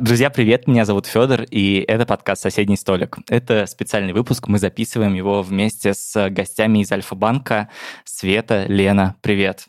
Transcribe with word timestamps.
Друзья, 0.00 0.30
привет, 0.30 0.66
меня 0.66 0.86
зовут 0.86 1.04
Федор, 1.04 1.42
и 1.42 1.84
это 1.86 2.06
подкаст 2.06 2.40
«Соседний 2.40 2.76
столик». 2.78 3.18
Это 3.28 3.66
специальный 3.66 4.14
выпуск, 4.14 4.48
мы 4.48 4.58
записываем 4.58 5.12
его 5.12 5.42
вместе 5.42 5.92
с 5.92 6.30
гостями 6.30 6.78
из 6.78 6.90
Альфа-банка. 6.90 7.68
Света, 8.06 8.64
Лена, 8.66 9.16
привет. 9.20 9.66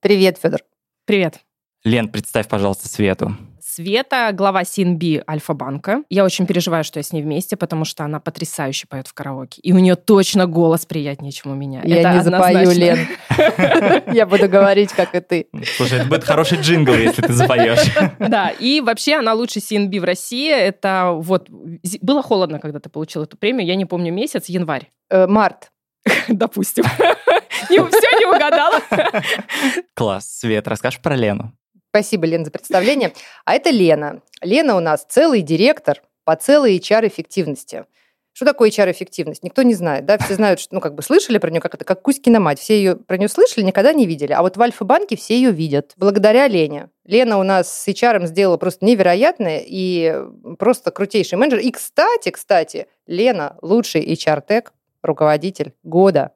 Привет, 0.00 0.38
Федор. 0.40 0.60
Привет. 1.04 1.40
Лен, 1.82 2.08
представь, 2.10 2.46
пожалуйста, 2.46 2.86
Свету. 2.86 3.36
Света, 3.76 4.30
глава 4.32 4.62
CNB 4.62 5.22
Альфа-банка. 5.28 6.02
Я 6.08 6.24
очень 6.24 6.46
переживаю, 6.46 6.82
что 6.82 6.98
я 6.98 7.02
с 7.02 7.12
ней 7.12 7.20
вместе, 7.20 7.58
потому 7.58 7.84
что 7.84 8.04
она 8.04 8.20
потрясающе 8.20 8.86
поет 8.86 9.06
в 9.06 9.12
караоке. 9.12 9.60
И 9.60 9.74
у 9.74 9.78
нее 9.78 9.96
точно 9.96 10.46
голос 10.46 10.86
приятнее, 10.86 11.30
чем 11.30 11.52
у 11.52 11.54
меня. 11.54 11.82
Я 11.84 11.98
это 11.98 12.12
не 12.14 12.22
запою, 12.22 12.70
Лен. 12.70 13.06
Я 14.14 14.24
буду 14.24 14.48
говорить, 14.48 14.94
как 14.94 15.14
и 15.14 15.20
ты. 15.20 15.48
Слушай, 15.76 15.98
это 15.98 16.08
будет 16.08 16.24
хороший 16.24 16.58
джингл, 16.58 16.94
если 16.94 17.20
ты 17.20 17.34
запоешь. 17.34 17.92
Да, 18.18 18.48
и 18.48 18.80
вообще 18.80 19.16
она 19.16 19.34
лучший 19.34 19.60
CNB 19.60 20.00
в 20.00 20.04
России. 20.04 20.50
Это 20.50 21.12
вот... 21.14 21.50
Было 22.00 22.22
холодно, 22.22 22.58
когда 22.60 22.80
ты 22.80 22.88
получил 22.88 23.24
эту 23.24 23.36
премию. 23.36 23.66
Я 23.66 23.74
не 23.74 23.84
помню 23.84 24.10
месяц, 24.10 24.46
январь. 24.46 24.90
Э, 25.10 25.26
март. 25.26 25.70
Допустим. 26.28 26.84
Все 26.84 28.18
не 28.18 28.24
угадала. 28.24 28.80
Класс. 29.92 30.38
Свет, 30.38 30.66
расскажешь 30.66 31.00
про 31.00 31.14
Лену? 31.14 31.52
Спасибо, 31.90 32.26
Лена, 32.26 32.44
за 32.44 32.50
представление. 32.50 33.12
А 33.44 33.54
это 33.54 33.70
Лена. 33.70 34.22
Лена 34.42 34.76
у 34.76 34.80
нас 34.80 35.06
целый 35.08 35.42
директор 35.42 36.02
по 36.24 36.36
целой 36.36 36.76
HR-эффективности. 36.78 37.86
Что 38.36 38.44
такое 38.44 38.68
HR-эффективность? 38.68 39.42
Никто 39.42 39.62
не 39.62 39.72
знает, 39.72 40.04
да? 40.04 40.18
Все 40.18 40.34
знают, 40.34 40.60
что, 40.60 40.74
ну, 40.74 40.82
как 40.82 40.94
бы 40.94 41.02
слышали 41.02 41.38
про 41.38 41.50
нее, 41.50 41.62
как 41.62 41.74
это, 41.74 41.86
как 41.86 42.02
Кузькина 42.02 42.38
мать. 42.38 42.58
Все 42.58 42.76
ее 42.76 42.96
про 42.96 43.16
нее 43.16 43.30
слышали, 43.30 43.64
никогда 43.64 43.94
не 43.94 44.04
видели. 44.04 44.34
А 44.34 44.42
вот 44.42 44.58
в 44.58 44.60
Альфа-банке 44.60 45.16
все 45.16 45.36
ее 45.36 45.52
видят. 45.52 45.94
Благодаря 45.96 46.46
Лене. 46.46 46.90
Лена 47.06 47.38
у 47.38 47.42
нас 47.44 47.72
с 47.72 47.88
HR 47.88 48.26
сделала 48.26 48.58
просто 48.58 48.84
невероятное 48.84 49.62
и 49.66 50.22
просто 50.58 50.90
крутейший 50.90 51.38
менеджер. 51.38 51.60
И, 51.60 51.70
кстати, 51.70 52.28
кстати, 52.30 52.88
Лена 53.06 53.56
лучший 53.62 54.04
HR-тек, 54.04 54.74
руководитель 55.02 55.72
года. 55.82 56.32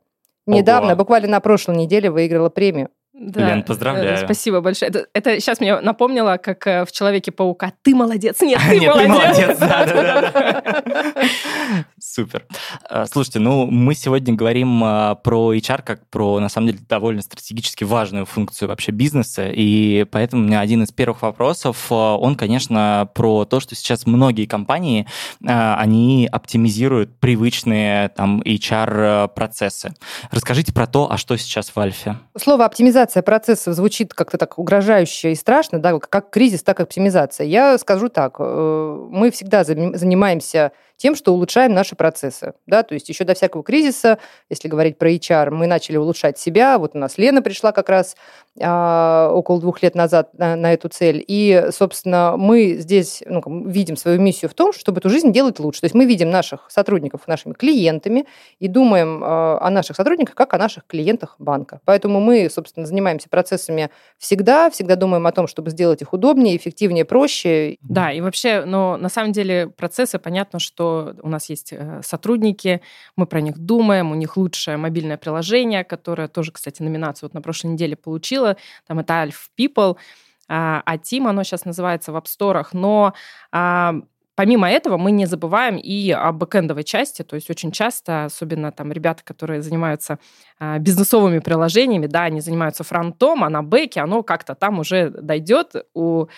Недавно, 0.46 0.92
Ого. 0.92 1.00
буквально 1.00 1.28
на 1.28 1.40
прошлой 1.40 1.76
неделе 1.76 2.10
выиграла 2.10 2.48
премию. 2.48 2.88
Да. 3.20 3.48
Лен, 3.48 3.62
поздравляю. 3.62 4.14
Э, 4.14 4.24
Спасибо 4.24 4.62
большое. 4.62 4.88
Это, 4.88 5.06
это 5.12 5.38
сейчас 5.40 5.60
мне 5.60 5.78
напомнило, 5.80 6.38
как 6.38 6.66
э, 6.66 6.86
в 6.86 6.92
Человеке-паука. 6.92 7.74
Ты 7.82 7.94
молодец. 7.94 8.40
Нет, 8.40 8.58
ты 8.68 8.80
Нет, 8.80 8.94
ты 8.94 9.08
молодец. 9.08 9.58
Супер. 12.00 12.46
А, 12.88 13.06
Слушайте, 13.06 13.38
ну 13.38 13.66
мы 13.66 13.94
сегодня 13.94 14.34
говорим 14.34 14.82
а, 14.82 15.16
про 15.16 15.54
HR 15.54 15.82
как 15.82 16.08
про, 16.08 16.40
на 16.40 16.48
самом 16.48 16.68
деле, 16.68 16.78
довольно 16.88 17.20
стратегически 17.20 17.84
важную 17.84 18.24
функцию 18.24 18.68
вообще 18.68 18.90
бизнеса, 18.90 19.48
и 19.48 20.04
поэтому 20.04 20.42
у 20.42 20.46
меня 20.46 20.60
один 20.60 20.82
из 20.82 20.90
первых 20.90 21.20
вопросов, 21.20 21.86
а, 21.90 22.16
он, 22.16 22.36
конечно, 22.36 23.08
про 23.14 23.44
то, 23.44 23.60
что 23.60 23.74
сейчас 23.74 24.06
многие 24.06 24.46
компании, 24.46 25.06
они 25.44 26.28
оптимизируют 26.30 27.18
привычные 27.20 28.08
там 28.08 28.40
HR-процессы. 28.42 29.92
Расскажите 30.30 30.72
про 30.72 30.86
то, 30.86 31.10
а 31.10 31.18
что 31.18 31.36
сейчас 31.36 31.70
в 31.74 31.78
Альфе? 31.78 32.16
Слово 32.36 32.64
оптимизация 32.64 33.09
процессов 33.22 33.74
звучит 33.74 34.14
как-то 34.14 34.38
так 34.38 34.58
угрожающе 34.58 35.32
и 35.32 35.34
страшно, 35.34 35.78
да, 35.78 35.98
как 35.98 36.30
кризис, 36.30 36.62
так 36.62 36.80
и 36.80 36.82
оптимизация. 36.82 37.46
Я 37.46 37.76
скажу 37.78 38.08
так, 38.08 38.36
э, 38.38 39.06
мы 39.10 39.30
всегда 39.30 39.64
занимаемся 39.64 40.72
тем, 41.00 41.16
что 41.16 41.32
улучшаем 41.32 41.72
наши 41.72 41.96
процессы. 41.96 42.52
Да? 42.66 42.82
То 42.82 42.94
есть 42.94 43.08
еще 43.08 43.24
до 43.24 43.34
всякого 43.34 43.62
кризиса, 43.62 44.18
если 44.50 44.68
говорить 44.68 44.98
про 44.98 45.10
HR, 45.10 45.50
мы 45.50 45.66
начали 45.66 45.96
улучшать 45.96 46.38
себя. 46.38 46.78
Вот 46.78 46.94
у 46.94 46.98
нас 46.98 47.16
Лена 47.16 47.40
пришла 47.40 47.72
как 47.72 47.88
раз 47.88 48.16
а, 48.60 49.30
около 49.32 49.60
двух 49.60 49.82
лет 49.82 49.94
назад 49.94 50.36
на, 50.38 50.56
на 50.56 50.74
эту 50.74 50.88
цель. 50.88 51.24
И, 51.26 51.68
собственно, 51.70 52.34
мы 52.36 52.74
здесь 52.74 53.22
ну, 53.26 53.42
видим 53.66 53.96
свою 53.96 54.20
миссию 54.20 54.50
в 54.50 54.54
том, 54.54 54.74
чтобы 54.74 54.98
эту 54.98 55.08
жизнь 55.08 55.32
делать 55.32 55.58
лучше. 55.58 55.80
То 55.80 55.86
есть 55.86 55.94
мы 55.94 56.04
видим 56.04 56.30
наших 56.30 56.66
сотрудников 56.68 57.26
нашими 57.26 57.54
клиентами 57.54 58.26
и 58.58 58.68
думаем 58.68 59.22
а, 59.24 59.58
о 59.58 59.70
наших 59.70 59.96
сотрудниках 59.96 60.34
как 60.34 60.52
о 60.52 60.58
наших 60.58 60.86
клиентах 60.86 61.36
банка. 61.38 61.80
Поэтому 61.86 62.20
мы, 62.20 62.50
собственно, 62.50 62.84
занимаемся 62.84 63.30
процессами 63.30 63.88
всегда, 64.18 64.68
всегда 64.68 64.96
думаем 64.96 65.26
о 65.26 65.32
том, 65.32 65.46
чтобы 65.46 65.70
сделать 65.70 66.02
их 66.02 66.12
удобнее, 66.12 66.58
эффективнее, 66.58 67.06
проще. 67.06 67.78
Да, 67.80 68.12
и 68.12 68.20
вообще, 68.20 68.64
но 68.66 68.98
на 68.98 69.08
самом 69.08 69.32
деле 69.32 69.68
процессы, 69.68 70.18
понятно, 70.18 70.58
что 70.58 70.89
у 71.22 71.28
нас 71.28 71.50
есть 71.50 71.72
э, 71.72 72.00
сотрудники, 72.02 72.80
мы 73.16 73.26
про 73.26 73.40
них 73.40 73.58
думаем, 73.58 74.10
у 74.10 74.14
них 74.14 74.36
лучшее 74.36 74.76
мобильное 74.76 75.16
приложение, 75.16 75.84
которое 75.84 76.28
тоже, 76.28 76.52
кстати, 76.52 76.82
номинацию 76.82 77.28
вот 77.28 77.34
на 77.34 77.42
прошлой 77.42 77.72
неделе 77.72 77.96
получило, 77.96 78.56
там 78.86 78.98
это 78.98 79.14
Alf 79.14 79.48
People, 79.58 79.96
а 80.48 80.82
а 80.84 80.96
Team 80.96 81.28
оно 81.28 81.44
сейчас 81.44 81.64
называется 81.64 82.12
в 82.12 82.16
App 82.16 82.26
Store, 82.26 82.66
но 82.72 83.14
а, 83.52 83.94
Помимо 84.40 84.70
этого, 84.70 84.96
мы 84.96 85.10
не 85.10 85.26
забываем 85.26 85.76
и 85.76 86.10
о 86.12 86.32
бэкэндовой 86.32 86.82
части, 86.82 87.20
то 87.22 87.34
есть 87.34 87.50
очень 87.50 87.72
часто, 87.72 88.24
особенно 88.24 88.72
там 88.72 88.90
ребята, 88.90 89.22
которые 89.22 89.60
занимаются 89.60 90.18
а, 90.58 90.78
бизнесовыми 90.78 91.40
приложениями, 91.40 92.06
да, 92.06 92.22
они 92.22 92.40
занимаются 92.40 92.82
фронтом, 92.82 93.44
а 93.44 93.50
на 93.50 93.62
бэке 93.62 94.00
оно 94.00 94.22
как-то 94.22 94.54
там 94.54 94.78
уже 94.78 95.10
дойдет. 95.10 95.74
У, 95.92 96.28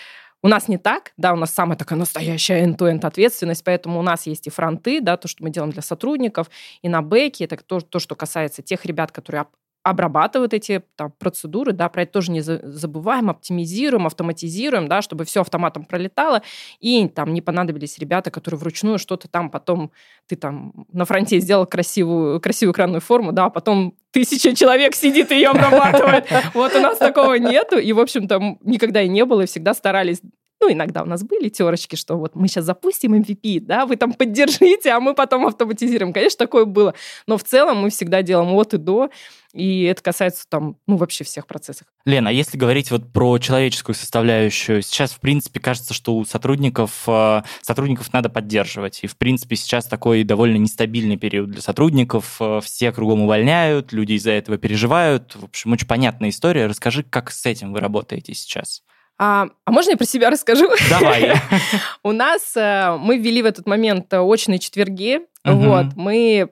у 0.42 0.48
нас 0.48 0.68
не 0.68 0.78
так, 0.78 1.12
да, 1.16 1.32
у 1.32 1.36
нас 1.36 1.52
самая 1.52 1.76
такая 1.78 1.98
настоящая 1.98 2.64
end-to-end 2.64 3.04
ответственность, 3.04 3.62
поэтому 3.64 3.98
у 3.98 4.02
нас 4.02 4.26
есть 4.26 4.46
и 4.46 4.50
фронты, 4.50 5.00
да, 5.00 5.16
то, 5.16 5.28
что 5.28 5.44
мы 5.44 5.50
делаем 5.50 5.72
для 5.72 5.82
сотрудников, 5.82 6.50
и 6.82 6.88
на 6.88 7.02
бэке, 7.02 7.44
это 7.44 7.56
то, 7.56 7.80
то 7.80 7.98
что 7.98 8.14
касается 8.16 8.62
тех 8.62 8.84
ребят, 8.84 9.12
которые 9.12 9.46
обрабатывают 9.82 10.54
эти 10.54 10.82
там, 10.96 11.12
процедуры, 11.18 11.72
да, 11.72 11.88
про 11.88 12.02
это 12.02 12.12
тоже 12.12 12.30
не 12.30 12.40
забываем, 12.40 13.30
оптимизируем, 13.30 14.06
автоматизируем, 14.06 14.88
да, 14.88 15.02
чтобы 15.02 15.24
все 15.24 15.40
автоматом 15.40 15.84
пролетало, 15.84 16.42
и 16.80 17.08
там 17.08 17.32
не 17.34 17.40
понадобились 17.40 17.98
ребята, 17.98 18.30
которые 18.30 18.60
вручную 18.60 18.98
что-то 18.98 19.28
там 19.28 19.50
потом, 19.50 19.90
ты 20.28 20.36
там 20.36 20.86
на 20.92 21.04
фронте 21.04 21.40
сделал 21.40 21.66
красивую, 21.66 22.40
красивую 22.40 22.72
экранную 22.72 23.00
форму, 23.00 23.32
да, 23.32 23.46
а 23.46 23.50
потом 23.50 23.94
тысяча 24.12 24.54
человек 24.54 24.94
сидит 24.94 25.32
и 25.32 25.36
ее 25.36 25.48
обрабатывает. 25.48 26.26
Вот 26.54 26.74
у 26.74 26.80
нас 26.80 26.98
такого 26.98 27.34
нету, 27.34 27.78
и, 27.78 27.92
в 27.92 28.00
общем-то, 28.00 28.58
никогда 28.62 29.02
и 29.02 29.08
не 29.08 29.24
было, 29.24 29.42
и 29.42 29.46
всегда 29.46 29.74
старались 29.74 30.20
ну, 30.62 30.72
иногда 30.72 31.02
у 31.02 31.06
нас 31.06 31.24
были 31.24 31.48
терочки, 31.48 31.96
что 31.96 32.16
вот 32.16 32.36
мы 32.36 32.46
сейчас 32.46 32.64
запустим 32.64 33.14
MVP, 33.14 33.60
да, 33.60 33.84
вы 33.84 33.96
там 33.96 34.12
поддержите, 34.12 34.90
а 34.92 35.00
мы 35.00 35.12
потом 35.12 35.44
автоматизируем. 35.46 36.12
Конечно, 36.12 36.38
такое 36.38 36.66
было. 36.66 36.94
Но 37.26 37.36
в 37.36 37.42
целом 37.42 37.78
мы 37.78 37.90
всегда 37.90 38.22
делаем 38.22 38.54
от 38.54 38.72
и 38.72 38.78
до, 38.78 39.10
и 39.52 39.82
это 39.82 40.00
касается 40.02 40.46
там, 40.48 40.76
ну, 40.86 40.96
вообще 40.96 41.24
всех 41.24 41.48
процессов. 41.48 41.88
Лена, 42.04 42.30
а 42.30 42.32
если 42.32 42.56
говорить 42.56 42.92
вот 42.92 43.12
про 43.12 43.38
человеческую 43.38 43.96
составляющую, 43.96 44.82
сейчас, 44.82 45.10
в 45.10 45.18
принципе, 45.18 45.58
кажется, 45.58 45.94
что 45.94 46.14
у 46.14 46.24
сотрудников, 46.24 47.02
э, 47.08 47.42
сотрудников 47.60 48.12
надо 48.12 48.28
поддерживать. 48.28 49.00
И, 49.02 49.08
в 49.08 49.16
принципе, 49.16 49.56
сейчас 49.56 49.86
такой 49.86 50.22
довольно 50.22 50.58
нестабильный 50.58 51.16
период 51.16 51.50
для 51.50 51.60
сотрудников. 51.60 52.36
Э, 52.40 52.60
Все 52.62 52.92
кругом 52.92 53.22
увольняют, 53.22 53.92
люди 53.92 54.12
из-за 54.12 54.30
этого 54.30 54.58
переживают. 54.58 55.34
В 55.34 55.44
общем, 55.44 55.72
очень 55.72 55.88
понятная 55.88 56.28
история. 56.28 56.66
Расскажи, 56.66 57.02
как 57.02 57.32
с 57.32 57.44
этим 57.44 57.72
вы 57.72 57.80
работаете 57.80 58.32
сейчас? 58.34 58.82
А, 59.24 59.46
а 59.64 59.70
можно 59.70 59.92
я 59.92 59.96
про 59.96 60.04
себя 60.04 60.30
расскажу? 60.30 60.68
Давай. 60.90 61.34
У 62.02 62.10
нас 62.10 62.56
э, 62.56 62.96
мы 62.98 63.18
ввели 63.18 63.40
в 63.40 63.46
этот 63.46 63.68
момент 63.68 64.12
очные 64.12 64.58
четверги. 64.58 65.20
Вот, 65.44 65.94
мы 65.94 66.50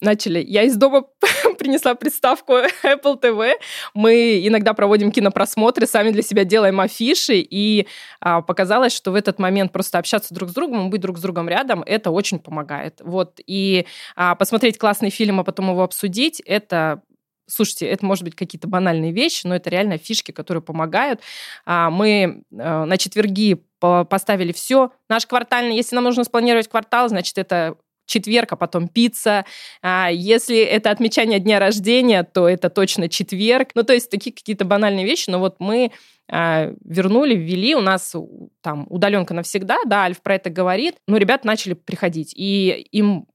начали... 0.00 0.44
Я 0.44 0.64
из 0.64 0.76
дома 0.76 1.04
принесла 1.58 1.94
приставку 1.94 2.54
Apple 2.82 3.20
TV. 3.22 3.52
Мы 3.94 4.44
иногда 4.44 4.74
проводим 4.74 5.12
кинопросмотры, 5.12 5.86
сами 5.86 6.10
для 6.10 6.22
себя 6.22 6.42
делаем 6.42 6.80
афиши, 6.80 7.36
и 7.36 7.86
а, 8.20 8.42
показалось, 8.42 8.92
что 8.92 9.12
в 9.12 9.14
этот 9.14 9.38
момент 9.38 9.70
просто 9.70 9.98
общаться 9.98 10.34
друг 10.34 10.50
с 10.50 10.54
другом, 10.54 10.90
быть 10.90 11.00
друг 11.00 11.16
с 11.18 11.20
другом 11.20 11.48
рядом, 11.48 11.84
это 11.86 12.10
очень 12.10 12.40
помогает. 12.40 13.00
Вот, 13.04 13.40
и 13.46 13.86
а, 14.16 14.34
посмотреть 14.34 14.78
классный 14.78 15.10
фильм, 15.10 15.38
а 15.38 15.44
потом 15.44 15.70
его 15.70 15.84
обсудить, 15.84 16.40
это 16.40 17.02
Слушайте, 17.48 17.86
это 17.86 18.04
может 18.04 18.24
быть 18.24 18.34
какие-то 18.34 18.68
банальные 18.68 19.12
вещи, 19.12 19.46
но 19.46 19.56
это 19.56 19.70
реально 19.70 19.98
фишки, 19.98 20.32
которые 20.32 20.62
помогают. 20.62 21.20
А, 21.64 21.90
мы 21.90 22.42
э, 22.50 22.84
на 22.84 22.96
четверги 22.96 23.64
поставили 23.80 24.52
все. 24.52 24.90
Наш 25.08 25.26
квартальный, 25.26 25.76
если 25.76 25.94
нам 25.94 26.04
нужно 26.04 26.24
спланировать 26.24 26.68
квартал, 26.68 27.08
значит, 27.08 27.38
это 27.38 27.76
четверг, 28.06 28.52
а 28.52 28.56
потом 28.56 28.88
пицца. 28.88 29.44
А 29.82 30.08
если 30.10 30.58
это 30.58 30.90
отмечание 30.90 31.38
дня 31.38 31.60
рождения, 31.60 32.24
то 32.24 32.48
это 32.48 32.70
точно 32.70 33.08
четверг. 33.08 33.70
Ну, 33.74 33.84
то 33.84 33.92
есть 33.92 34.10
такие 34.10 34.34
какие-то 34.34 34.64
банальные 34.64 35.04
вещи, 35.04 35.30
но 35.30 35.38
вот 35.38 35.56
мы 35.60 35.92
а, 36.30 36.72
вернули, 36.84 37.34
ввели, 37.34 37.74
у 37.74 37.80
нас 37.80 38.14
там 38.62 38.86
удаленка 38.90 39.32
навсегда, 39.32 39.78
да, 39.86 40.04
Альф 40.04 40.20
про 40.20 40.34
это 40.34 40.50
говорит, 40.50 40.96
но 41.06 41.16
ребята 41.16 41.46
начали 41.46 41.74
приходить, 41.74 42.34
и 42.36 42.88
им 42.90 43.26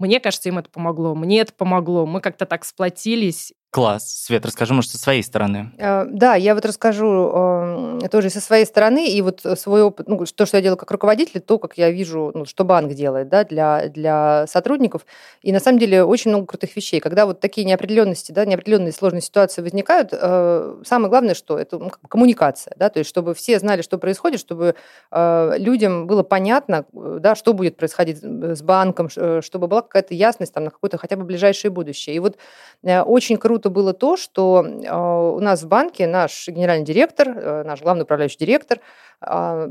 мне 0.00 0.18
кажется, 0.18 0.48
им 0.48 0.56
это 0.56 0.70
помогло, 0.70 1.14
мне 1.14 1.40
это 1.40 1.52
помогло. 1.52 2.06
Мы 2.06 2.22
как-то 2.22 2.46
так 2.46 2.64
сплотились. 2.64 3.52
Класс. 3.70 4.24
Свет, 4.24 4.44
расскажи, 4.44 4.74
может, 4.74 4.90
со 4.90 4.98
своей 4.98 5.22
стороны. 5.22 5.70
Э, 5.78 6.04
да, 6.04 6.34
я 6.34 6.56
вот 6.56 6.64
расскажу 6.64 8.00
э, 8.02 8.08
тоже 8.10 8.28
со 8.28 8.40
своей 8.40 8.64
стороны, 8.64 9.08
и 9.08 9.22
вот 9.22 9.42
свой 9.56 9.82
опыт, 9.84 10.08
ну, 10.08 10.18
то, 10.26 10.44
что 10.44 10.56
я 10.56 10.62
делаю 10.62 10.76
как 10.76 10.90
руководитель, 10.90 11.40
то, 11.40 11.56
как 11.56 11.78
я 11.78 11.88
вижу, 11.92 12.32
ну, 12.34 12.44
что 12.46 12.64
банк 12.64 12.92
делает 12.94 13.28
да, 13.28 13.44
для, 13.44 13.86
для 13.86 14.46
сотрудников. 14.48 15.06
И 15.42 15.52
на 15.52 15.60
самом 15.60 15.78
деле 15.78 16.02
очень 16.02 16.32
много 16.32 16.46
крутых 16.46 16.74
вещей. 16.74 16.98
Когда 16.98 17.26
вот 17.26 17.38
такие 17.38 17.64
неопределенности, 17.64 18.32
да, 18.32 18.44
неопределенные 18.44 18.90
сложные 18.90 19.22
ситуации 19.22 19.62
возникают, 19.62 20.08
э, 20.12 20.82
самое 20.84 21.08
главное, 21.08 21.34
что 21.34 21.56
это 21.56 21.78
ну, 21.78 21.92
коммуникация, 22.08 22.74
да, 22.76 22.90
то 22.90 22.98
есть 22.98 23.08
чтобы 23.08 23.34
все 23.34 23.60
знали, 23.60 23.82
что 23.82 23.98
происходит, 23.98 24.40
чтобы 24.40 24.74
людям 25.12 26.06
было 26.06 26.22
понятно, 26.22 26.86
да, 26.92 27.34
что 27.34 27.52
будет 27.52 27.76
происходить 27.76 28.18
с 28.20 28.62
банком, 28.62 29.08
чтобы 29.08 29.68
была 29.68 29.82
какая-то 29.82 30.14
ясность 30.14 30.52
там, 30.52 30.64
на 30.64 30.70
какое-то 30.70 30.98
хотя 30.98 31.16
бы 31.16 31.24
ближайшее 31.24 31.70
будущее. 31.70 32.16
И 32.16 32.18
вот 32.18 32.36
очень 32.82 33.36
круто 33.36 33.59
круто 33.60 33.70
было 33.70 33.92
то, 33.92 34.16
что 34.16 34.64
а, 34.88 35.32
у 35.32 35.40
нас 35.40 35.62
в 35.62 35.68
банке 35.68 36.06
наш 36.06 36.48
генеральный 36.48 36.84
директор, 36.84 37.28
э, 37.28 37.62
наш 37.64 37.82
главный 37.82 38.04
управляющий 38.04 38.38
директор 38.38 38.80
а, 39.20 39.68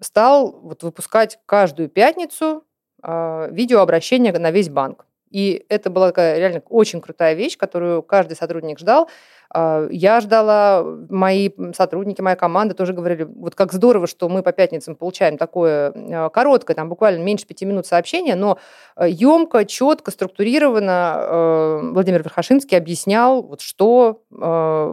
стал 0.00 0.52
вот 0.62 0.82
выпускать 0.82 1.38
каждую 1.46 1.88
пятницу 1.88 2.64
а, 3.02 3.48
видеообращение 3.50 4.32
на 4.32 4.50
весь 4.50 4.68
банк. 4.68 5.05
И 5.30 5.64
это 5.68 5.90
была 5.90 6.08
такая 6.08 6.38
реально 6.38 6.62
очень 6.68 7.00
крутая 7.00 7.34
вещь, 7.34 7.56
которую 7.56 8.02
каждый 8.02 8.36
сотрудник 8.36 8.78
ждал. 8.78 9.08
А, 9.50 9.86
я 9.90 10.20
ждала, 10.20 10.84
мои 11.08 11.50
сотрудники, 11.74 12.20
моя 12.20 12.36
команда 12.36 12.74
тоже 12.74 12.92
говорили, 12.92 13.24
вот 13.24 13.54
как 13.54 13.72
здорово, 13.72 14.06
что 14.06 14.28
мы 14.28 14.42
по 14.42 14.52
пятницам 14.52 14.96
получаем 14.96 15.38
такое 15.38 15.92
а, 15.94 16.28
короткое, 16.28 16.74
там 16.74 16.88
буквально 16.88 17.22
меньше 17.22 17.46
пяти 17.46 17.64
минут 17.64 17.86
сообщения, 17.86 18.34
но 18.34 18.58
емко, 19.00 19.64
четко, 19.64 20.10
структурированно 20.10 20.92
а, 20.92 21.80
Владимир 21.92 22.22
Верхошинский 22.22 22.76
объяснял, 22.76 23.42
вот 23.42 23.60
что 23.60 24.22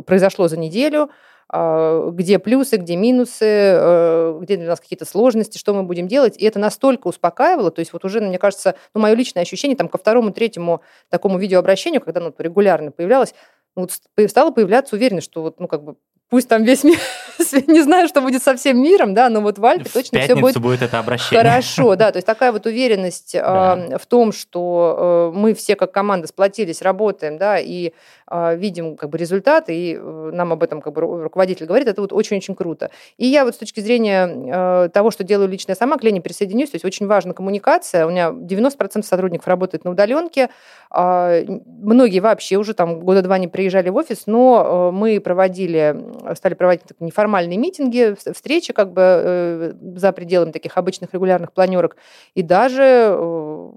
произошло 0.05 0.47
за 0.47 0.57
неделю, 0.57 1.09
где 1.53 2.39
плюсы, 2.39 2.77
где 2.77 2.95
минусы, 2.95 4.37
где 4.41 4.57
для 4.57 4.67
нас 4.67 4.79
какие-то 4.79 5.05
сложности, 5.05 5.57
что 5.57 5.73
мы 5.73 5.83
будем 5.83 6.07
делать. 6.07 6.35
И 6.37 6.45
это 6.45 6.59
настолько 6.59 7.07
успокаивало, 7.07 7.69
то 7.71 7.79
есть 7.79 7.93
вот 7.93 8.03
уже, 8.05 8.21
мне 8.21 8.39
кажется, 8.39 8.75
ну, 8.95 9.01
мое 9.01 9.13
личное 9.13 9.43
ощущение 9.43 9.77
там 9.77 9.87
ко 9.87 9.97
второму, 9.97 10.31
третьему 10.31 10.81
такому 11.09 11.37
видеообращению, 11.37 12.01
когда 12.01 12.19
оно 12.21 12.33
регулярно 12.37 12.91
появлялось, 12.91 13.35
вот 13.75 13.91
стала 14.27 14.51
появляться 14.51 14.95
уверенность, 14.95 15.25
что 15.31 15.41
вот, 15.43 15.59
ну, 15.59 15.67
как 15.67 15.83
бы, 15.83 15.95
пусть 16.29 16.47
там 16.47 16.63
весь 16.63 16.83
мир, 16.83 16.97
не 17.67 17.81
знаю, 17.81 18.07
что 18.07 18.21
будет 18.21 18.43
со 18.43 18.55
всем 18.55 18.81
миром, 18.81 19.13
да, 19.13 19.29
но 19.29 19.41
вот 19.41 19.59
в 19.59 19.65
Альпе 19.65 19.89
в 19.89 19.93
точно 19.93 20.19
все 20.21 20.35
будет, 20.35 20.57
будет 20.57 20.81
это 20.81 20.99
обращение. 20.99 21.43
хорошо, 21.43 21.95
да, 21.95 22.11
то 22.11 22.17
есть 22.17 22.25
такая 22.25 22.51
вот 22.51 22.65
уверенность 22.65 23.33
да. 23.33 23.87
э, 23.91 23.97
в 23.97 24.05
том, 24.05 24.31
что 24.31 25.31
э, 25.33 25.37
мы 25.37 25.53
все 25.53 25.75
как 25.75 25.91
команда 25.91 26.27
сплотились, 26.27 26.81
работаем, 26.81 27.37
да, 27.37 27.59
и 27.59 27.93
э, 28.29 28.55
видим 28.55 28.97
как 28.97 29.09
бы 29.09 29.17
результаты, 29.17 29.75
и 29.75 29.95
э, 29.95 30.29
нам 30.33 30.53
об 30.53 30.63
этом 30.63 30.81
как 30.81 30.93
бы 30.93 31.01
руководитель 31.01 31.65
говорит, 31.65 31.87
это 31.87 32.01
вот 32.01 32.13
очень-очень 32.13 32.55
круто. 32.55 32.89
И 33.17 33.27
я 33.27 33.45
вот 33.45 33.55
с 33.55 33.57
точки 33.57 33.79
зрения 33.79 34.27
э, 34.27 34.89
того, 34.89 35.11
что 35.11 35.23
делаю 35.23 35.49
лично 35.49 35.71
я 35.71 35.75
сама, 35.75 35.97
к 35.97 36.03
Лене 36.03 36.21
присоединюсь, 36.21 36.71
то 36.71 36.75
есть 36.75 36.85
очень 36.85 37.07
важна 37.07 37.33
коммуникация, 37.33 38.05
у 38.05 38.09
меня 38.09 38.29
90% 38.29 39.03
сотрудников 39.03 39.47
работает 39.47 39.85
на 39.85 39.91
удаленке, 39.91 40.49
э, 40.95 41.45
многие 41.47 42.19
вообще 42.19 42.57
уже 42.57 42.73
там 42.73 43.01
года 43.01 43.21
два 43.21 43.37
не 43.37 43.47
приезжали 43.47 43.89
в 43.89 43.95
офис, 43.95 44.23
но 44.25 44.89
э, 44.91 44.95
мы 44.95 45.19
проводили 45.19 45.95
стали 46.35 46.53
проводить 46.53 46.83
неформальные 46.99 47.57
митинги, 47.57 48.15
встречи 48.33 48.73
как 48.73 48.93
бы 48.93 49.01
э, 49.01 49.73
за 49.95 50.11
пределами 50.11 50.51
таких 50.51 50.77
обычных 50.77 51.13
регулярных 51.13 51.51
планерок. 51.53 51.95
И 52.35 52.41
даже 52.41 52.83
э, 52.83 53.71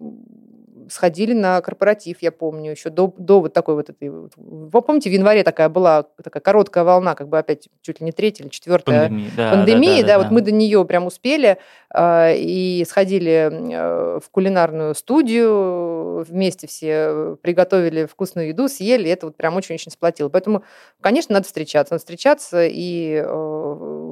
сходили 0.88 1.32
на 1.32 1.60
корпоратив, 1.60 2.18
я 2.20 2.32
помню, 2.32 2.70
еще 2.70 2.90
до, 2.90 3.12
до 3.16 3.40
вот 3.40 3.52
такой 3.52 3.74
вот 3.74 3.90
этой... 3.90 4.10
Вы 4.10 4.82
помните, 4.82 5.10
в 5.10 5.12
январе 5.12 5.42
такая 5.42 5.68
была 5.68 6.04
такая 6.22 6.40
короткая 6.40 6.84
волна, 6.84 7.14
как 7.14 7.28
бы 7.28 7.38
опять 7.38 7.68
чуть 7.82 8.00
ли 8.00 8.06
не 8.06 8.12
третья 8.12 8.44
или 8.44 8.50
четвертая 8.50 9.08
пандемии, 9.08 9.30
да, 9.36 9.50
пандемии, 9.50 10.00
да, 10.02 10.06
да, 10.06 10.06
да, 10.06 10.06
да, 10.06 10.18
вот 10.18 10.32
мы 10.32 10.40
до 10.40 10.52
нее 10.52 10.84
прям 10.84 11.06
успели 11.06 11.58
э, 11.94 12.36
и 12.36 12.84
сходили 12.88 13.50
э, 13.50 14.20
в 14.20 14.30
кулинарную 14.30 14.94
студию, 14.94 16.24
вместе 16.24 16.66
все 16.66 17.36
приготовили 17.42 18.06
вкусную 18.06 18.48
еду, 18.48 18.68
съели, 18.68 19.08
и 19.08 19.10
это 19.10 19.26
вот 19.26 19.36
прям 19.36 19.56
очень-очень 19.56 19.90
сплотило. 19.92 20.28
Поэтому, 20.28 20.62
конечно, 21.00 21.34
надо 21.34 21.46
встречаться, 21.46 21.94
надо 21.94 22.00
встречаться 22.00 22.66
и 22.66 23.22
э, 23.24 24.05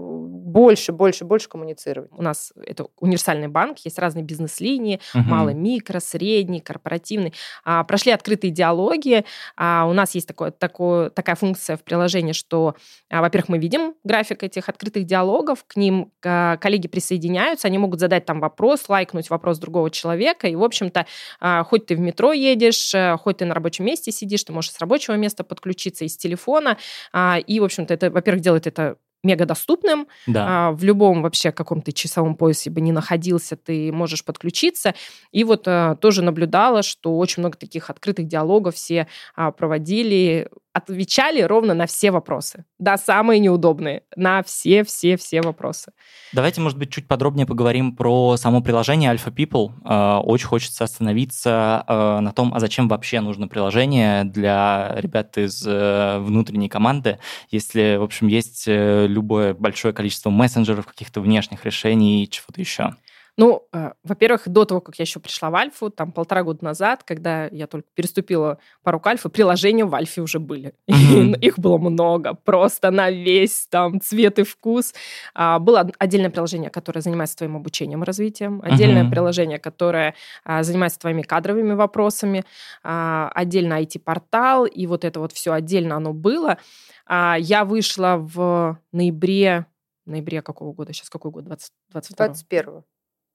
больше, 0.54 0.92
больше, 0.92 1.24
больше 1.24 1.48
коммуницировать. 1.48 2.10
У 2.12 2.22
нас 2.22 2.52
это 2.64 2.86
универсальный 3.00 3.48
банк, 3.48 3.78
есть 3.78 3.98
разные 3.98 4.22
бизнес-линии, 4.22 5.00
угу. 5.12 5.24
малый, 5.24 5.52
микро, 5.52 5.98
средний, 5.98 6.60
корпоративный. 6.60 7.34
А, 7.64 7.82
прошли 7.82 8.12
открытые 8.12 8.52
диалоги. 8.52 9.24
А, 9.56 9.84
у 9.88 9.92
нас 9.92 10.14
есть 10.14 10.28
такое, 10.28 10.52
такое, 10.52 11.10
такая 11.10 11.34
функция 11.34 11.76
в 11.76 11.82
приложении, 11.82 12.32
что, 12.32 12.76
а, 13.10 13.20
во-первых, 13.20 13.48
мы 13.48 13.58
видим 13.58 13.94
график 14.04 14.44
этих 14.44 14.68
открытых 14.68 15.04
диалогов, 15.06 15.64
к 15.66 15.74
ним 15.74 16.12
а, 16.24 16.56
коллеги 16.58 16.86
присоединяются, 16.86 17.66
они 17.66 17.78
могут 17.78 17.98
задать 17.98 18.24
там 18.24 18.38
вопрос, 18.38 18.88
лайкнуть 18.88 19.30
вопрос 19.30 19.58
другого 19.58 19.90
человека, 19.90 20.46
и, 20.46 20.54
в 20.54 20.62
общем-то, 20.62 21.06
а, 21.40 21.64
хоть 21.64 21.86
ты 21.86 21.96
в 21.96 22.00
метро 22.00 22.32
едешь, 22.32 22.94
а, 22.94 23.16
хоть 23.16 23.38
ты 23.38 23.44
на 23.44 23.54
рабочем 23.54 23.86
месте 23.86 24.12
сидишь, 24.12 24.44
ты 24.44 24.52
можешь 24.52 24.70
с 24.70 24.78
рабочего 24.78 25.14
места 25.14 25.42
подключиться 25.42 26.04
из 26.04 26.16
телефона, 26.16 26.78
а, 27.12 27.38
и, 27.44 27.58
в 27.58 27.64
общем-то, 27.64 27.92
это, 27.92 28.08
во-первых, 28.12 28.40
делает 28.40 28.68
это 28.68 28.98
мега 29.24 29.46
доступным. 29.46 30.06
Да. 30.26 30.68
А, 30.68 30.72
в 30.72 30.84
любом 30.84 31.22
вообще 31.22 31.50
каком-то 31.52 31.92
часовом 31.92 32.36
поясе 32.36 32.70
бы 32.70 32.80
не 32.80 32.92
находился, 32.92 33.56
ты 33.56 33.90
можешь 33.92 34.24
подключиться. 34.24 34.94
И 35.32 35.44
вот 35.44 35.64
а, 35.66 35.96
тоже 35.96 36.22
наблюдала, 36.22 36.82
что 36.82 37.16
очень 37.18 37.40
много 37.40 37.56
таких 37.56 37.90
открытых 37.90 38.26
диалогов 38.26 38.74
все 38.74 39.08
а, 39.34 39.50
проводили 39.50 40.48
отвечали 40.74 41.40
ровно 41.40 41.72
на 41.72 41.86
все 41.86 42.10
вопросы. 42.10 42.64
Да, 42.78 42.98
самые 42.98 43.38
неудобные. 43.38 44.02
На 44.16 44.42
все-все-все 44.42 45.40
вопросы. 45.40 45.92
Давайте, 46.32 46.60
может 46.60 46.76
быть, 46.76 46.92
чуть 46.92 47.06
подробнее 47.06 47.46
поговорим 47.46 47.94
про 47.94 48.36
само 48.36 48.60
приложение 48.60 49.14
Alpha 49.14 49.32
People. 49.32 49.70
Э, 49.84 50.18
очень 50.18 50.48
хочется 50.48 50.82
остановиться 50.82 51.84
э, 51.86 52.18
на 52.20 52.32
том, 52.32 52.52
а 52.52 52.58
зачем 52.58 52.88
вообще 52.88 53.20
нужно 53.20 53.46
приложение 53.46 54.24
для 54.24 54.92
ребят 54.96 55.38
из 55.38 55.64
э, 55.64 56.18
внутренней 56.18 56.68
команды, 56.68 57.20
если, 57.50 57.96
в 57.96 58.02
общем, 58.02 58.26
есть 58.26 58.64
любое 58.66 59.54
большое 59.54 59.94
количество 59.94 60.30
мессенджеров, 60.30 60.86
каких-то 60.86 61.20
внешних 61.20 61.64
решений 61.64 62.24
и 62.24 62.30
чего-то 62.30 62.60
еще. 62.60 62.96
Ну, 63.36 63.66
э, 63.72 63.92
во-первых, 64.04 64.48
до 64.48 64.64
того, 64.64 64.80
как 64.80 64.96
я 64.96 65.02
еще 65.02 65.18
пришла 65.18 65.50
в 65.50 65.56
Альфу, 65.56 65.90
там 65.90 66.12
полтора 66.12 66.44
года 66.44 66.64
назад, 66.64 67.02
когда 67.02 67.46
я 67.46 67.66
только 67.66 67.88
переступила 67.94 68.58
порог 68.84 69.06
Альфы, 69.08 69.28
приложения 69.28 69.84
в 69.84 69.94
Альфе 69.94 70.22
уже 70.22 70.38
были. 70.38 70.74
Mm-hmm. 71.04 71.38
Их 71.40 71.58
было 71.58 71.76
много, 71.78 72.34
просто 72.34 72.90
на 72.90 73.10
весь 73.10 73.66
там 73.68 74.00
цвет 74.00 74.38
и 74.38 74.42
вкус. 74.42 74.94
А, 75.34 75.58
было 75.58 75.90
отдельное 75.98 76.30
приложение, 76.30 76.70
которое 76.70 77.02
занимается 77.02 77.36
твоим 77.36 77.56
обучением 77.56 78.02
и 78.02 78.06
развитием, 78.06 78.60
отдельное 78.64 79.04
mm-hmm. 79.04 79.10
приложение, 79.10 79.58
которое 79.58 80.14
а, 80.44 80.62
занимается 80.62 80.98
твоими 80.98 81.22
кадровыми 81.22 81.74
вопросами, 81.74 82.44
а, 82.82 83.30
отдельно 83.34 83.82
IT-портал, 83.82 84.66
и 84.66 84.86
вот 84.86 85.04
это 85.04 85.20
вот 85.20 85.32
все 85.32 85.52
отдельно 85.52 85.96
оно 85.96 86.12
было. 86.12 86.58
А, 87.06 87.36
я 87.38 87.64
вышла 87.64 88.16
в 88.16 88.78
ноябре 88.92 89.66
ноябре 90.06 90.42
какого 90.42 90.72
года? 90.72 90.92
Сейчас 90.92 91.10
какой 91.10 91.30
год? 91.30 91.44
20, 91.44 91.72
22 91.90 92.26
21 92.26 92.84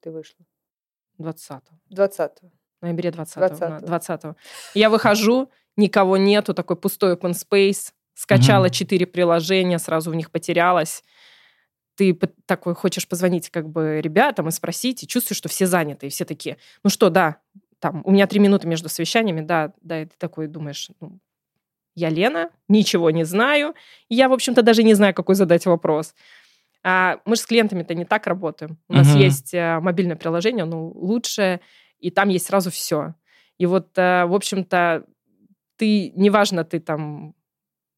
ты 0.02 0.12
вышла? 0.12 0.46
20-го. 1.20 1.80
20-го. 1.94 2.52
В 2.80 2.84
ноябре 2.84 3.10
20-го. 3.10 3.56
20 3.56 3.86
20 3.86 4.22
Я 4.74 4.90
выхожу, 4.90 5.52
никого 5.76 6.18
нету, 6.18 6.54
такой 6.54 6.78
пустой 6.78 7.16
open 7.16 7.34
space, 7.34 7.92
скачала 8.14 8.70
четыре 8.70 9.06
угу. 9.06 9.14
приложения, 9.14 9.80
сразу 9.80 10.12
в 10.12 10.16
них 10.16 10.32
потерялась. 10.32 11.04
Ты 11.96 12.18
такой 12.46 12.76
хочешь 12.76 13.08
позвонить 13.08 13.50
как 13.50 13.68
бы 13.70 14.00
ребятам 14.02 14.48
и 14.48 14.52
спросить, 14.52 15.04
и 15.04 15.08
чувствуешь, 15.08 15.38
что 15.38 15.50
все 15.50 15.68
заняты, 15.68 16.08
и 16.08 16.10
все 16.10 16.24
такие, 16.24 16.58
ну 16.84 16.90
что, 16.90 17.10
да, 17.10 17.38
там, 17.80 18.02
у 18.06 18.12
меня 18.12 18.28
три 18.28 18.40
минуты 18.40 18.68
между 18.68 18.88
совещаниями, 18.90 19.42
да, 19.42 19.74
да, 19.82 20.02
и 20.02 20.06
ты 20.06 20.16
такой 20.18 20.48
думаешь, 20.48 20.90
ну, 21.02 21.20
я 21.96 22.10
Лена, 22.10 22.52
ничего 22.68 23.10
не 23.12 23.26
знаю, 23.26 23.74
я, 24.08 24.30
в 24.30 24.34
общем-то, 24.34 24.62
даже 24.62 24.84
не 24.84 24.94
знаю, 24.94 25.14
какой 25.14 25.36
задать 25.36 25.66
вопрос. 25.66 26.14
А 26.84 27.20
мы 27.26 27.36
же 27.36 27.42
с 27.42 27.46
клиентами-то 27.46 27.94
не 27.94 28.06
так 28.06 28.28
работаем. 28.28 28.78
У 28.88 28.94
нас 28.94 29.14
uh-huh. 29.14 29.20
есть 29.20 29.54
э, 29.54 29.80
мобильное 29.80 30.16
приложение, 30.16 30.64
оно 30.64 30.90
лучшее, 30.90 31.60
и 32.00 32.10
там 32.10 32.30
есть 32.30 32.48
сразу 32.48 32.72
все. 32.72 33.16
И 33.58 33.66
вот, 33.66 33.90
э, 33.98 34.26
в 34.26 34.34
общем-то, 34.34 35.06
ты, 35.76 36.12
неважно, 36.16 36.64
ты 36.64 36.80
там 36.80 37.36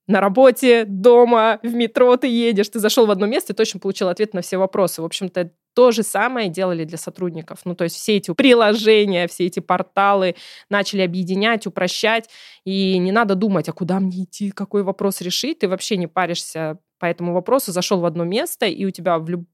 на 0.07 0.19
работе, 0.19 0.85
дома, 0.85 1.59
в 1.63 1.73
метро 1.73 2.17
ты 2.17 2.27
едешь, 2.27 2.69
ты 2.69 2.79
зашел 2.79 3.05
в 3.05 3.11
одно 3.11 3.27
место 3.27 3.53
и 3.53 3.55
точно 3.55 3.79
получил 3.79 4.09
ответ 4.09 4.33
на 4.33 4.41
все 4.41 4.57
вопросы. 4.57 5.01
В 5.01 5.05
общем-то, 5.05 5.51
то 5.73 5.91
же 5.91 6.03
самое 6.03 6.49
делали 6.49 6.83
для 6.83 6.97
сотрудников. 6.97 7.59
Ну, 7.63 7.75
то 7.75 7.85
есть 7.85 7.95
все 7.95 8.17
эти 8.17 8.33
приложения, 8.33 9.27
все 9.27 9.45
эти 9.45 9.59
порталы 9.59 10.35
начали 10.69 11.01
объединять, 11.01 11.65
упрощать, 11.65 12.29
и 12.65 12.97
не 12.97 13.11
надо 13.11 13.35
думать, 13.35 13.69
а 13.69 13.73
куда 13.73 13.99
мне 13.99 14.23
идти, 14.23 14.51
какой 14.51 14.83
вопрос 14.83 15.21
решить, 15.21 15.59
ты 15.59 15.69
вообще 15.69 15.97
не 15.97 16.07
паришься 16.07 16.79
по 17.01 17.07
этому 17.07 17.33
вопросу, 17.33 17.71
зашел 17.71 17.99
в 17.99 18.05
одно 18.05 18.23
место, 18.23 18.67
и 18.67 18.85
у 18.85 18.91
тебя 18.91 19.17
в 19.17 19.27
люб... 19.27 19.47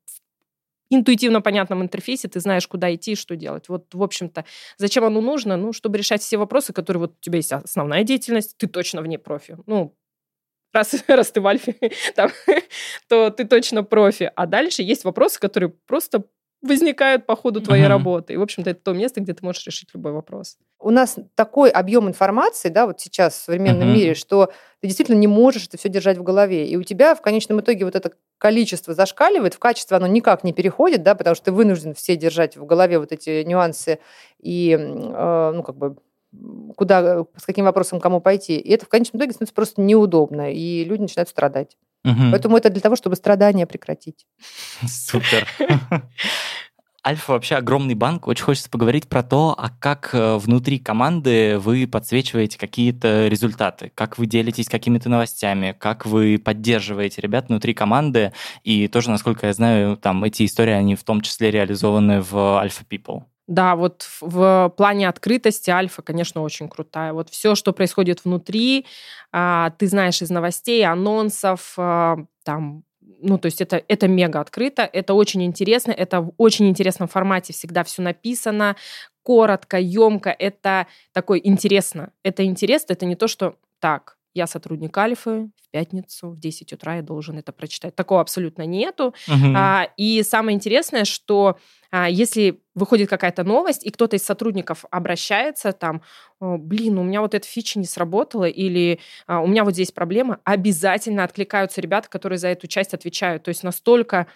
интуитивно 0.90 1.42
понятном 1.42 1.82
интерфейсе 1.82 2.28
ты 2.28 2.42
знаешь, 2.42 2.68
куда 2.68 2.94
идти 2.94 3.14
и 3.14 3.16
что 3.16 3.38
делать. 3.38 3.70
Вот, 3.70 3.96
в 3.96 4.04
общем-то, 4.04 4.44
зачем 4.78 5.06
оно 5.06 5.22
нужно? 5.22 5.56
Ну, 5.56 5.72
чтобы 5.72 5.98
решать 5.98 6.22
все 6.22 6.38
вопросы, 6.38 6.74
которые 6.74 7.00
вот 7.00 7.12
у 7.12 7.22
тебя 7.22 7.38
есть 7.38 7.54
основная 7.54 8.04
деятельность, 8.04 8.58
ты 8.58 8.68
точно 8.68 9.02
в 9.02 9.08
ней 9.08 9.18
профи. 9.18 9.58
Ну, 9.66 9.96
раз, 10.74 10.94
раз 11.08 11.32
ты 11.32 11.40
в 11.40 11.48
альфе, 11.48 11.76
там, 12.16 12.32
то 13.08 13.30
ты 13.30 13.46
точно 13.46 13.84
профи. 13.84 14.30
А 14.36 14.46
дальше 14.46 14.84
есть 14.84 15.06
вопросы, 15.06 15.40
которые 15.40 15.70
просто 15.70 16.26
возникают 16.62 17.26
по 17.26 17.36
ходу 17.36 17.62
твоей 17.62 17.84
угу. 17.84 17.90
работы. 17.90 18.34
И, 18.34 18.38
в 18.38 18.42
общем-то, 18.42 18.70
это 18.70 18.82
то 18.82 18.94
место, 18.94 19.22
где 19.22 19.34
ты 19.34 19.46
можешь 19.46 19.66
решить 19.66 19.90
любой 19.94 20.12
вопрос. 20.12 20.58
У 20.80 20.90
нас 20.90 21.18
такой 21.36 21.70
объем 21.70 22.08
информации, 22.08 22.70
да, 22.70 22.86
вот 22.88 23.00
сейчас 23.00 23.36
в 23.36 23.44
современном 23.44 23.90
угу. 23.90 23.98
мире, 23.98 24.16
что 24.16 24.52
ты 24.82 24.88
действительно 24.88 25.18
не 25.18 25.28
можешь 25.28 25.68
это 25.68 25.78
все 25.78 25.90
держать 25.90 26.18
в 26.18 26.24
голове. 26.24 26.68
И 26.68 26.76
у 26.76 26.84
тебя 26.84 27.16
в 27.16 27.22
конечном 27.22 27.62
итоге 27.62 27.86
вот 27.86 27.96
это 27.96 28.14
количество 28.38 28.94
зашкаливает, 28.94 29.54
в 29.54 29.60
качество 29.60 29.98
оно 29.98 30.08
никак 30.08 30.44
не 30.44 30.54
переходит, 30.54 31.04
да, 31.04 31.16
потому 31.16 31.36
что 31.36 31.46
ты 31.46 31.52
вынужден 31.52 31.94
все 31.94 32.16
держать 32.16 32.58
в 32.58 32.66
голове 32.66 33.00
вот 33.00 33.12
эти 33.12 33.44
нюансы 33.44 34.00
и, 34.40 34.78
э, 34.78 35.52
ну, 35.56 35.64
как 35.64 35.78
бы 35.78 35.98
куда, 36.76 37.26
с 37.36 37.46
каким 37.46 37.66
вопросом 37.66 38.00
кому 38.00 38.22
пойти. 38.22 38.58
И 38.58 38.72
это 38.72 38.86
в 38.86 38.90
конечном 38.90 39.20
итоге 39.20 39.34
становится 39.34 39.56
просто 39.56 39.82
неудобно, 39.82 40.52
и 40.52 40.84
люди 40.84 41.02
начинают 41.02 41.30
страдать. 41.30 41.78
Угу. 42.06 42.32
Поэтому 42.32 42.58
это 42.58 42.70
для 42.70 42.82
того, 42.82 42.96
чтобы 42.96 43.16
страдания 43.16 43.66
прекратить. 43.66 44.26
Супер. 44.88 45.48
Альфа 47.06 47.32
вообще 47.32 47.56
огромный 47.56 47.94
банк. 47.94 48.28
Очень 48.28 48.44
хочется 48.44 48.70
поговорить 48.70 49.08
про 49.08 49.24
то, 49.24 49.56
а 49.58 49.70
как 49.70 50.10
э, 50.12 50.36
внутри 50.36 50.78
команды 50.78 51.58
вы 51.58 51.88
подсвечиваете 51.88 52.58
какие-то 52.58 53.30
результаты, 53.30 53.94
как 53.96 54.18
вы 54.18 54.26
делитесь 54.26 54.68
какими-то 54.68 55.08
новостями, 55.08 55.74
как 55.80 56.06
вы 56.06 56.38
поддерживаете 56.38 57.22
ребят 57.22 57.48
внутри 57.48 57.74
команды. 57.74 58.34
И 58.64 58.90
тоже, 58.90 59.10
насколько 59.10 59.48
я 59.48 59.54
знаю, 59.54 59.96
там 59.96 60.22
эти 60.26 60.46
истории, 60.46 60.74
они 60.74 60.96
в 60.96 61.04
том 61.06 61.22
числе 61.22 61.50
реализованы 61.50 62.20
в 62.20 62.34
Alpha 62.36 62.84
People. 62.90 63.24
Да, 63.48 63.76
вот 63.78 64.06
в 64.20 64.74
плане 64.76 65.08
открытости 65.08 65.70
Альфа, 65.70 66.02
конечно, 66.02 66.42
очень 66.42 66.68
крутая. 66.68 67.14
Вот 67.14 67.30
все, 67.30 67.56
что 67.56 67.72
происходит 67.72 68.26
внутри, 68.26 68.86
а, 69.32 69.70
ты 69.78 69.88
знаешь 69.88 70.22
из 70.22 70.30
новостей, 70.30 70.86
анонсов, 70.86 71.74
а, 71.78 72.18
там, 72.44 72.84
ну, 73.22 73.38
то 73.38 73.46
есть 73.46 73.62
это, 73.62 73.82
это 73.88 74.08
мега 74.10 74.42
открыто, 74.42 74.82
это 74.92 75.14
очень 75.14 75.44
интересно, 75.44 75.92
это 75.92 76.22
в 76.22 76.34
очень 76.38 76.68
интересном 76.68 77.08
формате 77.08 77.54
всегда 77.54 77.86
все 77.86 78.02
написано, 78.02 78.76
коротко, 79.24 79.78
емко, 79.80 80.30
это 80.38 80.88
такой 81.14 81.40
интересно. 81.44 82.12
Это 82.24 82.44
интересно, 82.46 82.94
это 82.94 83.06
не 83.06 83.16
то, 83.16 83.28
что 83.30 83.56
так, 83.80 84.17
я 84.38 84.48
сотрудник 84.48 84.98
Альфы, 84.98 85.50
в 85.62 85.72
пятницу 85.72 86.30
в 86.30 86.40
10 86.40 86.72
утра 86.74 86.96
я 86.96 87.02
должен 87.02 87.38
это 87.38 87.52
прочитать. 87.52 87.96
Такого 87.96 88.22
абсолютно 88.22 88.66
нету. 88.66 89.14
Угу. 89.28 89.54
А, 89.56 89.90
и 89.98 90.24
самое 90.24 90.56
интересное, 90.56 91.04
что 91.04 91.58
а, 91.92 92.10
если 92.10 92.62
выходит 92.76 93.10
какая-то 93.10 93.44
новость, 93.44 93.86
и 93.86 93.90
кто-то 93.90 94.16
из 94.16 94.24
сотрудников 94.24 94.86
обращается 94.92 95.72
там, 95.72 96.02
блин, 96.40 96.98
у 97.00 97.04
меня 97.04 97.22
вот 97.22 97.34
эта 97.34 97.46
фича 97.48 97.80
не 97.80 97.86
сработала, 97.86 98.46
или 98.46 99.00
а, 99.26 99.42
у 99.42 99.48
меня 99.48 99.64
вот 99.64 99.74
здесь 99.74 99.92
проблема, 99.92 100.40
обязательно 100.44 101.24
откликаются 101.24 101.82
ребята, 101.82 102.08
которые 102.10 102.40
за 102.40 102.50
эту 102.50 102.68
часть 102.68 102.94
отвечают. 102.94 103.44
То 103.44 103.50
есть 103.50 103.64
настолько 103.64 104.28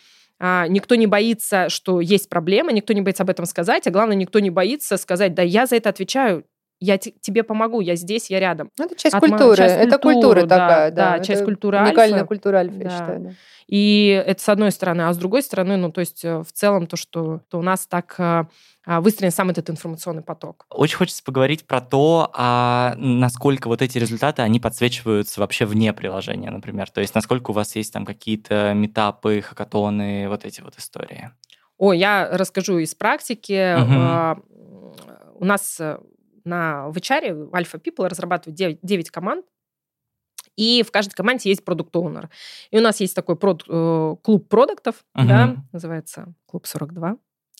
а, 0.43 0.67
никто 0.67 0.95
не 0.95 1.05
боится, 1.05 1.69
что 1.69 2.01
есть 2.01 2.27
проблема, 2.27 2.71
никто 2.71 2.93
не 2.93 3.01
боится 3.01 3.21
об 3.21 3.29
этом 3.29 3.45
сказать, 3.45 3.85
а 3.85 3.91
главное, 3.91 4.15
никто 4.15 4.39
не 4.39 4.49
боится 4.49 4.97
сказать, 4.97 5.35
да, 5.35 5.43
я 5.43 5.67
за 5.67 5.75
это 5.75 5.89
отвечаю, 5.89 6.45
я 6.81 6.97
тебе 6.97 7.43
помогу, 7.43 7.79
я 7.79 7.95
здесь, 7.95 8.29
я 8.29 8.39
рядом. 8.39 8.71
Ну, 8.77 8.85
это 8.85 8.95
часть 8.95 9.15
Отма... 9.15 9.29
культуры, 9.29 9.55
часть 9.55 9.75
это 9.75 9.99
культура 9.99 10.45
да, 10.45 10.57
такая, 10.57 10.91
да, 10.91 11.17
да 11.17 11.23
часть 11.23 11.43
культуры 11.43 11.79
уникальная 11.79 12.19
альфа. 12.19 12.27
культура 12.27 12.57
альфа, 12.57 12.75
да. 12.75 12.83
я 12.83 12.89
считаю. 12.89 13.19
Да. 13.21 13.31
И 13.67 14.23
это 14.25 14.41
с 14.41 14.49
одной 14.49 14.71
стороны, 14.71 15.03
а 15.03 15.13
с 15.13 15.17
другой 15.17 15.43
стороны, 15.43 15.77
ну, 15.77 15.91
то 15.91 16.01
есть 16.01 16.25
э, 16.25 16.39
в 16.41 16.51
целом 16.51 16.87
то, 16.87 16.97
что 16.97 17.41
то 17.49 17.59
у 17.59 17.61
нас 17.61 17.85
так 17.85 18.15
э, 18.17 18.45
а, 18.85 18.99
выстроен 18.99 19.31
сам 19.31 19.51
этот 19.51 19.69
информационный 19.69 20.23
поток. 20.23 20.65
Очень 20.69 20.97
хочется 20.97 21.23
поговорить 21.23 21.65
про 21.65 21.79
то, 21.79 22.31
а 22.33 22.95
насколько 22.97 23.67
вот 23.67 23.83
эти 23.83 23.99
результаты, 23.99 24.41
они 24.41 24.59
подсвечиваются 24.59 25.39
вообще 25.39 25.65
вне 25.65 25.93
приложения, 25.93 26.49
например. 26.49 26.89
То 26.89 26.99
есть 26.99 27.13
насколько 27.13 27.51
у 27.51 27.53
вас 27.53 27.75
есть 27.75 27.93
там 27.93 28.05
какие-то 28.05 28.73
метапы, 28.73 29.41
хакатоны, 29.41 30.27
вот 30.27 30.43
эти 30.45 30.61
вот 30.61 30.77
истории. 30.77 31.29
О, 31.77 31.93
я 31.93 32.27
расскажу 32.29 32.79
из 32.79 32.95
практики. 32.95 33.75
Угу. 33.81 35.39
У 35.39 35.45
нас 35.45 35.79
на 36.43 36.89
HR 36.93 37.49
Alpha 37.51 37.81
People 37.81 38.07
разрабатывают 38.07 38.57
9, 38.57 38.79
9 38.81 39.09
команд, 39.11 39.45
и 40.57 40.83
в 40.83 40.91
каждой 40.91 41.13
команде 41.13 41.49
есть 41.49 41.63
продукт 41.63 41.95
оунер 41.95 42.29
И 42.71 42.77
у 42.77 42.81
нас 42.81 42.99
есть 42.99 43.15
такой 43.15 43.35
прод, 43.35 43.63
э, 43.67 44.15
клуб 44.21 44.49
продуктов, 44.49 44.95
uh-huh. 45.15 45.25
да, 45.25 45.55
называется 45.71 46.33
клуб 46.45 46.65
42. 46.67 47.17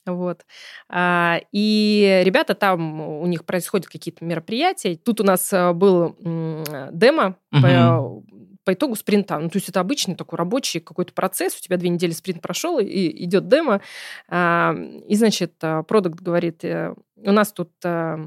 Вот. 0.08 0.46
А, 0.90 1.40
и 1.52 2.22
ребята 2.26 2.56
там, 2.56 3.02
у 3.02 3.26
них 3.28 3.46
происходят 3.46 3.88
какие-то 3.88 4.26
мероприятия. 4.26 4.96
Тут 4.96 5.22
у 5.22 5.24
нас 5.24 5.54
э, 5.54 5.74
был 5.74 6.16
демо 6.20 7.38
uh-huh 7.54 7.62
по 7.62 8.24
итогу 8.68 8.96
спринта. 8.96 9.40
Ну, 9.40 9.50
то 9.50 9.58
есть 9.58 9.70
это 9.70 9.80
обычный 9.80 10.16
такой 10.16 10.38
рабочий 10.38 10.80
какой-то 10.80 11.14
процесс, 11.14 11.58
у 11.58 11.62
тебя 11.62 11.78
две 11.78 11.90
недели 11.90 12.12
спринт 12.12 12.42
прошел, 12.42 12.80
и 12.80 13.24
идет 13.24 13.48
демо, 13.48 13.82
а, 14.30 14.76
и, 15.08 15.16
значит, 15.16 15.54
а, 15.62 15.84
продукт 15.84 16.20
говорит, 16.22 16.64
э, 16.64 16.94
у 17.24 17.32
нас 17.32 17.52
тут 17.52 17.72
э, 17.84 18.18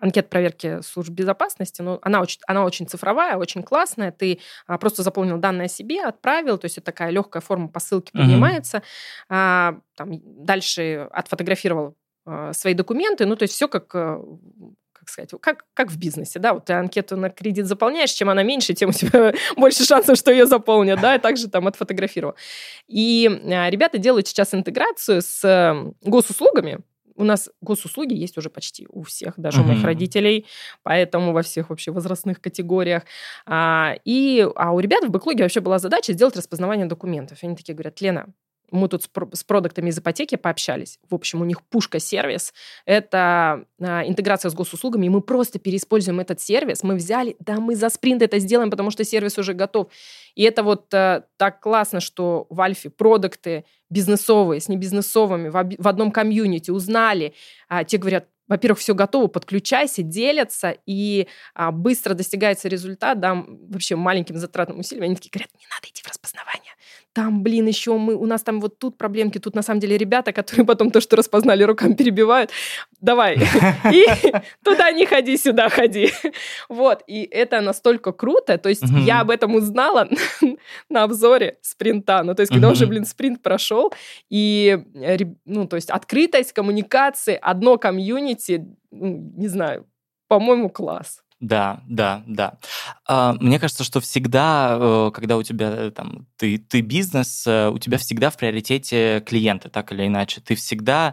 анкет 0.00 0.30
проверки 0.30 0.80
служб 0.82 1.10
безопасности, 1.10 1.82
но 1.82 1.98
она 2.02 2.20
очень, 2.20 2.40
она 2.46 2.64
очень 2.64 2.86
цифровая, 2.86 3.36
очень 3.36 3.62
классная, 3.62 4.12
ты 4.12 4.40
а, 4.66 4.78
просто 4.78 5.02
заполнил 5.02 5.38
данные 5.38 5.66
о 5.66 5.68
себе, 5.68 6.02
отправил, 6.02 6.58
то 6.58 6.66
есть 6.66 6.78
это 6.78 6.86
такая 6.86 7.10
легкая 7.10 7.40
форма 7.40 7.68
посылки 7.68 8.12
принимается, 8.12 8.82
mm-hmm. 9.30 9.80
там, 9.96 10.10
дальше 10.44 11.08
отфотографировал 11.10 11.96
свои 12.52 12.74
документы, 12.74 13.24
ну, 13.24 13.36
то 13.36 13.44
есть 13.44 13.54
все 13.54 13.68
как 13.68 13.94
э, 13.94 14.22
как 15.08 15.28
сказать, 15.28 15.30
как, 15.40 15.64
как 15.74 15.90
в 15.90 15.98
бизнесе, 15.98 16.38
да, 16.38 16.54
вот 16.54 16.66
ты 16.66 16.74
анкету 16.74 17.16
на 17.16 17.30
кредит 17.30 17.66
заполняешь, 17.66 18.10
чем 18.10 18.28
она 18.28 18.42
меньше, 18.42 18.74
тем 18.74 18.90
у 18.90 18.92
тебя 18.92 19.32
больше 19.56 19.84
шансов, 19.84 20.18
что 20.18 20.30
ее 20.30 20.46
заполнят, 20.46 21.00
да, 21.00 21.16
и 21.16 21.18
также 21.18 21.48
там 21.48 21.66
отфотографировал. 21.66 22.34
И 22.86 23.28
а, 23.46 23.70
ребята 23.70 23.98
делают 23.98 24.28
сейчас 24.28 24.54
интеграцию 24.54 25.22
с 25.22 25.44
эм, 25.44 25.94
госуслугами, 26.02 26.80
у 27.16 27.24
нас 27.24 27.50
госуслуги 27.60 28.14
есть 28.14 28.38
уже 28.38 28.48
почти 28.48 28.86
у 28.90 29.02
всех, 29.02 29.34
даже 29.36 29.60
uh-huh. 29.60 29.64
у 29.64 29.66
моих 29.66 29.82
родителей, 29.82 30.46
поэтому 30.84 31.32
во 31.32 31.42
всех 31.42 31.70
вообще 31.70 31.90
возрастных 31.90 32.40
категориях. 32.40 33.02
А, 33.44 33.96
и, 34.04 34.48
а 34.54 34.70
у 34.70 34.78
ребят 34.78 35.04
в 35.04 35.10
бэклоге 35.10 35.42
вообще 35.42 35.58
была 35.58 35.80
задача 35.80 36.12
сделать 36.12 36.36
распознавание 36.36 36.86
документов. 36.86 37.42
И 37.42 37.46
они 37.46 37.56
такие 37.56 37.74
говорят, 37.74 38.00
Лена, 38.00 38.28
мы 38.70 38.88
тут 38.88 39.02
с, 39.02 39.10
с 39.32 39.44
продуктами 39.44 39.90
из 39.90 39.98
ипотеки 39.98 40.36
пообщались. 40.36 40.98
В 41.08 41.14
общем, 41.14 41.40
у 41.40 41.44
них 41.44 41.62
пушка-сервис. 41.62 42.52
Это 42.84 43.64
а, 43.80 44.06
интеграция 44.06 44.50
с 44.50 44.54
госуслугами, 44.54 45.06
и 45.06 45.08
мы 45.08 45.20
просто 45.20 45.58
переиспользуем 45.58 46.20
этот 46.20 46.40
сервис. 46.40 46.82
Мы 46.82 46.94
взяли, 46.96 47.36
да, 47.40 47.56
мы 47.60 47.76
за 47.76 47.88
спринт 47.90 48.22
это 48.22 48.38
сделаем, 48.38 48.70
потому 48.70 48.90
что 48.90 49.04
сервис 49.04 49.38
уже 49.38 49.54
готов. 49.54 49.88
И 50.34 50.42
это 50.42 50.62
вот 50.62 50.92
а, 50.94 51.24
так 51.36 51.60
классно, 51.60 52.00
что 52.00 52.46
в 52.50 52.60
Альфе 52.60 52.90
продукты 52.90 53.64
бизнесовые 53.90 54.60
с 54.60 54.68
небизнесовыми 54.68 55.48
в, 55.48 55.56
об, 55.56 55.74
в 55.78 55.88
одном 55.88 56.10
комьюнити 56.10 56.70
узнали. 56.70 57.34
А, 57.68 57.84
те 57.84 57.98
говорят, 57.98 58.26
во-первых, 58.48 58.78
все 58.78 58.94
готово, 58.94 59.28
подключайся, 59.28 60.02
делятся, 60.02 60.76
и 60.86 61.28
а, 61.54 61.70
быстро 61.70 62.14
достигается 62.14 62.68
результат, 62.68 63.20
да, 63.20 63.34
вообще 63.46 63.94
маленьким 63.94 64.36
затратным 64.36 64.80
усилием. 64.80 65.04
Они 65.04 65.14
такие 65.14 65.30
говорят, 65.30 65.50
не 65.54 65.66
надо 65.70 65.88
идти 65.88 66.02
в 66.02 66.08
распознавание. 66.08 66.67
Там, 67.18 67.42
блин, 67.42 67.66
еще 67.66 67.98
мы, 67.98 68.14
у 68.14 68.26
нас 68.26 68.44
там 68.44 68.60
вот 68.60 68.78
тут 68.78 68.96
проблемки, 68.96 69.38
тут 69.38 69.56
на 69.56 69.62
самом 69.62 69.80
деле 69.80 69.98
ребята, 69.98 70.32
которые 70.32 70.64
потом 70.64 70.92
то, 70.92 71.00
что 71.00 71.16
распознали, 71.16 71.64
руками 71.64 71.94
перебивают. 71.94 72.52
Давай. 73.00 73.36
И 73.92 74.06
туда 74.62 74.92
не 74.92 75.04
ходи, 75.04 75.36
сюда 75.36 75.68
ходи. 75.68 76.12
Вот. 76.68 77.02
И 77.08 77.24
это 77.24 77.60
настолько 77.60 78.12
круто. 78.12 78.56
То 78.56 78.68
есть 78.68 78.84
я 79.04 79.22
об 79.22 79.30
этом 79.30 79.56
узнала 79.56 80.08
на 80.88 81.02
обзоре 81.02 81.58
спринта. 81.60 82.22
Ну, 82.22 82.36
то 82.36 82.42
есть 82.42 82.52
когда 82.52 82.70
уже, 82.70 82.86
блин, 82.86 83.04
спринт 83.04 83.42
прошел, 83.42 83.92
и, 84.30 84.78
ну, 85.44 85.66
то 85.66 85.74
есть 85.74 85.90
открытость, 85.90 86.52
коммуникации, 86.52 87.36
одно 87.42 87.78
комьюнити, 87.78 88.64
не 88.92 89.48
знаю, 89.48 89.88
по-моему, 90.28 90.70
класс. 90.70 91.24
Да, 91.40 91.80
да, 91.86 92.24
да. 92.26 92.54
А, 93.06 93.34
мне 93.34 93.60
кажется, 93.60 93.84
что 93.84 94.00
всегда, 94.00 94.76
э, 94.80 95.10
когда 95.14 95.36
у 95.36 95.44
тебя 95.44 95.70
э, 95.70 95.90
там 95.92 96.26
ты, 96.36 96.58
ты 96.58 96.80
бизнес, 96.80 97.46
э, 97.46 97.68
у 97.68 97.78
тебя 97.78 97.96
всегда 97.98 98.30
в 98.30 98.36
приоритете 98.36 99.22
клиенты, 99.24 99.68
так 99.68 99.92
или 99.92 100.06
иначе. 100.06 100.40
Ты 100.40 100.54
всегда 100.56 101.12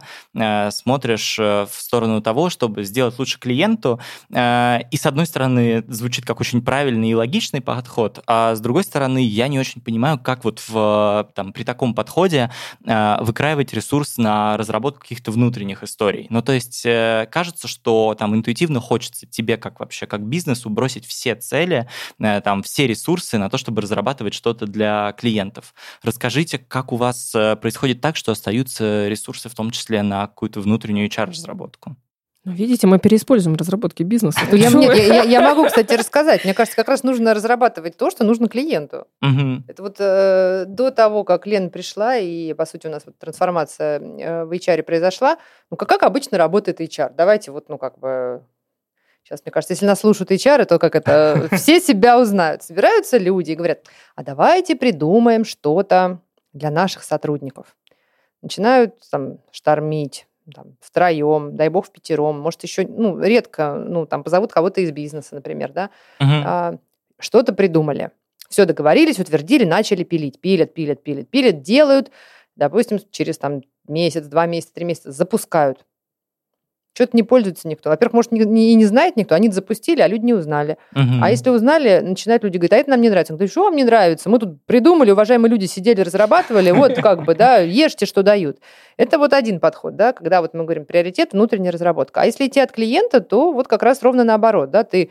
смотришь 0.70 1.38
в 1.38 1.70
сторону 1.70 2.20
того, 2.20 2.50
чтобы 2.50 2.84
сделать 2.84 3.18
лучше 3.18 3.38
клиенту. 3.38 4.00
И 4.30 4.96
с 4.96 5.06
одной 5.06 5.26
стороны, 5.26 5.84
звучит 5.88 6.24
как 6.24 6.40
очень 6.40 6.62
правильный 6.62 7.10
и 7.10 7.14
логичный 7.14 7.60
подход, 7.60 8.22
а 8.26 8.54
с 8.54 8.60
другой 8.60 8.84
стороны, 8.84 9.18
я 9.24 9.48
не 9.48 9.58
очень 9.58 9.80
понимаю, 9.80 10.18
как 10.18 10.44
вот 10.44 10.62
в, 10.66 11.30
там, 11.34 11.52
при 11.52 11.64
таком 11.64 11.94
подходе 11.94 12.50
выкраивать 12.80 13.72
ресурс 13.72 14.18
на 14.18 14.56
разработку 14.56 15.00
каких-то 15.00 15.30
внутренних 15.30 15.82
историй. 15.82 16.26
Ну, 16.30 16.42
то 16.42 16.52
есть 16.52 16.82
кажется, 16.82 17.68
что 17.68 18.14
там 18.18 18.34
интуитивно 18.34 18.80
хочется 18.80 19.26
тебе, 19.26 19.56
как 19.56 19.80
вообще 19.80 20.06
как 20.16 20.26
бизнесу 20.26 20.70
бросить 20.70 21.06
все 21.06 21.34
цели, 21.34 21.88
э, 22.18 22.40
там, 22.40 22.62
все 22.62 22.86
ресурсы 22.86 23.38
на 23.38 23.50
то, 23.50 23.58
чтобы 23.58 23.82
разрабатывать 23.82 24.34
что-то 24.34 24.66
для 24.66 25.12
клиентов. 25.12 25.74
Расскажите, 26.02 26.58
как 26.58 26.92
у 26.92 26.96
вас 26.96 27.34
э, 27.34 27.56
происходит 27.56 28.00
так, 28.00 28.16
что 28.16 28.32
остаются 28.32 29.08
ресурсы 29.08 29.48
в 29.48 29.54
том 29.54 29.70
числе 29.70 30.02
на 30.02 30.26
какую-то 30.26 30.60
внутреннюю 30.60 31.08
HR-разработку? 31.08 31.96
Ну, 32.46 32.52
видите, 32.52 32.86
мы 32.86 33.00
переиспользуем 33.00 33.56
разработки 33.56 34.04
бизнеса. 34.04 34.38
Я, 34.52 34.70
мне, 34.70 34.86
я, 34.86 35.22
я 35.24 35.40
могу, 35.40 35.66
кстати, 35.66 35.94
рассказать. 35.94 36.44
Мне 36.44 36.54
кажется, 36.54 36.76
как 36.76 36.88
раз 36.88 37.02
нужно 37.02 37.34
разрабатывать 37.34 37.96
то, 37.96 38.08
что 38.08 38.22
нужно 38.22 38.48
клиенту. 38.48 39.08
Угу. 39.20 39.64
Это 39.66 39.82
вот 39.82 39.96
э, 39.98 40.64
до 40.68 40.92
того, 40.92 41.24
как 41.24 41.44
Лена 41.48 41.70
пришла, 41.70 42.16
и, 42.16 42.54
по 42.54 42.64
сути, 42.64 42.86
у 42.86 42.90
нас 42.90 43.02
вот 43.04 43.18
трансформация 43.18 43.98
э, 43.98 44.44
в 44.44 44.52
HR 44.52 44.84
произошла, 44.84 45.38
ну, 45.72 45.76
как, 45.76 45.88
как 45.88 46.04
обычно 46.04 46.38
работает 46.38 46.80
HR? 46.80 47.14
Давайте 47.16 47.50
вот, 47.50 47.68
ну, 47.68 47.78
как 47.78 47.98
бы... 47.98 48.44
Сейчас, 49.26 49.40
мне 49.44 49.50
кажется, 49.50 49.72
если 49.72 49.86
нас 49.86 49.98
слушают 49.98 50.30
HR, 50.30 50.66
то 50.66 50.78
как 50.78 50.94
это... 50.94 51.48
Все 51.56 51.80
себя 51.80 52.20
узнают. 52.20 52.62
Собираются 52.62 53.18
люди 53.18 53.50
и 53.50 53.54
говорят, 53.56 53.80
а 54.14 54.22
давайте 54.22 54.76
придумаем 54.76 55.44
что-то 55.44 56.20
для 56.52 56.70
наших 56.70 57.02
сотрудников. 57.02 57.76
Начинают 58.40 58.94
там 59.10 59.38
штормить 59.50 60.28
там, 60.54 60.76
втроем, 60.80 61.56
дай 61.56 61.68
бог 61.70 61.86
в 61.86 61.90
пятером, 61.90 62.38
может 62.38 62.62
еще, 62.62 62.86
ну, 62.86 63.20
редко, 63.20 63.74
ну, 63.74 64.06
там, 64.06 64.22
позовут 64.22 64.52
кого-то 64.52 64.80
из 64.80 64.92
бизнеса, 64.92 65.34
например, 65.34 65.72
да, 65.72 65.90
Угу. 66.20 66.30
а, 66.30 66.76
что-то 67.18 67.52
придумали. 67.52 68.12
Все 68.48 68.64
договорились, 68.64 69.18
утвердили, 69.18 69.64
начали 69.64 70.04
пилить. 70.04 70.40
Пилят, 70.40 70.72
пилят, 70.72 71.02
пилят, 71.02 71.28
пилят, 71.28 71.62
делают. 71.62 72.12
Допустим, 72.54 73.00
через 73.10 73.38
там 73.38 73.62
месяц, 73.88 74.26
два 74.26 74.46
месяца, 74.46 74.72
три 74.72 74.84
месяца 74.84 75.10
запускают. 75.10 75.84
Что-то 76.96 77.14
не 77.14 77.22
пользуется 77.22 77.68
никто. 77.68 77.90
Во-первых, 77.90 78.14
может, 78.14 78.32
не, 78.32 78.40
не, 78.40 78.74
не 78.74 78.86
знает 78.86 79.18
никто, 79.18 79.34
они 79.34 79.50
запустили, 79.50 80.00
а 80.00 80.08
люди 80.08 80.24
не 80.24 80.32
узнали. 80.32 80.78
Угу. 80.94 81.20
А 81.20 81.30
если 81.30 81.50
узнали, 81.50 82.00
начинают 82.00 82.42
люди 82.42 82.56
говорить, 82.56 82.72
а 82.72 82.76
это 82.76 82.88
нам 82.88 83.02
не 83.02 83.10
нравится. 83.10 83.34
Он 83.34 83.36
говорит, 83.36 83.52
что 83.52 83.64
вам 83.64 83.76
не 83.76 83.84
нравится? 83.84 84.30
Мы 84.30 84.38
тут 84.38 84.64
придумали, 84.64 85.10
уважаемые 85.10 85.50
люди 85.50 85.66
сидели, 85.66 86.00
разрабатывали, 86.00 86.70
вот 86.70 86.94
как 86.94 87.24
бы, 87.24 87.34
да, 87.34 87.58
ешьте, 87.58 88.06
что 88.06 88.22
дают. 88.22 88.60
Это 88.96 89.18
вот 89.18 89.34
один 89.34 89.60
подход, 89.60 89.94
да, 89.94 90.14
когда 90.14 90.40
вот 90.40 90.54
мы 90.54 90.64
говорим 90.64 90.86
приоритет, 90.86 91.34
внутренняя 91.34 91.70
разработка. 91.70 92.22
А 92.22 92.24
если 92.24 92.46
идти 92.46 92.60
от 92.60 92.72
клиента, 92.72 93.20
то 93.20 93.52
вот 93.52 93.68
как 93.68 93.82
раз 93.82 94.02
ровно 94.02 94.24
наоборот, 94.24 94.70
да, 94.70 94.82
ты 94.82 95.10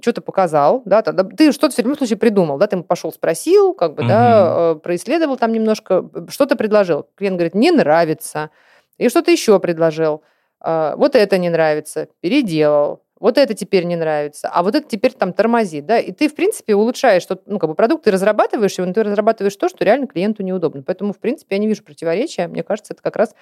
что-то 0.00 0.20
показал, 0.20 0.82
да, 0.84 1.02
тогда 1.02 1.24
ты 1.24 1.50
что-то 1.50 1.74
в 1.74 1.78
любом 1.78 1.96
случае 1.96 2.16
придумал, 2.16 2.58
да, 2.58 2.68
ты 2.68 2.76
ему 2.76 2.84
пошел, 2.84 3.12
спросил, 3.12 3.74
как 3.74 3.96
бы, 3.96 4.06
да, 4.06 4.54
э, 4.56 4.74
происследовал 4.76 5.36
там 5.36 5.52
немножко, 5.52 6.08
что-то 6.28 6.54
предложил. 6.54 7.08
Клиент 7.16 7.38
говорит, 7.38 7.56
не 7.56 7.72
нравится. 7.72 8.50
И 8.98 9.08
что-то 9.08 9.32
еще 9.32 9.58
предложил. 9.58 10.22
А, 10.64 10.96
вот 10.96 11.14
это 11.14 11.36
не 11.36 11.50
нравится, 11.50 12.08
переделал. 12.20 13.02
Вот 13.20 13.38
это 13.38 13.54
теперь 13.54 13.84
не 13.84 13.96
нравится, 13.96 14.50
а 14.52 14.62
вот 14.62 14.74
это 14.74 14.86
теперь 14.86 15.12
там 15.12 15.32
тормозит, 15.32 15.86
да, 15.86 15.98
и 15.98 16.10
ты, 16.12 16.28
в 16.28 16.34
принципе, 16.34 16.74
улучшаешь, 16.74 17.22
что, 17.22 17.40
ну, 17.46 17.58
как 17.58 17.70
бы 17.70 17.74
продукт, 17.74 18.04
ты 18.04 18.10
разрабатываешь 18.10 18.76
его, 18.76 18.86
но 18.86 18.92
ты 18.92 19.02
разрабатываешь 19.02 19.56
то, 19.56 19.68
что 19.68 19.84
реально 19.84 20.06
клиенту 20.06 20.42
неудобно. 20.42 20.82
Поэтому, 20.82 21.12
в 21.12 21.18
принципе, 21.18 21.54
я 21.54 21.60
не 21.60 21.68
вижу 21.68 21.84
противоречия. 21.84 22.48
Мне 22.48 22.62
кажется, 22.62 22.92
это 22.92 23.02
как 23.02 23.16
раз, 23.16 23.34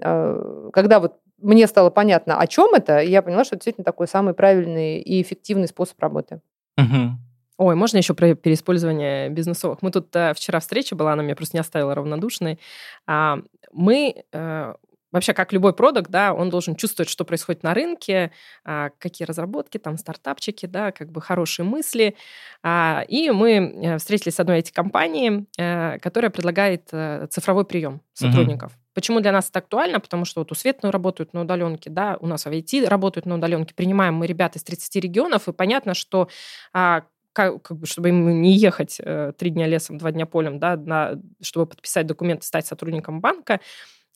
э, 0.00 0.70
когда 0.72 1.00
вот 1.00 1.14
мне 1.38 1.66
стало 1.68 1.90
понятно, 1.90 2.38
о 2.38 2.46
чем 2.46 2.74
это, 2.74 2.98
я 2.98 3.22
поняла, 3.22 3.44
что 3.44 3.54
это 3.54 3.60
действительно 3.60 3.84
такой 3.84 4.08
самый 4.08 4.34
правильный 4.34 5.00
и 5.00 5.22
эффективный 5.22 5.68
способ 5.68 5.98
работы. 6.00 6.40
Угу. 6.76 7.16
Ой, 7.58 7.74
можно 7.76 7.98
еще 7.98 8.14
про 8.14 8.34
переиспользование 8.34 9.28
бизнесовых? 9.28 9.80
Мы 9.80 9.90
тут 9.90 10.14
э, 10.16 10.34
вчера 10.34 10.60
встреча 10.60 10.96
была, 10.96 11.12
она 11.12 11.22
меня 11.22 11.36
просто 11.36 11.56
не 11.56 11.60
оставила 11.60 11.94
равнодушной. 11.94 12.58
А, 13.06 13.38
мы 13.72 14.24
э, 14.32 14.74
вообще, 15.12 15.34
как 15.34 15.52
любой 15.52 15.72
продукт, 15.72 16.10
да, 16.10 16.32
он 16.34 16.50
должен 16.50 16.76
чувствовать, 16.76 17.08
что 17.08 17.24
происходит 17.24 17.62
на 17.62 17.74
рынке, 17.74 18.32
а, 18.64 18.90
какие 18.98 19.26
разработки, 19.26 19.78
там, 19.78 19.96
стартапчики, 19.98 20.66
да, 20.66 20.92
как 20.92 21.10
бы 21.10 21.20
хорошие 21.20 21.66
мысли. 21.66 22.16
А, 22.62 23.04
и 23.08 23.30
мы 23.30 23.50
э, 23.52 23.98
встретились 23.98 24.34
с 24.34 24.40
одной 24.40 24.60
IT-компанией, 24.60 25.46
э, 25.58 25.98
которая 25.98 26.30
предлагает 26.30 26.88
э, 26.92 27.26
цифровой 27.30 27.64
прием 27.64 28.00
сотрудников. 28.12 28.72
Угу. 28.72 28.80
Почему 28.94 29.20
для 29.20 29.32
нас 29.32 29.48
это 29.48 29.60
актуально? 29.60 30.00
Потому 30.00 30.24
что 30.24 30.40
вот 30.40 30.52
у 30.52 30.54
Светланы 30.54 30.92
работают 30.92 31.32
на 31.32 31.42
удаленке, 31.42 31.90
да, 31.90 32.16
у 32.20 32.26
нас 32.26 32.44
в 32.44 32.48
IT 32.48 32.86
работают 32.88 33.24
на 33.24 33.36
удаленке. 33.36 33.74
Принимаем 33.74 34.14
мы 34.14 34.26
ребят 34.26 34.56
из 34.56 34.64
30 34.64 34.96
регионов, 34.96 35.48
и 35.48 35.52
понятно, 35.52 35.94
что 35.94 36.28
а, 36.72 37.04
как, 37.32 37.62
как 37.62 37.78
бы, 37.78 37.86
чтобы 37.86 38.08
им 38.08 38.42
не 38.42 38.52
ехать 38.56 39.00
э, 39.02 39.32
три 39.38 39.50
дня 39.50 39.66
лесом, 39.66 39.98
два 39.98 40.10
дня 40.10 40.26
полем, 40.26 40.58
да, 40.58 40.76
на, 40.76 41.20
чтобы 41.40 41.66
подписать 41.66 42.06
документы, 42.06 42.44
стать 42.44 42.66
сотрудником 42.66 43.20
банка, 43.20 43.60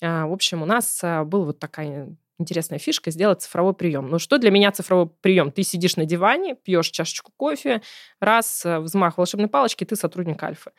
в 0.01 0.33
общем, 0.33 0.63
у 0.63 0.67
нас 0.67 1.01
а, 1.03 1.25
был 1.25 1.45
вот 1.45 1.59
такая 1.59 2.09
интересная 2.39 2.79
фишка 2.79 3.11
сделать 3.11 3.43
цифровой 3.43 3.75
прием. 3.75 4.09
Ну, 4.09 4.19
что 4.19 4.39
для 4.39 4.51
меня 4.51 4.73
цифровой 4.73 5.09
прием? 5.21 5.53
Ты 5.53 5.63
сидишь 5.63 5.97
на 5.97 6.05
диване, 6.05 6.57
пьешь 6.57 6.91
чашечку 6.91 7.33
кофе, 7.37 7.81
раз, 8.21 8.65
э, 8.65 8.81
взмах 8.81 9.19
волшебной 9.19 9.49
палочки, 9.49 9.85
ты 9.85 9.95
сотрудник 9.95 10.43
Альфы. 10.43 10.73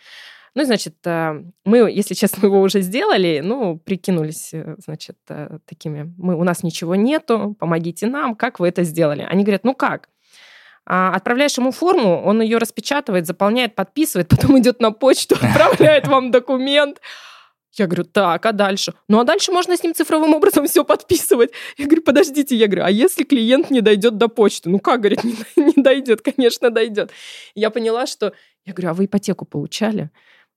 Ну, 0.54 0.64
значит, 0.64 0.96
мы, 1.04 1.78
если 1.92 2.14
честно, 2.14 2.46
его 2.46 2.62
уже 2.62 2.82
сделали, 2.82 3.42
ну, 3.44 3.78
прикинулись, 3.78 4.54
э, 4.54 4.76
значит, 4.80 5.18
такими, 5.66 6.14
мы, 6.18 6.36
у 6.36 6.44
нас 6.44 6.62
ничего 6.62 6.96
нету, 6.96 7.56
помогите 7.58 8.08
нам, 8.08 8.36
как 8.36 8.60
вы 8.60 8.68
это 8.68 8.84
сделали? 8.84 9.22
Они 9.22 9.44
говорят, 9.44 9.64
ну 9.64 9.74
как? 9.74 10.10
А, 10.88 11.16
отправляешь 11.16 11.58
ему 11.58 11.72
форму, 11.72 12.22
он 12.24 12.42
ее 12.42 12.60
распечатывает, 12.60 13.26
заполняет, 13.26 13.76
подписывает, 13.76 14.28
потом 14.30 14.60
идет 14.60 14.80
на 14.80 14.92
почту, 14.92 15.36
отправляет 15.42 16.08
вам 16.08 16.32
документ. 16.32 17.02
Я 17.78 17.88
говорю, 17.88 18.06
так, 18.06 18.46
а 18.46 18.52
дальше? 18.52 18.94
Ну, 19.10 19.20
а 19.20 19.24
дальше 19.24 19.52
можно 19.52 19.76
с 19.76 19.84
ним 19.84 19.94
цифровым 19.94 20.34
образом 20.34 20.66
все 20.66 20.86
подписывать. 20.86 21.52
Я 21.78 21.86
говорю, 21.86 22.04
подождите, 22.04 22.56
я 22.56 22.68
говорю, 22.68 22.86
а 22.86 22.92
если 22.92 23.24
клиент 23.24 23.70
не 23.70 23.82
дойдет 23.82 24.18
до 24.18 24.30
почты? 24.30 24.70
Ну, 24.70 24.80
как, 24.80 25.02
говорит, 25.02 25.24
не, 25.24 25.36
не 25.56 25.84
дойдет? 25.84 26.22
Конечно, 26.22 26.70
дойдет. 26.70 27.12
Я 27.54 27.70
поняла, 27.70 28.08
что... 28.08 28.34
Я 28.66 28.74
говорю, 28.74 28.92
а 28.92 28.94
вы 28.94 29.06
ипотеку 29.06 29.46
получали? 29.46 30.10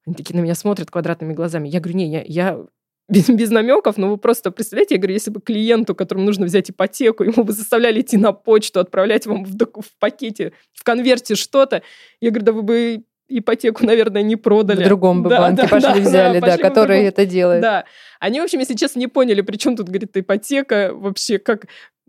Они 0.07 0.14
такие 0.14 0.37
на 0.37 0.40
меня 0.40 0.54
смотрят 0.54 0.90
квадратными 0.90 1.35
глазами. 1.35 1.68
Я 1.68 1.81
говорю, 1.81 1.98
не, 1.98 2.11
я, 2.11 2.22
я 2.24 2.64
без, 3.09 3.28
без 3.28 3.50
намеков, 3.50 3.96
но 3.96 4.11
вы 4.11 4.16
просто 4.16 4.50
представляете, 4.50 4.94
я 4.94 5.00
говорю, 5.00 5.14
если 5.14 5.31
бы 5.31 5.40
клиенту, 5.40 5.94
которому 5.94 6.26
нужно 6.26 6.46
взять 6.46 6.70
ипотеку, 6.70 7.24
ему 7.24 7.42
бы 7.42 7.52
заставляли 7.52 8.00
идти 8.00 8.16
на 8.16 8.33
почту, 8.33 8.81
отправлять 8.81 9.26
вам 9.26 9.44
в, 9.44 9.57
в 9.57 9.98
пакете, 9.98 10.52
в 10.72 10.85
конверте 10.85 11.35
что-то, 11.35 11.83
я 12.20 12.31
говорю, 12.31 12.44
да 12.46 12.52
вы 12.52 12.62
бы 12.62 13.04
ипотеку, 13.28 13.84
наверное, 13.84 14.22
не 14.22 14.36
продали. 14.36 14.82
В 14.82 14.86
другом 14.86 15.22
бы 15.22 15.30
да, 15.30 15.38
банке 15.38 15.62
да, 15.62 15.68
пошли 15.68 16.02
да, 16.02 16.08
взяли, 16.08 16.40
да, 16.40 16.46
да, 16.46 16.52
пошли 16.52 16.62
который 16.62 17.04
это 17.04 17.26
делает. 17.26 17.62
Да. 17.62 17.84
Они, 18.20 18.40
в 18.40 18.44
общем, 18.44 18.58
если 18.58 18.74
честно, 18.74 18.98
не 18.98 19.06
поняли, 19.06 19.42
при 19.42 19.56
чем 19.56 19.76
тут, 19.76 19.88
говорит, 19.88 20.16
ипотека 20.16 20.90
вообще, 20.94 21.38
как 21.38 21.66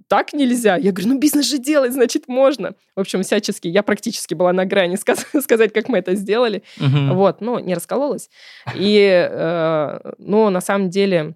так 0.08 0.34
нельзя. 0.34 0.75
Я 0.75 0.91
говорю, 0.91 1.13
ну 1.13 1.19
бизнес 1.19 1.47
же 1.47 1.60
делает, 1.60 1.93
значит, 1.93 2.27
можно. 2.27 2.73
В 2.95 3.01
общем, 3.01 3.21
всячески, 3.21 3.67
я 3.67 3.84
практически 3.84 4.34
была 4.34 4.53
на 4.53 4.65
грани 4.65 4.95
сказ- 4.97 5.25
сказать, 5.41 5.71
как 5.73 5.89
мы 5.89 5.99
это 5.99 6.15
сделали. 6.15 6.63
Угу. 6.77 7.13
Вот, 7.13 7.41
но 7.41 7.60
не 7.60 7.75
раскололась. 7.75 8.29
И, 8.75 9.27
э, 9.29 9.99
ну, 10.17 10.49
на 10.49 10.62
самом 10.62 10.89
деле, 10.89 11.36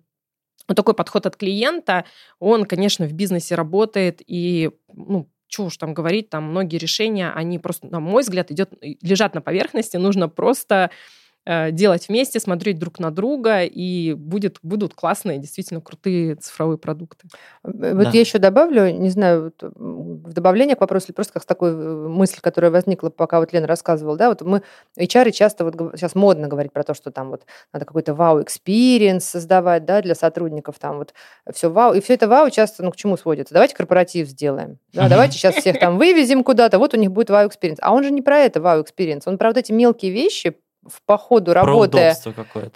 вот 0.67 0.75
такой 0.75 0.93
подход 0.93 1.25
от 1.25 1.35
клиента, 1.35 2.05
он, 2.39 2.65
конечно, 2.65 3.05
в 3.05 3.13
бизнесе 3.13 3.55
работает, 3.55 4.21
и, 4.25 4.71
ну, 4.93 5.29
чего 5.53 5.67
уж 5.67 5.77
там 5.77 5.93
говорить, 5.93 6.29
там 6.29 6.45
многие 6.45 6.77
решения, 6.77 7.31
они 7.31 7.59
просто, 7.59 7.87
на 7.87 7.99
мой 7.99 8.23
взгляд, 8.23 8.49
идет, 8.51 8.73
лежат 8.81 9.35
на 9.35 9.41
поверхности, 9.41 9.97
нужно 9.97 10.27
просто 10.27 10.89
делать 11.45 12.07
вместе, 12.07 12.39
смотреть 12.39 12.79
друг 12.79 12.99
на 12.99 13.11
друга, 13.11 13.63
и 13.63 14.13
будет, 14.13 14.59
будут 14.63 14.93
классные, 14.93 15.39
действительно 15.39 15.81
крутые 15.81 16.35
цифровые 16.35 16.77
продукты. 16.77 17.27
Вот 17.63 18.03
да. 18.03 18.09
я 18.11 18.19
еще 18.19 18.37
добавлю, 18.37 18.89
не 18.89 19.09
знаю, 19.09 19.53
в 19.61 20.33
добавление 20.33 20.75
к 20.75 20.81
вопросу, 20.81 21.07
или 21.07 21.13
просто 21.13 21.33
как 21.33 21.43
с 21.43 21.45
такой 21.45 21.71
э, 21.71 22.07
мысль, 22.07 22.39
которая 22.41 22.71
возникла, 22.71 23.09
пока 23.09 23.39
вот 23.39 23.53
Лена 23.53 23.67
рассказывала, 23.67 24.17
да, 24.17 24.29
вот 24.29 24.41
мы, 24.41 24.63
HR 24.97 25.31
часто 25.31 25.65
вот 25.65 25.75
сейчас 25.95 26.15
модно 26.15 26.47
говорить 26.47 26.71
про 26.71 26.83
то, 26.83 26.93
что 26.93 27.11
там 27.11 27.29
вот 27.29 27.43
надо 27.71 27.85
какой-то 27.85 28.13
wow-experience 28.13 29.25
создавать, 29.25 29.85
да, 29.85 30.01
для 30.01 30.15
сотрудников, 30.15 30.79
там 30.79 30.97
вот 30.97 31.13
все 31.53 31.69
вау, 31.69 31.93
и 31.93 32.01
все 32.01 32.13
это 32.13 32.27
вау 32.27 32.49
часто, 32.49 32.83
ну, 32.83 32.91
к 32.91 32.95
чему 32.95 33.17
сводится? 33.17 33.53
Давайте 33.53 33.75
корпоратив 33.75 34.27
сделаем, 34.27 34.79
да, 34.93 35.09
давайте 35.09 35.37
сейчас 35.37 35.55
всех 35.55 35.79
там 35.79 35.97
вывезем 35.97 36.43
куда-то, 36.43 36.79
вот 36.79 36.93
у 36.93 36.97
них 36.97 37.11
будет 37.11 37.29
wow-experience. 37.29 37.79
А 37.81 37.93
он 37.93 38.03
же 38.03 38.11
не 38.11 38.21
про 38.21 38.39
это 38.39 38.61
wow-experience, 38.61 39.27
он 39.27 39.37
про 39.37 39.49
вот 39.49 39.57
эти 39.57 39.71
мелкие 39.71 40.11
вещи, 40.11 40.55
в 40.85 41.01
походу 41.05 41.53
работая, 41.53 42.15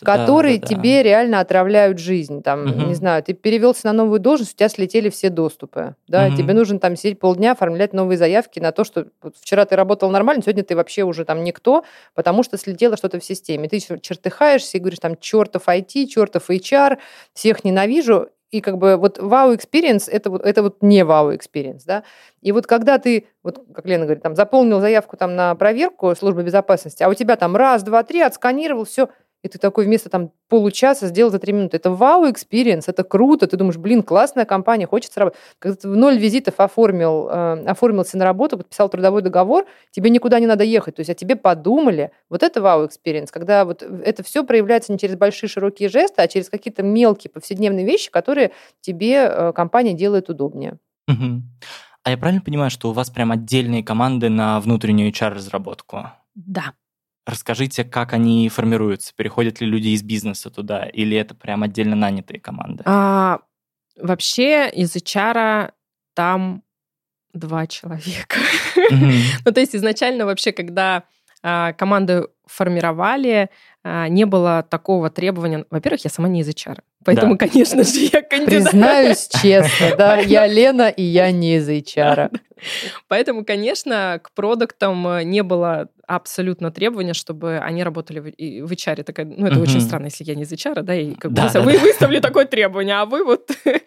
которые 0.02 0.60
да, 0.60 0.67
да, 0.67 0.67
тебе 0.67 0.98
да. 0.98 1.04
реально 1.04 1.39
отравляют 1.39 2.00
жизнь. 2.00 2.41
Там, 2.41 2.65
угу. 2.65 2.88
не 2.88 2.96
знаю, 2.96 3.24
ты 3.24 3.34
перевелся 3.34 3.88
на 3.88 3.93
новую 3.93 4.20
должность, 4.20 4.54
у 4.54 4.58
тебя 4.58 4.70
слетели 4.70 5.10
все 5.10 5.30
доступы. 5.30 5.96
Да? 6.08 6.28
Угу. 6.28 6.38
Тебе 6.38 6.54
нужно 6.54 6.80
там 6.80 6.96
сидеть 6.96 7.20
полдня, 7.20 7.52
оформлять 7.52 7.93
новые 7.93 8.17
заявки 8.17 8.60
на 8.60 8.72
то, 8.72 8.84
что 8.84 9.08
вчера 9.39 9.65
ты 9.65 9.76
работал 9.76 10.10
нормально, 10.10 10.41
сегодня 10.41 10.63
ты 10.63 10.76
вообще 10.76 11.04
уже 11.04 11.26
там 11.26 11.43
никто, 11.43 11.84
потому 12.13 12.43
что 12.43 12.58
слетело 12.58 12.98
что-то 12.98 13.20
в 13.20 13.24
системе. 13.24 13.67
Ты 13.67 13.80
чертыхаешься 13.80 14.78
и 14.78 14.80
говоришь 14.80 15.00
там, 15.00 15.17
чертов 15.17 15.67
IT, 15.67 16.08
чертов 16.08 16.50
HR, 16.50 16.98
всех 17.34 17.63
ненавижу, 17.63 18.30
и 18.52 18.62
как 18.62 18.78
бы 18.78 18.96
вот 18.98 19.18
вау 19.20 19.54
experience 19.54 20.10
это 20.10 20.30
вот, 20.30 20.46
это 20.46 20.64
вот 20.64 20.82
не 20.82 21.04
вау 21.04 21.34
experience, 21.34 21.82
да. 21.86 22.04
И 22.42 22.52
вот 22.52 22.68
когда 22.68 22.98
ты, 22.98 23.28
вот 23.44 23.66
как 23.74 23.86
Лена 23.86 24.06
говорит, 24.06 24.24
там 24.24 24.36
заполнил 24.36 24.80
заявку 24.80 25.18
там 25.18 25.36
на 25.36 25.56
проверку 25.56 26.16
службы 26.16 26.44
безопасности, 26.44 27.04
а 27.04 27.10
у 27.10 27.14
тебя 27.14 27.36
там 27.36 27.56
раз, 27.56 27.84
два, 27.84 28.04
три, 28.04 28.22
отсканировал, 28.22 28.86
все, 28.86 29.10
и 29.43 29.47
ты 29.47 29.60
такой 29.60 29.86
вместо 29.86 30.10
там 30.10 30.32
получаса 30.50 31.08
сделал 31.08 31.32
за 31.32 31.39
три 31.39 31.54
минуты. 31.54 31.78
Это 31.78 31.91
wow 31.92 32.30
experience, 32.30 32.88
это 32.88 33.04
круто. 33.04 33.47
Ты 33.47 33.56
думаешь, 33.58 33.78
блин, 33.78 34.02
классная 34.04 34.45
компания, 34.45 34.88
хочется 34.88 35.19
работать. 35.19 35.39
Когда 35.60 35.76
ты 35.76 35.89
в 35.89 35.95
ноль 35.95 36.17
визитов 36.17 36.60
оформил, 36.60 37.30
э, 37.30 37.65
оформился 37.65 38.17
на 38.17 38.26
работу, 38.26 38.58
подписал 38.58 38.89
трудовой 38.89 39.21
договор, 39.21 39.65
тебе 39.91 40.10
никуда 40.10 40.39
не 40.39 40.47
надо 40.47 40.63
ехать. 40.63 40.95
То 40.95 41.02
есть 41.02 41.10
о 41.10 41.13
тебе 41.13 41.36
подумали. 41.36 42.12
Вот 42.30 42.43
это 42.43 42.62
wow 42.62 42.86
experience, 42.86 43.32
когда 43.32 43.63
вот 43.65 43.84
это 43.84 44.23
все 44.23 44.43
проявляется 44.43 44.91
не 44.91 44.97
через 44.97 45.15
большие 45.15 45.50
широкие 45.50 45.89
жесты, 45.89 46.21
а 46.21 46.28
через 46.28 46.50
какие-то 46.50 46.84
мелкие 46.84 47.32
повседневные 47.32 47.86
вещи, 47.86 48.10
которые 48.10 48.52
тебе 48.82 49.28
э, 49.30 49.54
компания 49.54 49.93
делает 49.93 50.30
удобнее. 50.30 50.78
Угу. 51.08 51.41
А 52.04 52.10
я 52.10 52.17
правильно 52.17 52.41
понимаю, 52.41 52.71
что 52.71 52.89
у 52.89 52.93
вас 52.93 53.10
прям 53.10 53.32
отдельные 53.32 53.84
команды 53.84 54.30
на 54.30 54.60
внутреннюю 54.60 55.12
HR-разработку? 55.12 56.08
Да. 56.36 56.73
Расскажите, 57.28 57.84
как 57.84 58.13
они 58.13 58.48
формируются? 58.48 59.13
Переходят 59.13 59.60
ли 59.60 59.68
люди 59.68 59.90
из 59.90 60.02
бизнеса 60.02 60.50
туда? 60.50 60.86
Или 60.86 61.18
это 61.18 61.36
прям 61.36 61.62
отдельно 61.62 61.98
нанятые 61.98 62.40
команды? 62.40 62.84
А, 62.86 63.42
вообще 63.98 64.70
из 64.70 64.96
HR 64.96 65.74
там 66.13 66.63
два 67.34 67.68
человека. 67.68 68.38
ну, 69.46 69.52
то 69.52 69.60
есть 69.60 69.76
изначально 69.76 70.26
вообще, 70.26 70.54
когда 70.54 71.04
а, 71.44 71.74
команды 71.74 72.30
формировали, 72.48 73.50
а, 73.84 74.08
не 74.08 74.26
было 74.26 74.66
такого 74.70 75.10
требования. 75.10 75.66
Во-первых, 75.70 76.04
я 76.04 76.10
сама 76.10 76.28
не 76.28 76.42
из 76.42 76.50
HR. 76.50 76.80
Поэтому, 77.06 77.38
да. 77.38 77.48
конечно 77.48 77.84
же, 77.84 78.10
я 78.12 78.22
кандидат. 78.22 78.72
Признаюсь 78.72 79.30
честно, 79.42 79.96
да, 79.98 80.18
я 80.18 80.46
Лена, 80.46 80.90
и 80.90 81.04
я 81.04 81.32
не 81.32 81.56
из 81.56 81.70
HR. 81.70 82.38
Поэтому, 83.08 83.46
конечно, 83.46 84.20
к 84.22 84.32
продуктам 84.32 85.08
э, 85.08 85.24
не 85.24 85.44
было 85.44 85.90
абсолютно 86.08 86.72
требования, 86.72 87.14
чтобы 87.14 87.60
они 87.60 87.84
работали 87.84 88.20
в, 88.20 88.72
HR. 88.72 89.04
Такая, 89.04 89.26
ну, 89.26 89.46
это 89.46 89.60
очень 89.60 89.82
странно, 89.82 90.06
если 90.06 90.24
я 90.24 90.36
не 90.36 90.44
из 90.44 90.52
HR, 90.52 90.82
да, 90.82 90.96
и 90.96 91.14
как 91.14 91.32
бы 91.32 91.38
да, 91.38 91.62
вы 91.62 91.74
да. 91.74 91.80
выставили 91.80 92.20
такое 92.20 92.46
требование, 92.46 92.96
а 92.96 93.06
вы 93.06 93.24
вот... 93.24 93.52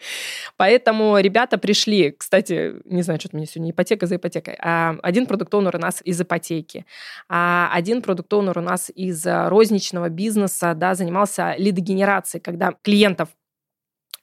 Поэтому 0.57 1.17
ребята 1.19 1.57
пришли, 1.57 2.11
кстати, 2.11 2.75
не 2.85 3.01
знаю, 3.01 3.19
что-то 3.19 3.35
у 3.35 3.37
меня 3.37 3.47
сегодня 3.47 3.71
ипотека 3.71 4.05
за 4.05 4.17
ипотекой. 4.17 4.55
А 4.61 4.95
один 5.01 5.25
продукт 5.25 5.53
у 5.53 5.61
нас 5.61 6.01
из 6.05 6.21
ипотеки, 6.21 6.85
а 7.27 7.71
один 7.73 8.01
продукт 8.51 8.57
у 8.57 8.61
нас 8.61 8.91
из 8.93 9.25
э, 9.25 9.47
розничного 9.47 10.09
бизнеса, 10.09 10.73
да, 10.75 10.95
занимался 10.95 11.55
лидогенерацией, 11.57 12.41
когда 12.41 12.73
клиентов 12.81 13.29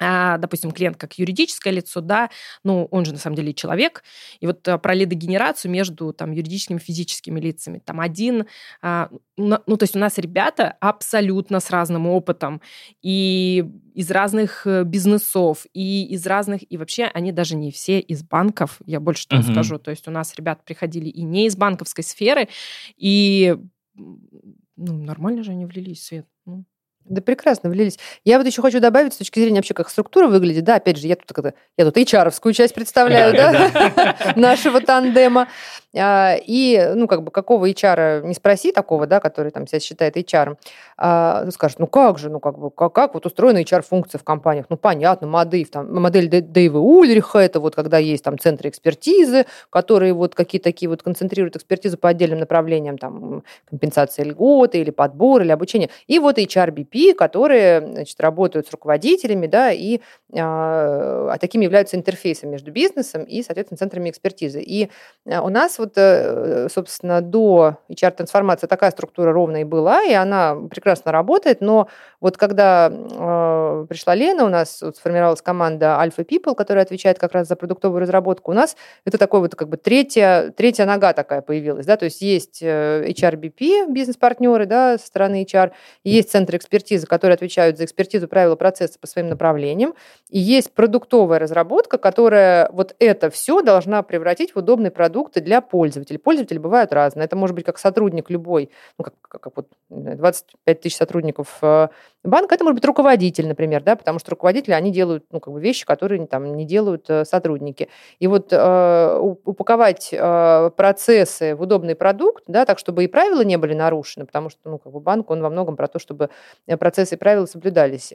а, 0.00 0.38
допустим, 0.38 0.70
клиент 0.70 0.96
как 0.96 1.18
юридическое 1.18 1.72
лицо, 1.72 2.00
да, 2.00 2.30
ну, 2.62 2.86
он 2.92 3.04
же 3.04 3.12
на 3.12 3.18
самом 3.18 3.34
деле 3.36 3.52
человек, 3.52 4.04
и 4.38 4.46
вот 4.46 4.66
а, 4.68 4.78
про 4.78 4.94
лидогенерацию 4.94 5.72
между 5.72 6.12
там 6.12 6.30
юридическими 6.30 6.76
и 6.76 6.80
физическими 6.80 7.40
лицами, 7.40 7.82
там 7.84 8.00
один, 8.00 8.46
а, 8.80 9.10
ну, 9.36 9.58
то 9.58 9.82
есть 9.82 9.96
у 9.96 9.98
нас 9.98 10.18
ребята 10.18 10.76
абсолютно 10.80 11.58
с 11.58 11.70
разным 11.70 12.06
опытом, 12.06 12.60
и 13.02 13.64
из 13.94 14.10
разных 14.12 14.66
э, 14.66 14.84
бизнесов, 14.84 15.66
и 15.72 16.06
из 16.06 16.24
разных, 16.26 16.60
и 16.70 16.76
вообще 16.76 17.10
они 17.12 17.32
даже 17.32 17.56
не 17.56 17.72
все 17.72 17.98
из 17.98 18.22
банков, 18.22 18.78
я 18.86 19.00
больше 19.00 19.26
того 19.26 19.42
uh-huh. 19.42 19.52
скажу, 19.52 19.78
то 19.78 19.90
есть 19.90 20.06
у 20.06 20.12
нас 20.12 20.34
ребята 20.36 20.62
приходили 20.64 21.08
и 21.08 21.22
не 21.22 21.46
из 21.46 21.56
банковской 21.56 22.04
сферы, 22.04 22.48
и 22.96 23.56
ну, 23.98 24.92
нормально 24.92 25.42
же 25.42 25.52
они 25.52 25.66
влились 25.66 26.00
в 26.00 26.04
свет. 26.04 26.28
Ну. 26.46 26.64
Да 27.08 27.20
прекрасно 27.20 27.70
влились. 27.70 27.98
Я 28.24 28.38
вот 28.38 28.46
еще 28.46 28.62
хочу 28.62 28.80
добавить 28.80 29.14
с 29.14 29.16
точки 29.16 29.40
зрения 29.40 29.56
вообще, 29.56 29.74
как 29.74 29.88
структура 29.88 30.28
выглядит. 30.28 30.64
Да, 30.64 30.76
опять 30.76 30.98
же, 30.98 31.06
я 31.06 31.16
тут, 31.16 31.54
я 31.76 31.84
тут 31.84 31.96
HR-овскую 31.96 32.52
часть 32.52 32.74
представляю, 32.74 33.34
да, 33.34 34.14
нашего 34.36 34.80
тандема. 34.80 35.48
А, 35.96 36.36
и, 36.38 36.92
ну, 36.94 37.08
как 37.08 37.22
бы, 37.22 37.30
какого 37.30 37.68
HR 37.68 38.26
не 38.26 38.34
спроси 38.34 38.72
такого, 38.72 39.06
да, 39.06 39.20
который 39.20 39.50
там 39.50 39.66
себя 39.66 39.80
считает 39.80 40.16
HR, 40.16 40.56
а, 40.98 41.44
ну, 41.44 41.50
скажет, 41.50 41.78
ну, 41.78 41.86
как 41.86 42.18
же, 42.18 42.28
ну, 42.28 42.40
как 42.40 42.58
бы, 42.58 42.70
как, 42.70 42.92
как 42.92 43.14
вот 43.14 43.24
устроена 43.24 43.62
HR-функция 43.62 44.18
в 44.18 44.24
компаниях? 44.24 44.66
Ну, 44.68 44.76
понятно, 44.76 45.26
модель, 45.26 45.66
там, 45.66 45.92
модель 45.94 46.28
Дэйва 46.28 46.78
Ульриха, 46.78 47.38
это 47.38 47.58
вот 47.60 47.74
когда 47.74 47.96
есть 47.96 48.22
там 48.22 48.38
центры 48.38 48.68
экспертизы, 48.68 49.46
которые 49.70 50.12
вот 50.12 50.34
какие-то 50.34 50.64
такие 50.64 50.90
вот 50.90 51.02
концентрируют 51.02 51.56
экспертизу 51.56 51.96
по 51.96 52.10
отдельным 52.10 52.40
направлениям, 52.40 52.98
там, 52.98 53.42
компенсация 53.68 54.26
льготы 54.26 54.80
или 54.80 54.90
подбор, 54.90 55.40
или 55.40 55.52
обучение. 55.52 55.88
И 56.06 56.18
вот 56.18 56.36
HRBP, 56.38 56.97
которые, 57.16 57.80
значит, 57.80 58.20
работают 58.20 58.66
с 58.66 58.70
руководителями, 58.70 59.46
да, 59.46 59.72
и 59.72 60.00
а, 60.34 61.36
такими 61.38 61.64
являются 61.64 61.96
интерфейсом 61.96 62.50
между 62.50 62.70
бизнесом 62.70 63.24
и, 63.24 63.42
соответственно, 63.42 63.78
центрами 63.78 64.10
экспертизы. 64.10 64.60
И 64.60 64.90
а, 65.26 65.42
у 65.42 65.48
нас 65.48 65.78
вот, 65.78 65.92
э, 65.96 66.68
собственно, 66.70 67.22
до 67.22 67.76
HR-трансформации 67.88 68.66
такая 68.66 68.90
структура 68.90 69.32
ровно 69.32 69.62
и 69.62 69.64
была, 69.64 70.02
и 70.04 70.12
она 70.12 70.54
прекрасно 70.70 71.12
работает, 71.12 71.60
но 71.60 71.88
вот 72.20 72.36
когда 72.36 72.90
э, 72.90 73.86
пришла 73.88 74.14
Лена, 74.14 74.44
у 74.44 74.48
нас 74.48 74.82
вот 74.82 74.96
сформировалась 74.96 75.40
команда 75.40 75.98
Alpha 76.02 76.26
People, 76.26 76.54
которая 76.54 76.84
отвечает 76.84 77.18
как 77.18 77.32
раз 77.32 77.48
за 77.48 77.56
продуктовую 77.56 78.00
разработку, 78.00 78.50
у 78.50 78.54
нас 78.54 78.76
это 79.04 79.16
такой 79.16 79.40
вот 79.40 79.54
как 79.54 79.68
бы 79.68 79.76
третья, 79.78 80.52
третья 80.56 80.84
нога 80.84 81.14
такая 81.14 81.40
появилась, 81.40 81.86
да, 81.86 81.96
то 81.96 82.04
есть 82.04 82.20
есть 82.20 82.62
HRBP, 82.62 83.90
бизнес-партнеры, 83.90 84.66
да, 84.66 84.98
со 84.98 85.06
стороны 85.06 85.44
HR, 85.44 85.72
есть 86.04 86.30
центры 86.30 86.58
экспертизы, 86.58 86.87
которые 86.96 87.34
отвечают 87.34 87.78
за 87.78 87.84
экспертизу 87.84 88.28
правила 88.28 88.56
процесса 88.56 88.98
по 88.98 89.06
своим 89.06 89.28
направлениям, 89.28 89.94
и 90.30 90.38
есть 90.38 90.72
продуктовая 90.72 91.38
разработка, 91.38 91.98
которая 91.98 92.70
вот 92.72 92.94
это 92.98 93.30
все 93.30 93.62
должна 93.62 94.02
превратить 94.02 94.54
в 94.54 94.58
удобные 94.58 94.90
продукты 94.90 95.40
для 95.40 95.60
пользователей. 95.60 96.18
Пользователи 96.18 96.58
бывают 96.58 96.92
разные. 96.92 97.24
Это 97.24 97.36
может 97.36 97.54
быть 97.54 97.64
как 97.64 97.78
сотрудник 97.78 98.30
любой, 98.30 98.70
ну, 98.98 99.04
как, 99.04 99.14
как, 99.20 99.40
как 99.40 99.56
вот 99.56 99.68
25 99.88 100.80
тысяч 100.80 100.96
сотрудников 100.96 101.58
э, 101.62 101.88
банка, 102.24 102.54
это 102.54 102.64
может 102.64 102.76
быть 102.76 102.84
руководитель, 102.84 103.46
например, 103.48 103.82
да, 103.82 103.96
потому 103.96 104.18
что 104.18 104.30
руководители, 104.32 104.72
они 104.72 104.92
делают 104.92 105.24
ну, 105.30 105.40
как 105.40 105.52
бы 105.52 105.60
вещи, 105.60 105.84
которые 105.84 106.26
там 106.26 106.56
не 106.56 106.64
делают 106.64 107.08
э, 107.08 107.24
сотрудники. 107.24 107.88
И 108.18 108.26
вот 108.26 108.52
э, 108.52 109.18
упаковать 109.20 110.10
э, 110.12 110.70
процессы 110.76 111.54
в 111.54 111.62
удобный 111.62 111.94
продукт, 111.94 112.44
да, 112.46 112.64
так, 112.64 112.78
чтобы 112.78 113.04
и 113.04 113.06
правила 113.06 113.42
не 113.42 113.56
были 113.56 113.74
нарушены, 113.74 114.26
потому 114.26 114.50
что 114.50 114.60
ну, 114.64 114.78
как 114.78 114.92
бы 114.92 115.00
банк, 115.00 115.30
он 115.30 115.40
во 115.40 115.50
многом 115.50 115.76
про 115.76 115.88
то, 115.88 115.98
чтобы 115.98 116.30
процессы 116.76 117.14
и 117.14 117.18
правила 117.18 117.46
соблюдались. 117.46 118.12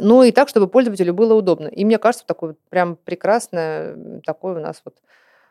Ну 0.00 0.22
и 0.22 0.30
так, 0.30 0.48
чтобы 0.48 0.68
пользователю 0.68 1.14
было 1.14 1.34
удобно. 1.34 1.68
И 1.68 1.84
мне 1.84 1.98
кажется, 1.98 2.26
такое 2.26 2.50
вот 2.50 2.58
прям 2.70 2.96
прекрасное, 2.96 4.20
такое 4.24 4.56
у 4.56 4.60
нас 4.60 4.80
вот 4.84 4.94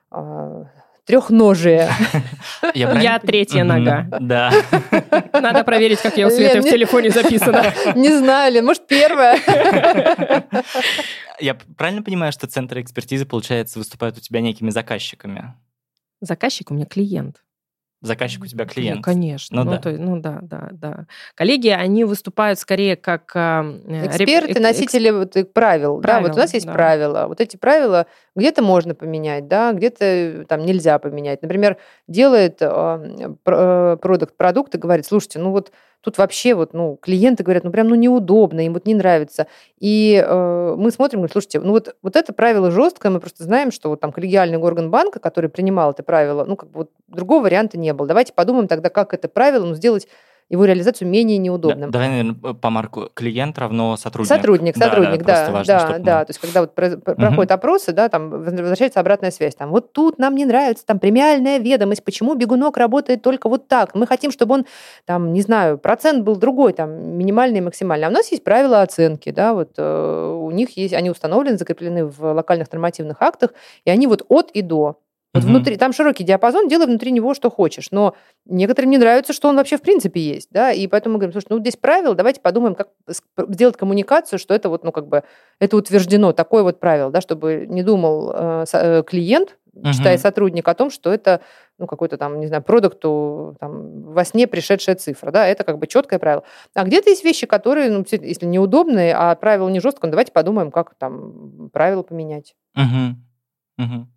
а, 0.10 0.65
трехножие. 1.06 1.89
Я 2.74 3.20
третья 3.20 3.63
нога. 3.63 4.08
Да. 4.20 4.52
Надо 5.34 5.63
проверить, 5.63 6.00
как 6.00 6.17
я 6.17 6.28
у 6.28 6.30
Светы 6.30 6.62
в 6.62 6.65
телефоне 6.65 7.10
записана. 7.10 7.74
Не 7.96 8.15
знаю, 8.15 8.54
Лен, 8.54 8.65
может, 8.65 8.88
первая. 8.88 9.38
Я 11.39 11.56
правильно 11.78 12.04
понимаю, 12.04 12.32
что 12.32 12.48
центры 12.48 12.82
экспертизы, 12.82 13.26
получается, 13.26 13.80
выступают 13.80 14.17
у 14.17 14.22
тебя 14.22 14.41
некими 14.41 14.70
заказчиками? 14.70 15.54
Заказчик 16.22 16.72
у 16.72 16.76
меня 16.76 16.86
клиент. 16.86 17.41
Заказчик 18.02 18.42
у 18.44 18.48
тебя 18.48 18.66
клиент. 18.66 18.98
Ну, 18.98 19.02
конечно. 19.04 19.64
Ну, 19.64 19.64
ну, 19.64 19.72
да. 19.72 19.78
То, 19.78 19.92
ну 19.92 20.20
да, 20.20 20.40
да, 20.42 20.70
да. 20.72 21.06
Коллеги, 21.36 21.68
они 21.68 22.04
выступают 22.04 22.58
скорее 22.58 22.96
как... 22.96 23.32
Э, 23.36 23.62
Эксперты, 24.08 24.54
реп... 24.54 24.60
носители 24.60 25.12
вот 25.12 25.34
правил. 25.54 26.02
правил. 26.02 26.02
Да, 26.02 26.20
вот 26.22 26.32
у 26.32 26.40
нас 26.40 26.54
есть 26.56 26.66
да. 26.66 26.74
правила. 26.74 27.26
Вот 27.28 27.40
эти 27.42 27.58
правила 27.58 28.08
где-то 28.36 28.64
можно 28.64 28.96
поменять, 28.96 29.48
да, 29.48 29.72
где-то 29.74 30.46
там 30.48 30.66
нельзя 30.66 30.98
поменять. 30.98 31.44
Например, 31.44 31.78
делает 32.08 32.58
э, 32.62 33.36
продукт 33.44 34.36
продукт 34.36 34.74
и 34.74 34.80
говорит, 34.80 35.06
слушайте, 35.06 35.38
ну 35.38 35.52
вот 35.52 35.72
Тут 36.02 36.18
вообще 36.18 36.56
вот, 36.56 36.74
ну, 36.74 36.98
клиенты 37.02 37.44
говорят, 37.44 37.64
ну, 37.64 37.72
прям, 37.72 37.88
ну, 37.88 37.96
неудобно, 37.96 38.66
им 38.66 38.74
вот 38.74 38.86
не 38.86 38.96
нравится. 38.96 39.48
И 39.80 40.24
э, 40.24 40.76
мы 40.78 40.92
смотрим, 40.92 41.20
говорим, 41.20 41.32
слушайте, 41.32 41.60
ну, 41.60 41.72
вот, 41.72 41.96
вот 42.02 42.16
это 42.16 42.34
правило 42.34 42.72
жесткое, 42.72 43.12
мы 43.12 43.20
просто 43.20 43.44
знаем, 43.44 43.72
что 43.72 43.90
вот 43.90 44.00
там 44.00 44.12
коллегиальный 44.12 44.58
орган 44.58 44.90
банка, 44.90 45.20
который 45.20 45.50
принимал 45.50 45.92
это 45.92 46.04
правило, 46.04 46.44
ну, 46.44 46.56
как 46.56 46.70
бы 46.72 46.80
вот 46.80 46.92
другого 47.08 47.44
варианта 47.44 47.78
не 47.78 47.94
было. 47.94 48.08
Давайте 48.08 48.34
подумаем 48.34 48.68
тогда, 48.68 48.90
как 48.90 49.14
это 49.14 49.28
правило, 49.28 49.66
ну, 49.66 49.76
сделать 49.76 50.08
его 50.52 50.66
реализацию 50.66 51.08
менее 51.08 51.38
неудобным. 51.38 51.92
Да, 51.92 52.00
давай, 52.00 52.10
наверное, 52.10 52.54
по 52.54 52.70
марку 52.70 53.10
клиент 53.14 53.58
равно 53.58 53.96
сотрудник. 53.96 54.28
Сотрудник, 54.28 54.76
сотрудник, 54.76 55.24
да, 55.24 55.46
да, 55.46 55.52
важно, 55.54 55.74
да, 55.74 55.80
чтобы... 55.80 56.00
да. 56.00 56.26
То 56.26 56.30
есть 56.30 56.40
когда 56.42 56.60
вот 56.60 56.76
проходят 56.76 57.52
угу. 57.52 57.54
опросы, 57.54 57.94
да, 57.94 58.10
там 58.10 58.30
возвращается 58.30 59.00
обратная 59.00 59.32
связь, 59.32 59.56
там 59.56 59.70
вот 59.70 59.94
тут 59.94 60.20
нам 60.20 60.36
не 60.36 60.44
нравится, 60.44 60.86
там 60.86 61.00
премиальная 61.00 61.58
ведомость, 61.58 62.04
почему 62.04 62.36
бегунок 62.36 62.76
работает 62.76 63.22
только 63.22 63.48
вот 63.48 63.70
так, 63.70 63.96
мы 63.96 64.06
хотим, 64.06 64.30
чтобы 64.30 64.56
он, 64.56 64.66
там, 65.06 65.32
не 65.32 65.42
знаю, 65.42 65.78
процент 65.78 66.26
был 66.26 66.36
другой, 66.36 66.74
там, 66.74 67.18
минимальный 67.18 67.60
и 67.60 67.62
максимальный. 67.62 68.08
А 68.08 68.10
у 68.10 68.14
нас 68.14 68.30
есть 68.30 68.44
правила 68.44 68.82
оценки, 68.82 69.32
да, 69.32 69.54
вот 69.54 69.76
э, 69.78 70.38
у 70.38 70.52
них 70.52 70.76
есть, 70.76 70.94
они 70.94 71.10
установлены, 71.10 71.58
закреплены 71.58 72.06
в 72.08 72.34
локальных 72.34 72.70
нормативных 72.74 73.22
актах, 73.22 73.52
и 73.86 73.90
они 73.90 74.06
вот 74.06 74.26
от 74.28 74.52
и 74.52 74.62
до. 74.62 74.98
Вот 75.34 75.44
угу. 75.44 75.52
внутри, 75.52 75.78
там 75.78 75.94
широкий 75.94 76.26
диапазон, 76.26 76.67
делай 76.67 76.88
внутри 76.88 77.12
него 77.12 77.34
что 77.34 77.50
хочешь. 77.50 77.88
Но 77.91 78.15
некоторым 78.46 78.91
не 78.91 78.98
нравится, 78.98 79.32
что 79.32 79.48
он 79.48 79.56
вообще 79.56 79.78
в 79.78 79.82
принципе 79.82 80.20
есть, 80.20 80.50
да, 80.52 80.72
и 80.72 80.88
поэтому 80.88 81.13
мы 81.13 81.20
говорим, 81.20 81.32
слушай, 81.32 81.48
ну 81.50 81.60
здесь 81.60 81.78
правило, 81.78 82.15
давайте 82.15 82.41
подумаем, 82.41 82.76
как 82.76 82.89
сделать 83.50 83.78
коммуникацию, 83.78 84.39
что 84.39 84.54
это 84.54 84.67
вот, 84.67 84.84
ну 84.84 84.91
как 84.91 85.08
бы, 85.08 85.24
это 85.60 85.78
утверждено, 85.78 86.34
такое 86.34 86.63
вот 86.63 86.80
правило, 86.80 87.12
да, 87.12 87.22
чтобы 87.22 87.65
не 87.70 87.82
думал 87.82 88.32
э, 88.34 88.65
э 88.74 89.04
клиент, 89.04 89.58
угу. 89.74 89.94
читая 89.94 90.17
сотрудник 90.17 90.67
о 90.67 90.74
том, 90.74 90.89
что 90.89 91.13
это 91.13 91.41
ну, 91.78 91.88
какой-то 91.88 92.17
там, 92.17 92.39
не 92.39 92.48
знаю, 92.48 92.62
продукту 92.62 93.58
там, 93.60 94.04
во 94.04 94.24
сне 94.24 94.48
пришедшая 94.48 94.96
цифра, 94.96 95.32
да, 95.32 95.48
это 95.48 95.63
как 95.63 95.80
бы 95.80 95.88
четкое 95.88 96.20
правило. 96.20 96.44
А 96.76 96.84
где-то 96.84 97.10
есть 97.10 97.24
вещи, 97.24 97.48
которые, 97.48 97.89
ну, 97.89 98.06
если 98.08 98.46
неудобные, 98.46 99.15
а 99.15 99.34
правило 99.36 99.67
не 99.67 99.80
жестко, 99.80 100.06
ну, 100.06 100.12
давайте 100.12 100.32
подумаем, 100.32 100.72
как 100.72 100.94
там 100.96 101.70
правила 101.72 102.04
поменять. 102.04 102.54
Угу. 102.76 103.86
Угу. 103.86 104.08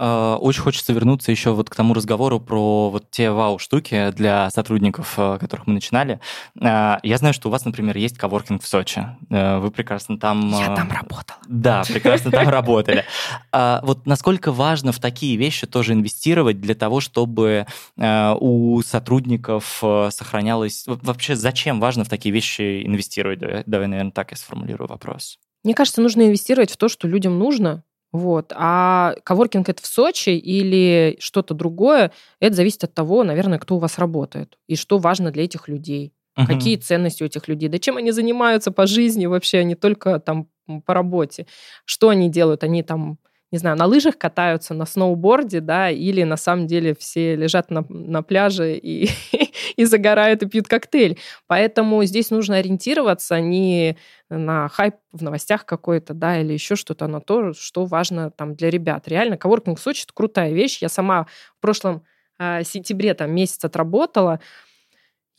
Э, 0.00 0.38
очень 0.40 0.62
хочется 0.62 0.94
вернуться 0.94 1.30
еще 1.30 1.50
вот 1.50 1.68
к 1.68 1.74
тому 1.74 1.92
разговору 1.92 2.40
про 2.40 2.88
вот 2.88 3.10
те 3.10 3.30
вау-штуки 3.30 4.12
для 4.12 4.48
сотрудников, 4.50 5.14
э, 5.18 5.36
которых 5.38 5.66
мы 5.66 5.74
начинали. 5.74 6.20
Э, 6.58 6.96
я 7.02 7.18
знаю, 7.18 7.34
что 7.34 7.48
у 7.48 7.52
вас, 7.52 7.66
например, 7.66 7.98
есть 7.98 8.16
коворкинг 8.16 8.62
в 8.62 8.66
Сочи. 8.66 9.06
Вы 9.28 9.70
прекрасно 9.70 10.18
там... 10.18 10.50
Я 10.58 10.74
там 10.74 10.90
работала. 10.90 11.38
Да, 11.46 11.82
прекрасно 11.86 12.30
там 12.30 12.48
работали. 12.48 13.04
Вот 13.52 14.06
насколько 14.06 14.52
важно 14.52 14.92
в 14.92 14.98
такие 14.98 15.36
вещи 15.36 15.66
тоже 15.66 15.92
инвестировать 15.92 16.60
для 16.60 16.74
того, 16.74 17.00
чтобы 17.00 17.66
у 17.96 18.80
сотрудников 18.82 19.82
сохранялось... 20.10 20.84
Вообще, 20.86 21.36
зачем 21.36 21.80
важно 21.80 22.04
в 22.04 22.08
такие 22.08 22.32
вещи 22.32 22.86
инвестировать? 22.86 23.40
Давай, 23.66 23.86
наверное, 23.86 24.12
так 24.12 24.30
я 24.30 24.36
сформулирую 24.36 24.88
вопрос. 24.88 25.38
Мне 25.62 25.74
кажется, 25.74 26.00
нужно 26.00 26.22
инвестировать 26.22 26.70
в 26.70 26.76
то, 26.76 26.88
что 26.88 27.06
людям 27.06 27.38
нужно, 27.38 27.82
вот. 28.12 28.52
А 28.56 29.14
коворкинг 29.24 29.68
это 29.68 29.82
в 29.82 29.86
Сочи 29.86 30.30
или 30.30 31.16
что-то 31.20 31.54
другое, 31.54 32.12
это 32.40 32.56
зависит 32.56 32.84
от 32.84 32.94
того, 32.94 33.22
наверное, 33.24 33.58
кто 33.58 33.76
у 33.76 33.78
вас 33.78 33.98
работает 33.98 34.58
и 34.66 34.76
что 34.76 34.98
важно 34.98 35.30
для 35.30 35.44
этих 35.44 35.68
людей. 35.68 36.12
Угу. 36.36 36.46
Какие 36.46 36.76
ценности 36.76 37.22
у 37.22 37.26
этих 37.26 37.48
людей, 37.48 37.68
да 37.68 37.78
чем 37.78 37.96
они 37.96 38.10
занимаются 38.10 38.72
по 38.72 38.86
жизни 38.86 39.26
вообще, 39.26 39.58
а 39.58 39.62
не 39.62 39.74
только 39.74 40.18
там 40.18 40.48
по 40.84 40.94
работе. 40.94 41.46
Что 41.84 42.10
они 42.10 42.30
делают? 42.30 42.62
Они 42.62 42.82
там 42.82 43.18
не 43.52 43.58
знаю, 43.58 43.76
на 43.76 43.86
лыжах 43.86 44.16
катаются, 44.16 44.74
на 44.74 44.86
сноуборде, 44.86 45.60
да, 45.60 45.90
или 45.90 46.22
на 46.22 46.36
самом 46.36 46.66
деле 46.66 46.94
все 46.94 47.34
лежат 47.34 47.70
на, 47.70 47.84
на 47.88 48.22
пляже 48.22 48.76
и, 48.76 49.08
и 49.76 49.84
загорают 49.84 50.42
и 50.42 50.46
пьют 50.46 50.68
коктейль. 50.68 51.18
Поэтому 51.46 52.04
здесь 52.04 52.30
нужно 52.30 52.56
ориентироваться 52.56 53.40
не 53.40 53.96
на 54.28 54.68
хайп 54.68 54.94
в 55.12 55.22
новостях 55.22 55.64
какой-то, 55.64 56.14
да, 56.14 56.40
или 56.40 56.52
еще 56.52 56.76
что-то, 56.76 57.08
на 57.08 57.20
то, 57.20 57.52
что 57.52 57.86
важно 57.86 58.30
там 58.30 58.54
для 58.54 58.70
ребят. 58.70 59.08
Реально, 59.08 59.36
коворкинг 59.36 59.80
Сочи— 59.80 60.02
это 60.04 60.14
крутая 60.14 60.52
вещь. 60.52 60.78
Я 60.80 60.88
сама 60.88 61.26
в 61.58 61.60
прошлом 61.60 62.04
э, 62.38 62.62
сентябре 62.62 63.14
там 63.14 63.34
месяц 63.34 63.64
отработала, 63.64 64.40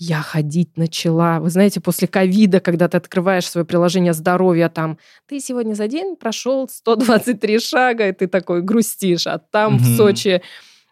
я 0.04 0.24
ходить 0.24 0.78
начала. 0.78 1.40
Вы 1.40 1.52
знаете, 1.52 1.80
после 1.80 2.08
ковида, 2.08 2.60
когда 2.60 2.88
ты 2.88 2.98
открываешь 2.98 3.48
свое 3.48 3.66
приложение 3.66 4.14
здоровья, 4.14 4.68
там, 4.68 4.98
ты 5.28 5.40
сегодня 5.40 5.76
за 5.76 5.88
день 5.88 6.16
прошел 6.16 6.68
123 6.68 7.60
шага, 7.60 8.08
и 8.08 8.12
ты 8.12 8.26
такой 8.26 8.64
грустишь. 8.64 9.28
А 9.28 9.38
там 9.38 9.76
mm-hmm. 9.76 9.80
в 9.80 9.98
Сочи, 9.98 10.42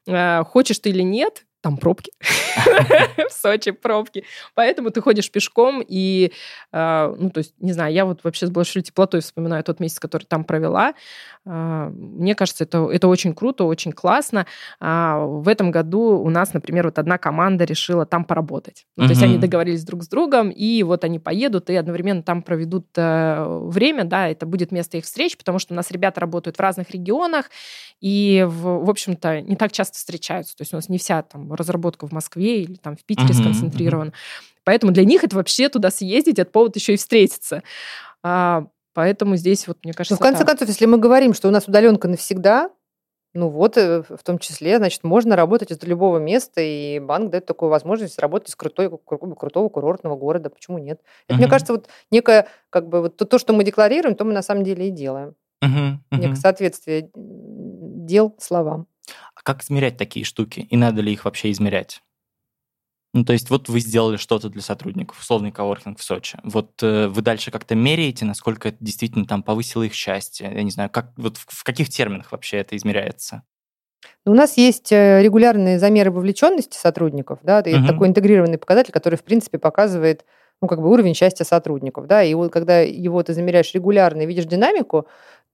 э, 0.06 0.44
хочешь 0.44 0.78
ты 0.78 0.92
или 0.92 1.02
нет, 1.02 1.48
там 1.62 1.78
пробки. 1.78 2.12
в 3.30 3.34
Сочи 3.34 3.72
пробки. 3.72 4.24
Поэтому 4.56 4.92
ты 4.92 5.02
ходишь 5.02 5.32
пешком 5.32 5.84
и, 5.86 6.32
э, 6.72 7.16
ну, 7.18 7.30
то 7.30 7.40
есть, 7.40 7.54
не 7.60 7.74
знаю, 7.74 7.94
я 7.94 8.06
вот 8.06 8.24
вообще 8.24 8.48
с 8.48 8.50
большой 8.50 8.82
теплотой 8.82 9.22
вспоминаю 9.22 9.64
тот 9.64 9.80
месяц, 9.80 10.00
который 10.00 10.24
там 10.24 10.44
провела. 10.44 10.94
Э, 11.46 11.90
мне 11.94 12.36
кажется, 12.36 12.64
это, 12.64 12.90
это 12.92 13.08
очень 13.08 13.34
круто, 13.34 13.66
очень 13.66 13.92
классно. 13.92 14.46
А 14.80 15.20
в 15.20 15.48
этом 15.48 15.72
году 15.72 16.20
у 16.20 16.30
нас, 16.30 16.54
например, 16.54 16.86
вот 16.86 17.00
одна 17.00 17.18
команда 17.18 17.66
решила 17.66 18.06
там 18.06 18.24
поработать. 18.24 18.86
Ну, 18.96 19.06
то 19.06 19.10
есть 19.12 19.24
они 19.24 19.38
договорились 19.38 19.84
друг 19.84 20.04
с 20.04 20.08
другом, 20.08 20.50
и 20.50 20.84
вот 20.84 21.04
они 21.04 21.20
поедут 21.20 21.70
и 21.70 21.76
одновременно 21.76 22.24
там 22.24 22.42
проведут 22.42 22.88
э, 22.96 23.46
время, 23.66 24.06
да, 24.06 24.28
это 24.28 24.46
будет 24.46 24.72
место 24.72 24.98
их 24.98 25.06
встреч, 25.06 25.38
потому 25.38 25.60
что 25.60 25.74
у 25.74 25.76
нас 25.76 25.92
ребята 25.92 26.22
работают 26.22 26.58
в 26.58 26.60
разных 26.60 26.92
регионах, 26.92 27.50
и, 28.02 28.46
в, 28.48 28.86
в 28.86 28.90
общем-то, 28.90 29.42
не 29.42 29.56
так 29.56 29.72
часто 29.72 29.98
встречаются. 29.98 30.56
То 30.56 30.62
есть 30.62 30.74
у 30.74 30.78
нас 30.78 30.90
не 30.90 30.98
вся 30.98 31.22
там 31.22 31.49
разработка 31.56 32.08
в 32.08 32.12
Москве 32.12 32.64
или 32.64 32.76
там 32.76 32.96
в 32.96 33.04
Питере 33.04 33.30
uh-huh, 33.30 33.42
сконцентрирована. 33.42 34.10
Uh-huh. 34.10 34.50
Поэтому 34.64 34.92
для 34.92 35.06
них 35.06 35.24
это 35.24 35.36
вообще 35.36 35.70
туда 35.70 35.90
съездить, 35.92 36.40
это 36.40 36.52
повод 36.52 36.76
еще 36.76 36.94
и 36.94 36.98
встретиться. 36.98 37.64
А, 38.24 38.68
поэтому 38.94 39.36
здесь 39.36 39.68
вот, 39.68 39.78
мне 39.84 39.94
кажется... 39.94 40.14
Ну, 40.14 40.18
в 40.18 40.22
конце 40.22 40.40
так. 40.40 40.48
концов, 40.50 40.68
если 40.68 40.86
мы 40.86 40.98
говорим, 40.98 41.34
что 41.34 41.48
у 41.48 41.52
нас 41.52 41.68
удаленка 41.68 42.08
навсегда, 42.08 42.70
ну 43.34 43.50
вот, 43.50 43.78
э, 43.78 44.02
в 44.02 44.24
том 44.24 44.40
числе, 44.40 44.78
значит, 44.78 45.04
можно 45.04 45.36
работать 45.36 45.72
из 45.72 45.82
любого 45.84 46.18
места, 46.18 46.62
и 46.62 47.00
банк 47.00 47.30
дает 47.30 47.46
такую 47.46 47.70
возможность 47.70 48.18
работать 48.20 48.50
из 48.50 48.56
крутой, 48.56 48.92
крутого 49.06 49.70
курортного 49.70 50.16
города. 50.16 50.50
Почему 50.50 50.78
нет? 50.80 51.00
Это, 51.28 51.36
uh-huh. 51.36 51.38
мне 51.38 51.48
кажется, 51.48 51.74
вот 51.74 51.88
некое, 52.12 52.48
как 52.70 52.88
бы, 52.90 53.02
вот 53.02 53.18
то, 53.18 53.38
что 53.38 53.54
мы 53.54 53.64
декларируем, 53.64 54.16
то 54.16 54.26
мы 54.26 54.34
на 54.34 54.42
самом 54.42 54.64
деле 54.64 54.88
и 54.88 54.92
делаем. 54.92 55.36
Uh-huh. 55.64 55.98
Uh-huh. 56.12 56.20
Некое 56.20 56.36
соответствие 56.36 57.10
дел 57.14 58.36
словам. 58.40 58.88
А 59.40 59.42
как 59.44 59.64
измерять 59.64 59.98
такие 59.98 60.26
штуки? 60.26 60.68
И 60.70 60.76
надо 60.76 61.02
ли 61.02 61.14
их 61.14 61.24
вообще 61.24 61.52
измерять? 61.52 62.02
Ну, 63.14 63.24
то 63.24 63.34
есть 63.34 63.50
вот 63.50 63.70
вы 63.70 63.80
сделали 63.80 64.18
что-то 64.18 64.50
для 64.50 64.62
сотрудников, 64.62 65.20
условный 65.20 65.52
коворкинг 65.52 65.98
в 65.98 66.04
Сочи. 66.04 66.38
Вот 66.44 66.84
э, 66.84 67.08
вы 67.08 67.22
дальше 67.22 67.50
как-то 67.50 67.74
меряете, 67.74 68.26
насколько 68.26 68.68
это 68.68 68.78
действительно 68.82 69.26
там 69.26 69.42
повысило 69.42 69.84
их 69.84 69.94
счастье? 69.94 70.52
Я 70.54 70.62
не 70.62 70.70
знаю, 70.70 70.90
как, 70.92 71.14
вот 71.18 71.38
в, 71.38 71.46
в 71.48 71.64
каких 71.64 71.90
терминах 71.90 72.32
вообще 72.32 72.58
это 72.58 72.76
измеряется? 72.76 73.44
Ну, 74.26 74.34
у 74.34 74.36
нас 74.36 74.58
есть 74.58 74.92
э, 74.92 75.24
регулярные 75.24 75.80
замеры 75.80 76.12
вовлеченности 76.12 76.78
сотрудников, 76.78 77.40
да, 77.42 77.62
это 77.62 77.78
угу. 77.78 77.88
такой 77.88 78.08
интегрированный 78.10 78.58
показатель, 78.58 78.92
который, 78.92 79.16
в 79.16 79.24
принципе, 79.24 79.58
показывает 79.58 80.26
ну, 80.62 80.68
как 80.68 80.82
бы 80.82 80.92
уровень 80.92 81.16
счастья 81.16 81.46
сотрудников, 81.46 82.06
да, 82.06 82.22
и 82.22 82.34
вот 82.34 82.52
когда 82.52 82.82
его 82.82 83.24
ты 83.24 83.34
замеряешь 83.34 83.74
регулярно 83.74 84.22
и 84.22 84.26
видишь 84.26 84.46
динамику, 84.46 85.08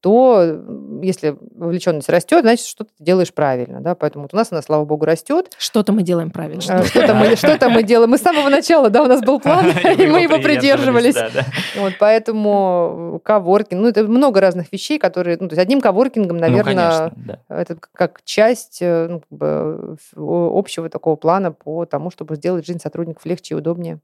то 0.06 0.64
если 1.02 1.36
вовлеченность 1.56 2.10
растет, 2.10 2.42
значит, 2.42 2.68
что-то 2.68 2.92
ты 2.96 3.04
делаешь 3.04 3.34
правильно. 3.34 3.82
Да? 3.82 3.96
Поэтому 3.96 4.26
вот 4.26 4.36
у 4.36 4.38
нас 4.38 4.52
она, 4.52 4.62
слава 4.62 4.86
богу, 4.86 5.04
растет. 5.04 5.52
Что-то 5.58 5.94
мы 5.94 6.04
делаем 6.04 6.30
правильно. 6.30 6.62
А, 6.70 6.84
что-то 6.84 7.16
мы, 7.16 7.36
что 7.36 7.70
мы 7.72 7.82
делаем. 7.82 8.12
Мы 8.12 8.20
с 8.20 8.22
самого 8.22 8.50
начала, 8.50 8.92
да, 8.92 9.02
у 9.02 9.08
нас 9.08 9.22
был 9.22 9.40
план, 9.40 9.66
и 9.98 10.06
мы 10.06 10.22
его 10.22 10.38
придерживались. 10.38 11.16
Вот, 11.76 11.94
поэтому 12.00 13.20
коворкинг, 13.24 13.82
ну, 13.82 13.88
это 13.88 14.04
много 14.04 14.42
разных 14.42 14.72
вещей, 14.72 15.00
которые, 15.00 15.38
ну, 15.40 15.48
то 15.48 15.54
есть 15.54 15.64
одним 15.64 15.82
коворкингом, 15.82 16.38
ну, 16.38 16.42
наверное, 16.42 17.12
это 17.50 17.76
как 17.92 18.22
часть 18.24 18.84
э, 18.84 19.20
ну, 19.32 20.58
общего 20.58 20.88
такого 20.88 21.16
плана 21.16 21.52
по 21.52 21.88
тому, 21.88 22.12
чтобы 22.12 22.36
сделать 22.36 22.68
жизнь 22.68 22.80
сотрудников 22.80 23.26
легче 23.26 23.56
и 23.56 23.58
удобнее. 23.58 24.02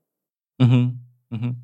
Угу. 0.57 0.93
Угу. 1.31 1.55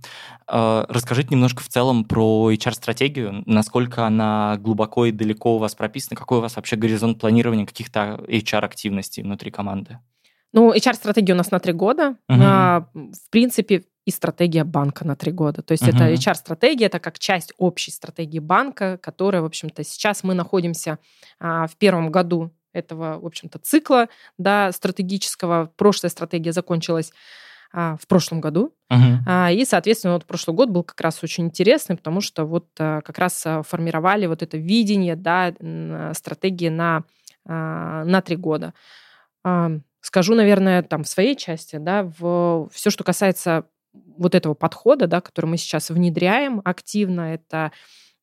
Расскажите 0.48 1.30
немножко 1.32 1.62
в 1.62 1.68
целом 1.68 2.06
про 2.06 2.52
HR-стратегию, 2.52 3.44
насколько 3.46 4.06
она 4.06 4.58
глубоко 4.58 5.06
и 5.06 5.12
далеко 5.12 5.56
у 5.56 5.60
вас 5.60 5.76
прописана, 5.76 6.18
какой 6.18 6.38
у 6.38 6.42
вас 6.42 6.56
вообще 6.56 6.78
горизонт 6.78 7.20
планирования 7.20 7.66
каких-то 7.66 8.24
HR-активностей 8.28 9.24
внутри 9.24 9.52
команды? 9.52 10.00
Ну, 10.54 10.74
HR-стратегия 10.74 11.34
у 11.34 11.38
нас 11.38 11.52
на 11.52 11.60
три 11.60 11.74
года. 11.74 12.16
Угу. 12.30 12.40
В 12.40 13.30
принципе, 13.30 13.84
и 14.08 14.12
стратегия 14.12 14.64
банка 14.64 15.06
на 15.06 15.18
три 15.18 15.34
года. 15.34 15.62
То 15.62 15.74
есть 15.74 15.84
угу. 15.84 15.92
это 15.92 16.14
HR-стратегия, 16.14 16.86
это 16.86 17.00
как 17.00 17.20
часть 17.20 17.52
общей 17.58 17.92
стратегии 17.92 18.40
банка, 18.40 18.98
которая, 18.98 19.42
в 19.42 19.46
общем-то, 19.46 19.84
сейчас 19.84 20.24
мы 20.24 20.34
находимся 20.34 21.00
а, 21.40 21.68
в 21.68 21.76
первом 21.76 22.10
году 22.10 22.54
этого, 22.72 23.20
в 23.20 23.26
общем-то, 23.26 23.60
цикла 23.60 24.08
да, 24.38 24.72
стратегического. 24.72 25.74
Прошлая 25.76 26.10
стратегия 26.10 26.54
закончилась 26.54 27.12
а, 27.12 27.14
в 27.74 28.08
прошлом 28.08 28.42
году. 28.42 28.74
Uh-huh. 28.92 29.54
И, 29.54 29.66
соответственно, 29.66 30.14
вот 30.14 30.26
прошлый 30.26 30.56
год 30.56 30.70
был 30.70 30.84
как 30.84 31.00
раз 31.02 31.22
очень 31.24 31.46
интересный, 31.46 31.98
потому 31.98 32.22
что 32.22 32.46
вот 32.46 32.68
а, 32.80 33.02
как 33.02 33.18
раз 33.18 33.46
формировали 33.64 34.26
вот 34.26 34.42
это 34.42 34.58
видение, 34.58 35.18
да, 35.18 35.54
стратегии 36.14 36.70
на, 36.70 37.04
на 37.46 38.22
три 38.22 38.38
года. 38.38 38.74
Скажу, 40.00 40.36
наверное, 40.36 40.84
там 40.84 41.04
в 41.04 41.10
своей 41.10 41.36
части, 41.36 41.76
да, 41.76 42.10
в 42.18 42.70
все, 42.72 42.90
что 42.90 43.04
касается 43.04 43.66
вот 44.18 44.36
этого 44.36 44.54
подхода, 44.54 45.08
да, 45.08 45.22
который 45.22 45.48
мы 45.48 45.58
сейчас 45.58 45.90
внедряем 45.90 46.62
активно, 46.64 47.34
это 47.34 47.58
а, 47.58 47.72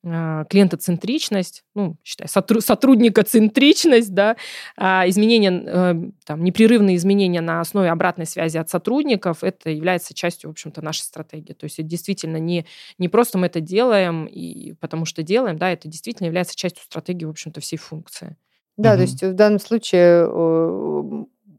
клиентоцентричность, 0.05 1.65
ну, 1.75 1.97
считай, 2.05 2.29
сотрудникоцентричность, 2.29 4.13
да, 4.13 4.37
а, 4.77 5.09
изменения, 5.09 5.63
э, 5.65 5.95
там, 6.27 6.45
непрерывные 6.45 6.97
изменения 6.97 7.41
на 7.41 7.61
основе 7.61 7.91
обратной 7.91 8.27
связи 8.27 8.59
от 8.59 8.69
сотрудников, 8.69 9.43
это 9.43 9.71
является 9.71 10.13
частью, 10.13 10.51
в 10.51 10.53
общем-то, 10.53 10.83
нашей 10.83 11.03
стратегии. 11.03 11.55
То 11.55 11.65
есть 11.65 11.79
это 11.79 11.89
действительно 11.89 12.37
не, 12.37 12.67
не 12.99 13.09
просто 13.09 13.39
мы 13.39 13.47
это 13.47 13.61
делаем, 13.61 14.27
и 14.27 14.75
потому 14.75 15.07
что 15.07 15.23
делаем, 15.23 15.57
да, 15.57 15.71
это 15.71 15.89
действительно 15.89 16.27
является 16.27 16.55
частью 16.55 16.85
стратегии, 16.85 17.25
в 17.25 17.31
общем-то, 17.31 17.61
всей 17.61 17.79
функции. 17.79 18.37
Да, 18.77 18.91
угу. 18.91 18.97
то 18.97 19.03
есть 19.03 19.23
в 19.23 19.35
данном 19.35 19.61
случае 19.61 20.27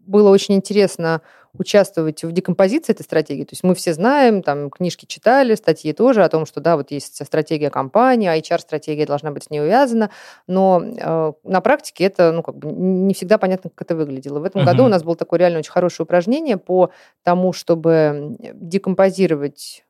было 0.06 0.30
очень 0.30 0.56
интересно 0.56 1.22
участвовать 1.58 2.24
в 2.24 2.32
декомпозиции 2.32 2.94
этой 2.94 3.04
стратегии. 3.04 3.44
То 3.44 3.54
есть 3.54 3.64
мы 3.64 3.76
все 3.76 3.94
знаем, 3.94 4.44
там 4.44 4.70
книжки 4.70 5.06
читали, 5.06 5.56
статьи 5.56 5.94
тоже 5.94 6.24
о 6.24 6.30
том, 6.30 6.46
что 6.46 6.60
да, 6.60 6.76
вот 6.76 6.92
есть 6.92 7.26
стратегия 7.26 7.70
компании, 7.70 8.28
а 8.28 8.38
HR-стратегия 8.38 9.06
должна 9.06 9.32
быть 9.32 9.46
с 9.46 9.50
ней 9.50 9.62
увязана, 9.62 10.10
но 10.48 10.84
э, 10.84 11.34
на 11.44 11.62
практике 11.62 12.06
это 12.06 12.32
ну, 12.32 12.44
как 12.44 12.58
бы 12.58 12.72
не 12.72 13.14
всегда 13.14 13.38
понятно, 13.38 13.70
как 13.70 13.88
это 13.88 13.96
выглядело. 13.96 14.40
В 14.40 14.44
этом 14.44 14.62
uh-huh. 14.62 14.66
году 14.66 14.86
у 14.86 14.90
нас 14.90 15.04
было 15.04 15.16
такое 15.16 15.40
реально 15.40 15.60
очень 15.60 15.72
хорошее 15.72 16.06
упражнение 16.06 16.58
по 16.58 16.92
тому, 17.24 17.54
чтобы 17.54 18.36
декомпозировать 18.54 19.86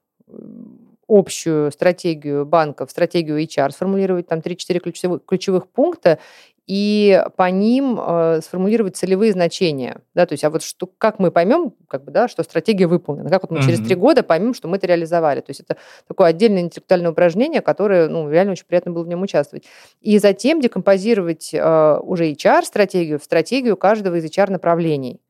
общую 1.08 1.72
стратегию 1.72 2.46
банков, 2.46 2.90
стратегию 2.92 3.42
HR, 3.44 3.72
сформулировать 3.72 4.28
там 4.28 4.40
3-4 4.40 4.80
ключевых, 4.80 5.26
ключевых 5.26 5.68
пункта 5.68 6.20
и 6.68 7.24
по 7.36 7.50
ним 7.52 8.00
э, 8.00 8.42
сформулировать 8.42 8.98
целевые 8.98 9.32
значения. 9.32 10.02
Да, 10.16 10.26
то 10.26 10.34
есть, 10.34 10.44
а 10.44 10.50
вот 10.50 10.64
что, 10.64 10.90
как 10.98 11.20
мы 11.20 11.30
поймем, 11.30 11.74
как 11.88 12.04
бы, 12.04 12.12
да, 12.12 12.28
что 12.28 12.42
стратегия 12.44 12.88
выполнена, 12.88 13.30
как 13.30 13.44
вот 13.44 13.52
мы 13.52 13.60
mm-hmm. 13.60 13.66
через 13.66 13.80
три 13.82 13.96
года 13.96 14.24
поймем, 14.24 14.54
что 14.56 14.68
мы 14.68 14.78
это 14.78 14.88
реализовали. 14.88 15.42
То 15.42 15.52
есть 15.52 15.60
это 15.60 15.78
такое 16.08 16.28
отдельное 16.28 16.62
интеллектуальное 16.62 17.12
упражнение, 17.12 17.62
которое 17.62 18.10
ну, 18.10 18.30
реально 18.30 18.54
очень 18.54 18.66
приятно 18.66 18.92
было 18.92 19.04
в 19.04 19.08
нем 19.08 19.22
участвовать. 19.22 19.66
И 20.02 20.18
затем 20.18 20.60
декомпозировать 20.60 21.54
э, 21.54 22.00
уже 22.02 22.32
HR-стратегию 22.32 23.20
в 23.20 23.24
стратегию 23.24 23.78
каждого 23.78 24.16
из 24.16 24.26
HR-направлений. 24.26 25.22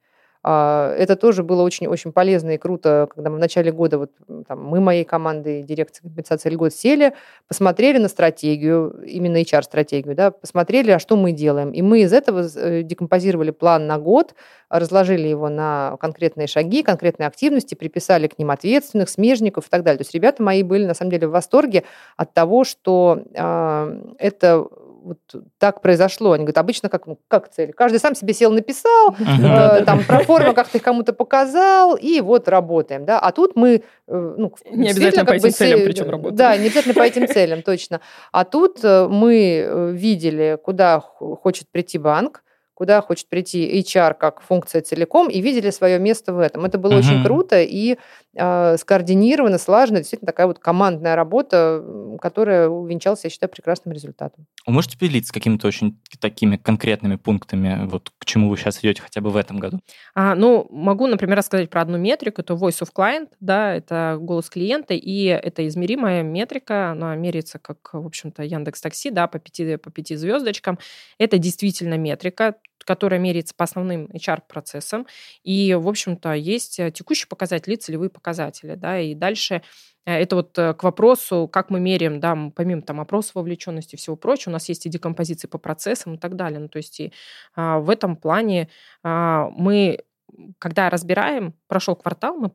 А, 0.48 0.94
это 0.96 1.16
тоже 1.16 1.42
было 1.42 1.64
очень-очень 1.64 2.12
полезно 2.12 2.52
и 2.52 2.58
круто, 2.60 3.08
когда 3.10 3.32
мы 3.32 3.38
в 3.38 3.40
начале 3.40 3.72
года, 3.72 3.98
вот, 3.98 4.12
там, 4.48 4.64
мы 4.64 4.80
моей 4.80 5.04
командой 5.04 5.64
дирекции 5.64 6.04
компенсации 6.04 6.52
льгот 6.52 6.72
сели, 6.72 7.16
посмотрели 7.48 7.98
на 7.98 8.08
стратегию, 8.08 8.96
именно 9.08 9.38
HR-стратегию, 9.38 10.14
да, 10.14 10.30
посмотрели, 10.30 10.92
а 10.92 11.00
что 11.00 11.16
мы 11.16 11.32
делаем. 11.32 11.72
И 11.72 11.82
мы 11.82 12.02
из 12.02 12.14
этого 12.14 12.48
э, 12.58 12.84
декомпозировали 12.84 13.50
план 13.50 13.88
на 13.88 13.98
год, 13.98 14.36
разложили 14.70 15.28
его 15.28 15.50
на 15.50 15.98
конкретные 16.00 16.46
шаги, 16.46 16.84
конкретные 16.84 17.26
активности, 17.26 17.74
приписали 17.74 18.28
к 18.28 18.38
ним 18.38 18.52
ответственных, 18.52 19.10
смежников 19.10 19.66
и 19.66 19.70
так 19.72 19.82
далее. 19.82 19.98
То 19.98 20.04
есть 20.04 20.14
ребята 20.14 20.44
мои 20.44 20.62
были, 20.62 20.86
на 20.86 20.94
самом 20.94 21.10
деле, 21.10 21.28
в 21.28 21.32
восторге 21.32 21.86
от 22.18 22.36
того, 22.36 22.66
что 22.66 23.24
э, 23.34 24.02
это 24.20 24.68
вот 25.06 25.20
так 25.60 25.82
произошло. 25.82 26.32
Они 26.32 26.44
говорят, 26.44 26.58
обычно 26.58 26.90
как, 26.90 27.06
ну, 27.06 27.20
как 27.28 27.50
цель? 27.50 27.74
Каждый 27.74 28.00
сам 28.00 28.16
себе 28.16 28.34
сел, 28.34 28.52
написал, 28.52 29.16
э, 29.20 29.86
там 29.86 30.04
про 30.04 30.20
форму 30.20 30.54
как-то 30.54 30.80
их 30.80 30.84
кому-то 30.84 31.14
показал, 31.14 31.96
и 31.96 32.20
вот 32.22 32.48
работаем. 32.48 33.06
Да? 33.06 33.20
А 33.20 33.32
тут 33.32 33.56
мы... 33.56 33.84
Э, 34.08 34.34
ну, 34.38 34.54
не 34.72 34.90
обязательно 34.90 35.26
по 35.26 35.34
этим 35.34 35.52
целям 35.52 35.86
причем 35.86 36.10
работаем. 36.10 36.36
Да, 36.36 36.58
не 36.58 36.68
обязательно 36.68 36.96
по 36.96 37.04
этим 37.04 37.28
целям, 37.28 37.62
точно. 37.62 38.02
А 38.32 38.44
тут 38.44 38.84
э, 38.84 39.08
мы 39.08 39.92
видели, 39.94 40.58
куда 40.62 41.00
хочет 41.00 41.70
прийти 41.70 41.98
банк, 41.98 42.44
куда 42.74 43.02
хочет 43.02 43.30
прийти 43.30 43.80
HR 43.82 44.16
как 44.16 44.42
функция 44.42 44.82
целиком, 44.82 45.30
и 45.30 45.42
видели 45.42 45.70
свое 45.70 45.98
место 45.98 46.34
в 46.34 46.40
этом. 46.40 46.66
Это 46.66 46.78
было 46.78 46.92
угу. 46.92 47.00
очень 47.00 47.24
круто 47.24 47.62
и 47.62 47.98
э, 48.36 48.78
скоординировано, 48.78 49.58
слаженно, 49.58 50.00
действительно 50.00 50.28
такая 50.28 50.48
вот 50.48 50.60
командная 50.60 51.16
работа, 51.16 51.84
которая 52.22 52.68
увенчалась, 52.68 53.24
я 53.24 53.30
считаю, 53.30 53.50
прекрасным 53.50 53.94
результатом. 53.94 54.46
Вы 54.66 54.74
можете 54.74 54.98
поделиться 54.98 55.34
какими-то 55.34 55.68
очень 55.68 56.00
такими 56.20 56.58
конкретными 56.58 57.16
пунктами, 57.16 57.86
вот 57.88 58.12
к 58.18 58.26
чему 58.26 58.50
вы 58.50 58.58
сейчас 58.58 58.80
идете 58.80 59.02
хотя 59.02 59.22
бы 59.22 59.30
в 59.30 59.38
этом 59.38 59.60
году? 59.60 59.80
А, 60.14 60.36
ну, 60.36 60.68
могу, 60.70 61.08
например, 61.08 61.38
рассказать 61.38 61.70
про 61.70 61.82
одну 61.82 61.98
метрику, 61.98 62.42
это 62.42 62.54
Voice 62.54 62.82
of 62.82 62.90
Client, 62.96 63.30
да, 63.40 63.74
это 63.74 64.18
голос 64.20 64.50
клиента, 64.50 64.94
и 64.94 65.26
это 65.26 65.68
измеримая 65.68 66.24
метрика, 66.24 66.92
она 66.92 67.16
меряется 67.16 67.60
как, 67.60 67.94
в 67.94 68.06
общем-то, 68.06 68.44
Яндекс 68.44 68.82
Такси, 68.82 69.10
да, 69.10 69.28
по 69.28 69.40
пяти, 69.40 69.78
по 69.78 69.92
пяти 69.92 70.16
звездочкам. 70.16 70.80
Это 71.18 71.38
действительно 71.38 71.98
метрика, 71.98 72.56
которая 72.84 73.20
меряется 73.20 73.56
по 73.56 73.64
основным 73.64 74.06
HR-процессам. 74.08 75.08
И, 75.44 75.74
в 75.74 75.88
общем-то, 75.88 76.34
есть 76.34 76.80
э, 76.80 76.92
текущие 76.92 77.28
показатели, 77.28 77.76
целевые 77.76 78.10
показатели. 78.10 78.76
Да, 78.76 79.00
и 79.00 79.16
дальше 79.16 79.62
э, 80.06 80.14
это 80.14 80.36
вот 80.38 80.58
э, 80.58 80.74
к 80.74 80.84
вопросу, 80.84 81.48
как 81.48 81.70
мы 81.70 81.80
меряем, 81.80 82.20
да, 82.20 82.38
помимо 82.56 82.82
там 82.82 83.00
опроса 83.00 83.32
вовлеченности 83.36 83.96
и 83.96 83.98
всего 83.98 84.16
прочего, 84.16 84.52
у 84.52 84.54
нас 84.54 84.70
есть 84.70 84.86
и 84.86 84.90
декомпозиции 84.90 85.48
по 85.48 85.58
процессам 85.58 86.16
и 86.16 86.18
так 86.18 86.36
далее. 86.36 86.60
Ну, 86.60 86.68
то 86.70 86.78
есть 86.78 87.00
и, 87.00 87.14
а, 87.56 87.80
в 87.80 87.90
этом 87.90 88.16
плане 88.16 88.70
а, 89.04 89.50
мы, 89.52 90.00
когда 90.60 90.90
разбираем, 90.90 91.54
прошел 91.68 91.96
квартал, 91.96 92.38
мы 92.38 92.52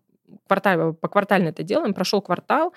квартал, 0.46 0.94
по 0.94 1.08
квартально 1.08 1.48
это 1.48 1.62
делаем, 1.62 1.94
прошел 1.94 2.20
квартал, 2.22 2.72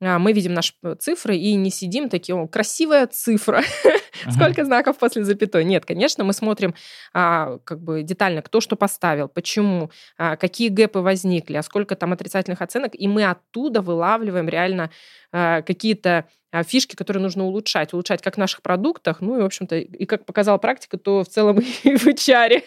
мы 0.00 0.32
видим 0.32 0.54
наши 0.54 0.72
цифры 0.98 1.36
и 1.36 1.54
не 1.54 1.70
сидим 1.70 2.08
такие, 2.08 2.46
красивая 2.48 3.06
цифра, 3.06 3.62
сколько 4.30 4.64
знаков 4.64 4.98
после 4.98 5.24
запятой. 5.24 5.64
Нет, 5.64 5.84
конечно, 5.84 6.24
мы 6.24 6.32
смотрим 6.32 6.74
а, 7.12 7.58
как 7.64 7.80
бы 7.80 8.02
детально, 8.02 8.42
кто 8.42 8.60
что 8.60 8.76
поставил, 8.76 9.28
почему, 9.28 9.90
а, 10.16 10.36
какие 10.36 10.68
гэпы 10.68 11.00
возникли, 11.00 11.56
а 11.56 11.62
сколько 11.62 11.96
там 11.96 12.12
отрицательных 12.12 12.62
оценок, 12.62 12.92
и 12.94 13.08
мы 13.08 13.24
оттуда 13.24 13.80
вылавливаем 13.80 14.48
реально 14.48 14.90
а, 15.32 15.62
какие-то 15.62 16.26
а, 16.50 16.62
фишки, 16.62 16.96
которые 16.96 17.22
нужно 17.22 17.44
улучшать. 17.44 17.92
Улучшать 17.92 18.22
как 18.22 18.36
в 18.36 18.38
наших 18.38 18.62
продуктах, 18.62 19.20
ну 19.20 19.38
и, 19.38 19.42
в 19.42 19.44
общем-то, 19.44 19.76
и 19.76 20.06
как 20.06 20.24
показала 20.24 20.58
практика, 20.58 20.96
то 20.96 21.24
в 21.24 21.28
целом 21.28 21.58
и 21.82 21.96
в 21.96 22.06
HR. 22.06 22.62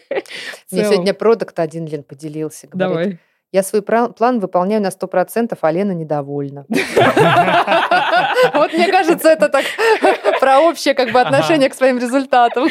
Мне 0.72 0.84
сегодня 0.84 1.14
продукт 1.14 1.58
один, 1.60 1.88
Лен, 1.88 2.04
поделился. 2.04 2.68
Говорит, 2.68 2.78
Давай 2.78 3.20
я 3.52 3.64
свой 3.64 3.82
план 3.82 4.40
выполняю 4.40 4.82
на 4.82 4.88
100%, 4.88 5.58
а 5.60 5.72
Лена 5.72 5.92
недовольна. 5.92 6.66
Вот 8.54 8.74
мне 8.74 8.88
кажется, 8.88 9.30
это 9.30 9.50
так 9.50 9.66
про 10.40 10.60
общее 10.62 10.94
как 10.94 11.12
бы 11.12 11.22
отношение 11.22 11.70
к 11.70 11.76
своим 11.76 12.00
результатам. 12.00 12.70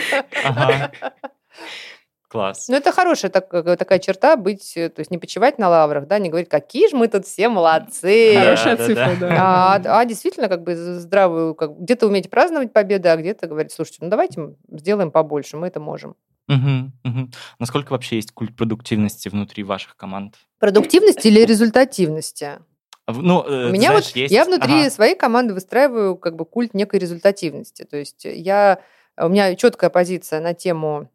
Класс. 2.28 2.68
Ну, 2.68 2.76
это 2.76 2.92
хорошая 2.92 3.28
так, 3.28 3.52
э, 3.52 3.76
такая 3.76 3.98
черта 3.98 4.36
быть, 4.36 4.76
э, 4.76 4.88
то 4.88 5.00
есть 5.00 5.10
не 5.10 5.18
почивать 5.18 5.58
на 5.58 5.68
лаврах, 5.68 6.06
да, 6.06 6.20
не 6.20 6.28
говорить, 6.28 6.48
какие 6.48 6.88
же 6.88 6.96
мы 6.96 7.08
тут 7.08 7.26
все 7.26 7.48
молодцы. 7.48 8.36
Хорошая 8.36 8.76
да, 8.76 8.86
цифра, 8.86 9.16
да. 9.18 9.28
да. 9.28 9.36
А, 9.40 10.00
а 10.00 10.04
действительно, 10.04 10.48
как 10.48 10.62
бы 10.62 10.76
здравую, 10.76 11.56
как, 11.56 11.76
где-то 11.80 12.06
уметь 12.06 12.30
праздновать 12.30 12.72
победы, 12.72 13.08
а 13.08 13.16
где-то 13.16 13.48
говорить, 13.48 13.72
слушайте, 13.72 13.98
ну 14.02 14.10
давайте 14.10 14.54
сделаем 14.70 15.10
побольше, 15.10 15.56
мы 15.56 15.66
это 15.66 15.80
можем. 15.80 16.14
Угу, 16.50 16.92
угу. 17.04 17.30
Насколько 17.60 17.92
вообще 17.92 18.16
есть 18.16 18.32
культ 18.32 18.56
продуктивности 18.56 19.28
внутри 19.28 19.62
ваших 19.62 19.96
команд? 19.96 20.34
Продуктивности 20.58 21.28
или 21.28 21.44
результативности? 21.44 22.58
Ну, 23.06 23.42
э, 23.44 23.68
У 23.68 23.72
меня 23.72 23.90
знаешь, 23.90 24.06
вот 24.06 24.16
есть... 24.16 24.32
я 24.32 24.44
внутри 24.44 24.80
ага. 24.80 24.90
своей 24.90 25.14
команды 25.14 25.54
выстраиваю 25.54 26.16
как 26.16 26.34
бы 26.34 26.44
культ 26.44 26.74
некой 26.74 26.98
результативности. 26.98 27.84
То 27.84 27.96
есть 27.96 28.24
я 28.24 28.80
у 29.16 29.28
меня 29.28 29.54
четкая 29.54 29.90
позиция 29.90 30.40
на 30.40 30.54
тему 30.54 31.08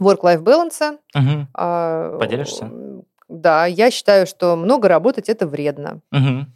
work-life 0.00 0.42
balance. 0.42 0.98
Угу. 1.14 1.48
А, 1.54 2.18
Поделишься? 2.18 2.70
Да, 3.28 3.66
я 3.66 3.90
считаю, 3.90 4.26
что 4.26 4.56
много 4.56 4.88
работать 4.88 5.28
это 5.28 5.46
вредно. 5.46 6.00
Угу. 6.12 6.46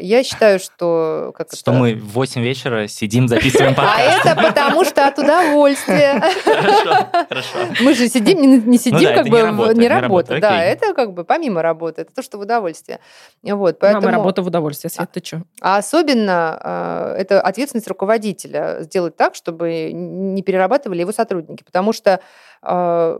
Я 0.00 0.22
считаю, 0.22 0.60
что... 0.60 1.34
Как 1.36 1.52
что 1.52 1.72
это... 1.72 1.80
мы 1.80 1.94
в 1.96 2.12
8 2.12 2.40
вечера 2.40 2.86
сидим, 2.86 3.26
записываем 3.26 3.74
подкаст. 3.74 4.24
А 4.24 4.30
это 4.30 4.40
потому 4.40 4.84
что 4.84 5.08
от 5.08 5.18
удовольствия. 5.18 6.22
Хорошо, 6.44 7.08
хорошо. 7.28 7.58
Мы 7.80 7.94
же 7.94 8.08
сидим, 8.08 8.40
не, 8.40 8.58
не 8.58 8.78
сидим 8.78 9.00
ну, 9.00 9.04
да, 9.04 9.14
как 9.14 9.28
бы... 9.28 9.38
Не 9.38 9.42
работа. 9.42 9.74
Не 9.74 9.88
работа, 9.88 10.40
да, 10.40 10.62
это 10.62 10.94
как 10.94 11.14
бы 11.14 11.24
помимо 11.24 11.62
работы, 11.62 12.02
это 12.02 12.14
то, 12.14 12.22
что 12.22 12.38
в 12.38 12.42
удовольствие. 12.42 13.00
Вот, 13.42 13.80
поэтому... 13.80 14.06
Мама, 14.06 14.16
работа 14.16 14.42
в 14.42 14.46
удовольствие, 14.46 14.92
Свет, 14.92 15.10
ты 15.10 15.20
что? 15.24 15.42
А 15.60 15.78
особенно 15.78 16.58
а, 16.60 17.16
это 17.16 17.40
ответственность 17.40 17.88
руководителя 17.88 18.78
сделать 18.82 19.16
так, 19.16 19.34
чтобы 19.34 19.90
не 19.92 20.42
перерабатывали 20.42 21.00
его 21.00 21.10
сотрудники, 21.10 21.64
потому 21.64 21.92
что 21.92 22.20
а, 22.62 23.18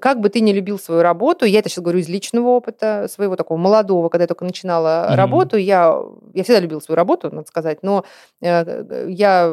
как 0.00 0.20
бы 0.20 0.28
ты 0.28 0.40
не 0.40 0.52
любил 0.52 0.78
свою 0.78 1.02
работу, 1.02 1.44
я 1.44 1.58
это 1.58 1.68
сейчас 1.68 1.82
говорю 1.82 2.00
из 2.00 2.08
личного 2.08 2.48
опыта, 2.48 3.06
своего 3.10 3.36
такого 3.36 3.58
молодого, 3.58 4.08
когда 4.08 4.24
я 4.24 4.28
только 4.28 4.44
начинала 4.44 5.08
mm-hmm. 5.08 5.14
работу, 5.16 5.56
я, 5.56 5.98
я 6.34 6.42
всегда 6.44 6.60
любила 6.60 6.80
свою 6.80 6.96
работу, 6.96 7.30
надо 7.34 7.48
сказать, 7.48 7.82
но 7.82 8.04
э, 8.40 9.06
я, 9.08 9.50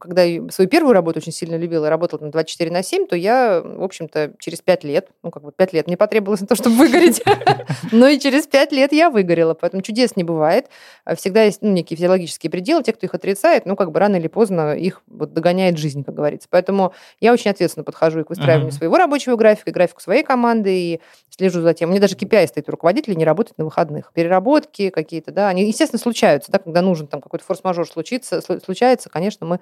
когда 0.00 0.22
свою 0.50 0.68
первую 0.68 0.94
работу 0.94 1.18
очень 1.18 1.32
сильно 1.32 1.56
любила, 1.56 1.90
работала 1.90 2.20
на 2.20 2.30
24 2.30 2.70
на 2.70 2.82
7, 2.82 3.06
то 3.06 3.14
я, 3.16 3.60
в 3.62 3.82
общем-то, 3.82 4.32
через 4.38 4.62
5 4.62 4.84
лет, 4.84 5.08
ну, 5.22 5.30
как 5.30 5.42
бы 5.42 5.52
5 5.52 5.74
лет 5.74 5.86
мне 5.86 5.96
потребовалось 5.98 6.40
на 6.40 6.46
то, 6.46 6.54
чтобы 6.54 6.76
выгореть, 6.76 7.22
но 7.92 8.08
и 8.08 8.18
через 8.18 8.46
5 8.46 8.72
лет 8.72 8.92
я 8.92 9.10
выгорела, 9.10 9.52
поэтому 9.52 9.82
чудес 9.82 10.16
не 10.16 10.24
бывает. 10.24 10.68
Всегда 11.16 11.42
есть 11.42 11.60
ну, 11.60 11.70
некие 11.70 11.98
физиологические 11.98 12.50
пределы, 12.50 12.82
те, 12.82 12.94
кто 12.94 13.06
их 13.06 13.14
отрицает, 13.14 13.66
ну, 13.66 13.76
как 13.76 13.92
бы 13.92 14.00
рано 14.00 14.16
или 14.16 14.28
поздно 14.28 14.74
их 14.74 15.02
вот 15.06 15.34
догоняет 15.34 15.76
жизнь, 15.76 16.02
как 16.02 16.14
говорится. 16.14 16.48
Поэтому 16.50 16.94
я 17.20 17.32
очень 17.34 17.50
ответственно 17.50 17.84
подхожу 17.84 18.20
и 18.20 18.24
к 18.24 18.30
выстраиванию 18.30 18.72
своего 18.72 18.96
рабочего 18.96 19.36
графика, 19.36 19.70
графику 19.70 20.00
своей 20.00 20.22
команды, 20.22 20.74
и 20.74 21.00
слежу 21.28 21.60
за 21.60 21.74
тем. 21.74 21.90
У 21.90 21.92
меня 21.92 22.00
даже 22.00 22.16
KPI 22.16 22.46
стоит 22.46 22.68
у 22.68 22.72
руководителей 22.72 23.16
не 23.16 23.24
работать 23.24 23.56
на 23.58 23.64
выходных. 23.64 24.12
Переработки 24.14 24.90
какие-то, 24.90 25.32
да, 25.32 25.48
они, 25.48 25.66
естественно, 25.66 26.00
случаются, 26.00 26.52
да, 26.52 26.58
когда 26.58 26.82
нужен 26.82 27.06
там 27.06 27.20
какой-то 27.20 27.44
форс-мажор 27.44 27.86
случится, 27.86 28.40
случается, 28.40 29.08
конечно, 29.08 29.46
мы 29.46 29.60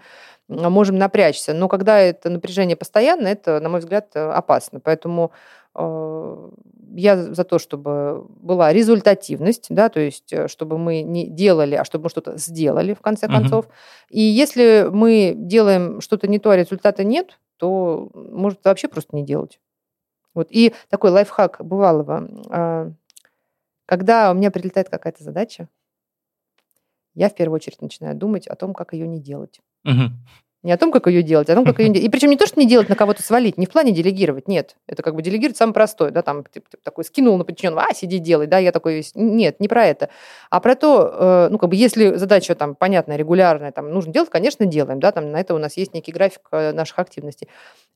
можем 0.49 0.99
напрячься. 0.99 1.55
Но 1.55 1.69
когда 1.69 1.99
это 1.99 2.31
напряжение 2.31 2.77
постоянно, 2.77 3.27
это, 3.29 3.61
на 3.61 3.69
мой 3.69 3.81
взгляд, 3.81 4.15
опасно. 4.15 4.81
Поэтому 4.81 5.33
э, 5.75 6.51
я 6.95 7.17
за 7.17 7.45
то, 7.45 7.59
чтобы 7.59 8.27
была 8.29 8.73
результативность, 8.73 9.67
да, 9.71 9.89
то 9.89 10.01
есть 10.01 10.33
э, 10.33 10.49
чтобы 10.49 10.79
мы 10.79 11.03
не 11.03 11.29
делали, 11.29 11.75
а 11.75 11.85
чтобы 11.85 12.05
мы 12.05 12.11
что-то 12.11 12.37
сделали 12.39 12.95
в 12.95 13.01
конце 13.01 13.29
концов. 13.29 13.67
Угу. 13.67 13.75
И 14.11 14.21
если 14.21 14.89
мы 14.91 15.35
делаем 15.37 16.01
что-то 16.01 16.29
не 16.29 16.39
то, 16.39 16.51
а 16.51 16.57
результата 16.57 17.05
нет, 17.05 17.39
то 17.57 18.11
может 18.15 18.65
вообще 18.65 18.89
просто 18.89 19.17
не 19.17 19.25
делать. 19.25 19.61
Вот. 20.35 20.49
И 20.51 20.73
такой 20.89 21.11
лайфхак 21.11 21.65
бывалого. 21.65 22.95
Когда 23.87 24.31
у 24.31 24.35
меня 24.35 24.51
прилетает 24.51 24.89
какая-то 24.89 25.25
задача, 25.25 25.69
я 27.15 27.29
в 27.29 27.35
первую 27.35 27.57
очередь 27.57 27.83
начинаю 27.83 28.15
думать 28.15 28.47
о 28.47 28.55
том, 28.55 28.75
как 28.75 28.93
ее 28.93 29.09
не 29.09 29.19
делать. 29.19 29.61
Угу. 29.85 30.13
Не 30.65 30.73
о 30.73 30.77
том, 30.77 30.91
как 30.91 31.07
ее 31.07 31.23
делать, 31.23 31.49
а 31.49 31.53
о 31.53 31.55
том, 31.55 31.65
как 31.65 31.79
ее 31.79 31.89
делать. 31.93 32.05
И 32.05 32.11
причем 32.11 32.31
не 32.31 32.37
то, 32.37 32.47
что 32.47 32.59
не 32.59 32.67
делать, 32.67 32.89
на 32.89 32.97
кого-то 32.97 33.23
свалить, 33.23 33.59
не 33.59 33.67
в 33.67 33.71
плане 33.71 33.93
делегировать, 33.93 34.49
нет. 34.49 34.77
Это 34.89 35.03
как 35.03 35.15
бы 35.15 35.23
делегировать 35.23 35.57
самое 35.57 35.75
простое, 35.75 36.11
да, 36.11 36.23
там 36.23 36.43
ты, 36.45 36.61
ты 36.61 36.79
такой 36.83 37.05
скинул 37.05 37.39
на 37.39 37.45
подчиненного, 37.45 37.87
а, 37.89 37.95
сиди, 37.95 38.19
делай, 38.19 38.49
да, 38.49 38.59
я 38.59 38.73
такой, 38.73 39.05
нет, 39.15 39.61
не 39.61 39.69
про 39.69 39.87
это. 39.87 40.09
А 40.51 40.61
про 40.61 40.75
то, 40.75 41.47
э, 41.47 41.49
ну, 41.51 41.59
как 41.59 41.71
бы, 41.71 41.77
если 41.77 42.17
задача 42.17 42.55
там 42.57 42.75
понятная, 42.75 43.17
регулярная, 43.17 43.71
там, 43.71 43.91
нужно 43.93 44.13
делать, 44.13 44.31
конечно, 44.31 44.67
делаем, 44.67 44.99
да, 44.99 45.13
там, 45.13 45.31
на 45.31 45.41
это 45.41 45.55
у 45.55 45.59
нас 45.59 45.77
есть 45.77 45.95
некий 45.95 46.11
график 46.11 46.49
э, 46.51 46.73
наших 46.73 46.99
активностей. 46.99 47.49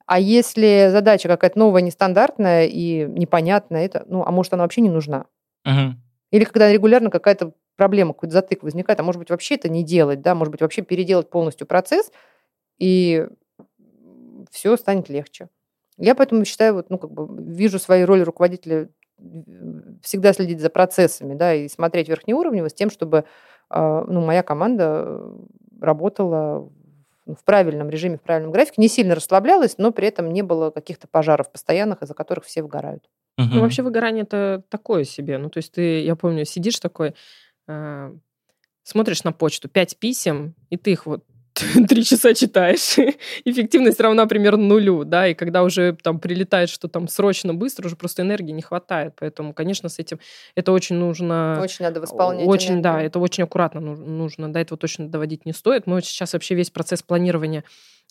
А 0.07 0.21
если 0.21 0.89
задача 0.91 1.29
какая-то 1.29 1.59
новая, 1.59 1.83
нестандартная 1.83 2.67
и 2.67 3.07
непонятная, 3.07 3.87
это, 3.87 4.05
ну, 4.07 4.25
а 4.25 4.31
может, 4.31 4.53
она 4.53 4.63
вообще 4.63 4.83
не 4.83 4.91
нужна? 4.91 5.27
Мгм. 5.65 6.01
Или 6.31 6.45
когда 6.45 6.73
регулярно 6.73 7.11
какая-то 7.11 7.53
проблема, 7.77 8.13
какой-то 8.13 8.35
затык 8.35 8.63
возникает, 8.63 9.01
а 9.01 9.03
может 9.03 9.19
быть, 9.19 9.31
вообще 9.31 9.55
это 9.55 9.69
не 9.69 9.83
делать, 9.83 10.21
да, 10.21 10.35
может 10.35 10.53
быть, 10.53 10.61
вообще 10.61 10.83
переделать 10.83 11.31
полностью 11.31 11.67
процесс, 11.67 12.11
и 12.79 13.27
все 14.51 14.77
станет 14.77 15.09
легче. 15.09 15.49
Я 15.99 16.15
поэтому 16.15 16.45
считаю, 16.45 16.75
вот, 16.75 16.91
ну, 16.91 16.99
как 16.99 17.11
бы 17.11 17.29
вижу 17.53 17.79
свою 17.79 18.07
роль 18.07 18.23
руководителя 18.23 18.89
всегда 20.03 20.33
следить 20.33 20.61
за 20.61 20.71
процессами, 20.71 21.35
да, 21.35 21.55
и 21.55 21.69
смотреть 21.69 22.09
верхнеуровнево 22.09 22.69
с 22.69 22.75
тем, 22.75 22.91
чтобы 22.91 23.25
а, 23.69 24.05
ну, 24.05 24.21
моя 24.21 24.43
команда 24.43 25.23
работала 25.81 26.69
в 27.27 27.45
правильном 27.45 27.89
режиме, 27.89 28.19
в 28.19 28.23
правильном 28.23 28.51
графике, 28.51 28.75
не 28.79 28.89
сильно 28.89 29.15
расслаблялась, 29.15 29.79
но 29.79 29.93
при 29.93 30.09
этом 30.09 30.33
не 30.33 30.43
было 30.43 30.71
каких-то 30.71 31.07
пожаров 31.07 31.53
постоянных, 31.53 32.03
из-за 32.03 32.15
которых 32.15 32.45
все 32.45 32.63
выгорают. 32.63 33.09
Ну, 33.55 33.61
вообще 33.63 33.83
выгорание 33.83 34.25
это 34.25 34.63
такое 34.69 35.05
себе. 35.05 35.39
Ну, 35.39 35.49
то 35.51 35.59
есть 35.59 35.73
ты, 35.73 36.03
я 36.03 36.17
помню, 36.17 36.45
сидишь 36.45 36.79
такой, 36.81 37.15
э, 37.69 38.13
смотришь 38.83 39.25
на 39.25 39.33
почту, 39.33 39.69
пять 39.69 39.97
писем, 39.97 40.55
и 40.71 40.77
ты 40.77 40.93
их 40.93 41.07
вот 41.07 41.25
три 41.89 42.05
часа 42.05 42.35
читаешь, 42.35 42.97
эффективность 43.45 44.01
равна 44.01 44.27
примерно 44.27 44.65
нулю, 44.65 45.05
да, 45.05 45.29
и 45.29 45.35
когда 45.35 45.63
уже 45.63 45.97
там 46.03 46.19
прилетает, 46.19 46.71
что 46.71 46.89
там 46.89 47.09
срочно, 47.09 47.55
быстро, 47.55 47.87
уже 47.87 47.97
просто 47.97 48.23
энергии 48.23 48.53
не 48.53 48.63
хватает, 48.63 49.15
поэтому, 49.19 49.53
конечно, 49.53 49.89
с 49.89 49.99
этим 49.99 50.19
это 50.55 50.73
очень 50.73 50.97
нужно... 50.97 51.59
Очень 51.63 51.85
надо 51.85 52.01
восполнять 52.01 52.47
Очень, 52.47 52.75
энергию. 52.75 52.83
да, 52.83 53.03
это 53.03 53.19
очень 53.19 53.45
аккуратно 53.45 53.81
нужно, 53.81 54.53
до 54.53 54.59
этого 54.61 54.79
точно 54.79 55.09
доводить 55.09 55.45
не 55.45 55.53
стоит. 55.53 55.87
Мы 55.87 55.97
вот 55.97 56.05
сейчас 56.05 56.33
вообще 56.33 56.55
весь 56.55 56.71
процесс 56.71 57.03
планирования 57.03 57.61
а, 57.61 57.65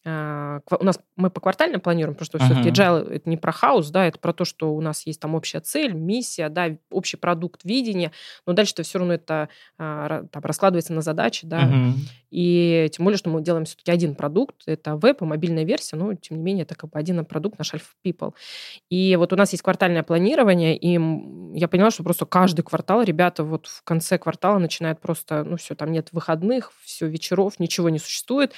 у 0.04 0.84
нас 0.84 0.99
мы 1.16 1.30
по 1.30 1.39
квартально 1.41 1.80
планируем, 1.80 2.16
потому 2.16 2.26
что 2.26 2.38
uh-huh. 2.39 2.62
все-таки 2.62 2.70
agile 2.70 3.08
это 3.14 3.30
не 3.30 3.38
про 3.38 3.52
хаос, 3.52 3.91
да, 3.91 4.08
это 4.08 4.18
про 4.18 4.34
то, 4.34 4.45
что 4.45 4.74
у 4.74 4.82
нас 4.82 5.06
есть 5.06 5.20
там 5.20 5.36
общая 5.36 5.60
цель, 5.60 5.93
миссия, 5.93 6.49
да, 6.49 6.76
общий 6.89 7.18
продукт, 7.18 7.64
видение, 7.64 8.12
но 8.47 8.54
дальше-то 8.54 8.82
все 8.82 8.97
равно 8.97 9.14
это 9.14 9.49
а, 9.78 10.24
там, 10.32 10.41
раскладывается 10.43 10.93
на 10.93 11.02
задачи, 11.02 11.45
да, 11.45 11.62
uh-huh. 11.62 11.93
и 12.32 12.89
тем 12.91 13.06
более, 13.06 13.18
что 13.20 13.30
мы 13.30 13.41
делаем 13.41 13.66
все-таки 13.66 13.91
один 13.91 14.16
продукт, 14.16 14.56
это 14.66 14.95
веб 14.95 15.22
и 15.22 15.26
мобильная 15.26 15.66
версия, 15.66 15.97
но 15.97 16.16
тем 16.16 16.38
не 16.38 16.43
менее 16.43 16.64
это 16.64 16.74
как 16.74 16.89
бы 16.89 16.97
один 16.97 17.24
продукт 17.24 17.60
наш 17.60 17.72
Alpha 17.74 17.91
People. 18.04 18.34
И 18.89 19.16
вот 19.18 19.34
у 19.34 19.36
нас 19.36 19.52
есть 19.52 19.64
квартальное 19.64 20.02
планирование, 20.02 20.76
и 20.76 20.93
я 21.56 21.68
поняла, 21.68 21.91
что 21.91 22.04
просто 22.04 22.26
каждый 22.26 22.64
квартал 22.64 23.04
ребята 23.04 23.43
вот 23.43 23.68
в 23.68 23.84
конце 23.84 24.18
квартала 24.18 24.58
начинают 24.58 24.99
просто, 24.99 25.43
ну 25.43 25.58
все, 25.58 25.76
там 25.76 25.91
нет 25.91 26.10
выходных, 26.12 26.72
все 26.84 27.08
вечеров, 27.08 27.60
ничего 27.60 27.89
не 27.89 27.99
существует, 27.99 28.54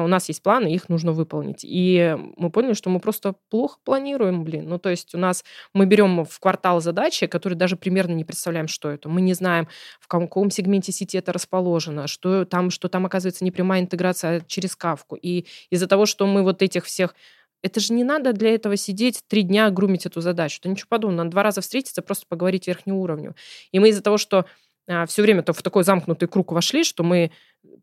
у 0.00 0.06
нас 0.06 0.28
есть 0.28 0.42
планы, 0.42 0.72
их 0.72 0.88
нужно 0.88 1.12
выполнить. 1.12 1.60
И 1.62 2.16
мы 2.36 2.50
поняли, 2.50 2.74
что 2.74 2.90
мы 2.90 3.00
просто 3.00 3.34
плохо 3.50 3.78
планируем, 3.84 4.44
блин. 4.44 4.68
Ну, 4.68 4.78
то 4.78 4.88
есть 4.88 5.14
у 5.14 5.18
нас 5.18 5.44
мы 5.74 5.86
берем 5.86 6.24
в 6.24 6.40
квартал 6.40 6.80
задачи, 6.80 7.26
которые 7.26 7.56
даже 7.58 7.76
примерно 7.76 8.12
не 8.12 8.24
представляем, 8.24 8.68
что 8.68 8.90
это. 8.90 9.08
Мы 9.08 9.20
не 9.20 9.34
знаем, 9.34 9.68
в 10.00 10.08
каком 10.08 10.50
сегменте 10.50 10.92
сети 10.92 11.18
это 11.18 11.32
расположено, 11.32 12.06
что 12.06 12.44
там, 12.44 12.70
что 12.70 12.88
там 12.88 13.06
оказывается 13.06 13.44
непрямая 13.44 13.80
интеграция 13.80 14.42
через 14.46 14.76
кавку. 14.76 15.16
И 15.16 15.46
из-за 15.70 15.86
того, 15.86 16.06
что 16.06 16.26
мы 16.26 16.42
вот 16.42 16.62
этих 16.62 16.84
всех 16.84 17.14
это 17.62 17.78
же 17.78 17.92
не 17.92 18.04
надо 18.04 18.32
для 18.32 18.54
этого 18.54 18.76
сидеть 18.76 19.22
три 19.28 19.42
дня, 19.42 19.70
грумить 19.70 20.04
эту 20.04 20.20
задачу. 20.20 20.58
Это 20.60 20.68
ничего 20.68 20.88
подобного. 20.88 21.18
Надо 21.18 21.30
два 21.30 21.42
раза 21.44 21.60
встретиться, 21.60 22.02
просто 22.02 22.26
поговорить 22.28 22.66
верхнеуровню. 22.66 23.36
И 23.70 23.78
мы 23.78 23.90
из-за 23.90 24.02
того, 24.02 24.18
что 24.18 24.38
а, 24.38 24.44
все 25.06 25.22
время 25.22 25.42
-то 25.42 25.52
в 25.52 25.62
такой 25.62 25.84
замкнутый 25.84 26.28
круг 26.28 26.52
вошли, 26.52 26.84
что 26.84 27.02
мы 27.02 27.30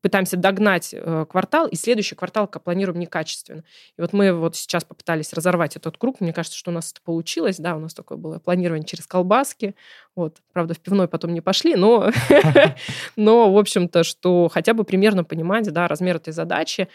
пытаемся 0.02 0.38
догнать 0.38 0.94
э, 0.94 1.26
квартал, 1.30 1.68
и 1.68 1.76
следующий 1.76 2.16
квартал 2.16 2.48
планируем 2.48 3.00
некачественно. 3.00 3.64
И 3.98 4.02
вот 4.02 4.14
мы 4.14 4.34
вот 4.34 4.56
сейчас 4.56 4.84
попытались 4.84 5.34
разорвать 5.34 5.76
этот 5.76 5.98
круг. 5.98 6.22
Мне 6.22 6.34
кажется, 6.34 6.58
что 6.58 6.72
у 6.72 6.74
нас 6.74 6.92
это 6.92 7.02
получилось. 7.02 7.58
Да, 7.58 7.76
у 7.76 7.80
нас 7.80 7.94
такое 7.94 8.18
было 8.18 8.40
планирование 8.40 8.86
через 8.86 9.08
колбаски. 9.08 9.76
Вот. 10.16 10.38
Правда, 10.54 10.74
в 10.74 10.80
пивной 10.80 11.08
потом 11.08 11.34
не 11.34 11.42
пошли, 11.42 11.76
но, 11.76 12.12
но 13.16 13.52
в 13.52 13.58
общем-то, 13.58 14.04
что 14.04 14.50
хотя 14.50 14.74
бы 14.74 14.84
примерно 14.84 15.24
понимать 15.24 15.72
да, 15.72 15.88
размер 15.88 16.18
этой 16.18 16.34
задачи, 16.34 16.88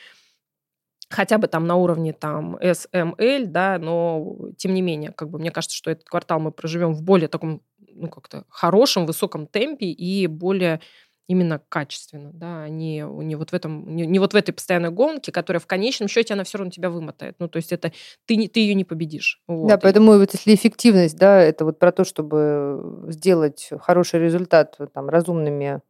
хотя 1.11 1.39
бы 1.39 1.47
там 1.47 1.67
на 1.67 1.77
уровне 1.77 2.13
там 2.13 2.57
SML, 2.57 3.47
да, 3.47 3.79
но 3.79 4.37
тем 4.57 4.75
не 4.75 4.83
менее, 4.83 5.13
как 5.13 5.31
бы 5.31 5.39
мне 5.39 5.51
кажется, 5.51 5.77
что 5.77 5.91
этот 5.91 6.09
квартал 6.09 6.41
мы 6.41 6.51
проживем 6.51 6.93
в 6.93 7.03
более 7.03 7.29
таком, 7.29 7.63
ну, 7.95 8.09
как-то 8.09 8.45
хорошем, 8.49 9.07
высоком 9.07 9.47
темпе 9.47 9.87
и 9.87 10.27
более 10.27 10.81
именно 11.27 11.61
качественно, 11.69 12.31
да, 12.35 12.65
а 12.65 12.69
не, 12.69 13.01
не 13.01 13.37
вот 13.37 13.51
в 13.51 13.55
этом, 13.55 13.97
не, 13.97 14.07
не 14.07 14.19
вот 14.19 14.35
в 14.35 14.37
этой 14.37 14.53
постоянной 14.53 14.91
гонке, 14.91 15.33
которая 15.33 15.61
в 15.61 15.67
конечном 15.67 16.09
счете 16.09 16.35
она 16.35 16.45
все 16.45 16.59
равно 16.59 16.71
тебя 16.71 16.91
вымотает. 16.91 17.37
Ну, 17.39 17.49
то 17.49 17.57
есть 17.57 17.73
это 17.73 17.93
ты, 18.27 18.47
ты 18.49 18.61
ее 18.61 18.75
не 18.75 18.85
победишь. 18.85 19.41
Вот. 19.49 19.69
Да, 19.69 19.79
поэтому 19.79 20.19
вот 20.19 20.33
если 20.35 20.55
эффективность, 20.55 21.17
да, 21.17 21.41
это 21.41 21.65
вот 21.65 21.79
про 21.79 21.93
то, 21.93 22.05
чтобы 22.05 23.07
сделать 23.09 23.71
хороший 23.81 24.21
результат 24.21 24.79
там 24.93 25.09
разумными 25.09 25.81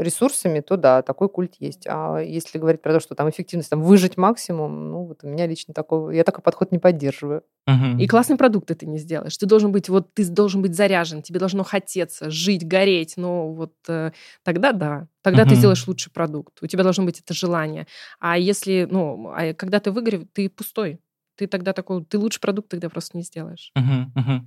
ресурсами, 0.00 0.60
то 0.60 0.76
да, 0.76 1.02
такой 1.02 1.28
культ 1.28 1.54
есть. 1.58 1.86
А 1.86 2.18
если 2.18 2.58
говорить 2.58 2.82
про 2.82 2.94
то, 2.94 3.00
что 3.00 3.14
там 3.14 3.28
эффективность, 3.28 3.70
там 3.70 3.82
выжить 3.82 4.16
максимум, 4.16 4.90
ну 4.90 5.04
вот 5.04 5.20
у 5.22 5.28
меня 5.28 5.46
лично 5.46 5.74
такого, 5.74 6.10
я 6.10 6.24
такой 6.24 6.42
подход 6.42 6.72
не 6.72 6.78
поддерживаю. 6.78 7.42
Угу. 7.66 7.98
И 7.98 8.06
классный 8.06 8.36
продукт 8.36 8.66
ты 8.66 8.86
не 8.86 8.98
сделаешь. 8.98 9.36
Ты 9.36 9.46
должен 9.46 9.72
быть, 9.72 9.88
вот 9.88 10.12
ты 10.14 10.24
должен 10.26 10.62
быть 10.62 10.74
заряжен, 10.74 11.22
тебе 11.22 11.38
должно 11.38 11.64
хотеться, 11.64 12.30
жить, 12.30 12.66
гореть. 12.66 13.14
Но 13.16 13.52
вот 13.52 13.74
э, 13.88 14.12
тогда 14.44 14.72
да, 14.72 15.08
тогда 15.22 15.42
угу. 15.42 15.50
ты 15.50 15.56
сделаешь 15.56 15.86
лучший 15.86 16.12
продукт. 16.12 16.62
У 16.62 16.66
тебя 16.66 16.82
должно 16.82 17.04
быть 17.04 17.20
это 17.20 17.34
желание. 17.34 17.86
А 18.20 18.38
если, 18.38 18.86
ну, 18.90 19.32
а 19.34 19.54
когда 19.54 19.80
ты 19.80 19.90
выигрываешь, 19.90 20.28
ты 20.32 20.48
пустой 20.48 21.00
ты 21.36 21.46
тогда 21.46 21.72
такой, 21.72 22.04
ты 22.04 22.18
лучший 22.18 22.40
продукт 22.40 22.68
тогда 22.68 22.88
просто 22.88 23.16
не 23.16 23.22
сделаешь. 23.22 23.70
Угу, 23.76 24.20
угу. 24.20 24.46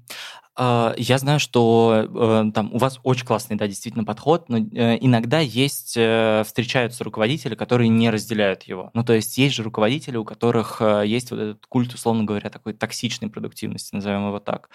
Я 0.97 1.17
знаю, 1.19 1.39
что 1.39 2.05
э, 2.05 2.51
там 2.53 2.73
у 2.73 2.79
вас 2.79 2.99
очень 3.03 3.25
классный, 3.25 3.55
да, 3.55 3.65
действительно 3.65 4.03
подход, 4.03 4.49
но 4.49 4.57
э, 4.57 4.97
иногда 4.99 5.39
есть, 5.39 5.93
э, 5.95 6.43
встречаются 6.45 7.05
руководители, 7.05 7.55
которые 7.55 7.87
не 7.87 8.09
разделяют 8.09 8.63
его. 8.63 8.91
Ну, 8.93 9.05
то 9.05 9.13
есть 9.13 9.37
есть 9.37 9.55
же 9.55 9.63
руководители, 9.63 10.17
у 10.17 10.25
которых 10.25 10.81
есть 11.05 11.31
вот 11.31 11.39
этот 11.39 11.65
культ, 11.67 11.93
условно 11.93 12.25
говоря, 12.25 12.49
такой 12.49 12.73
токсичной 12.73 13.29
продуктивности, 13.29 13.95
назовем 13.95 14.27
его 14.27 14.39
так. 14.39 14.69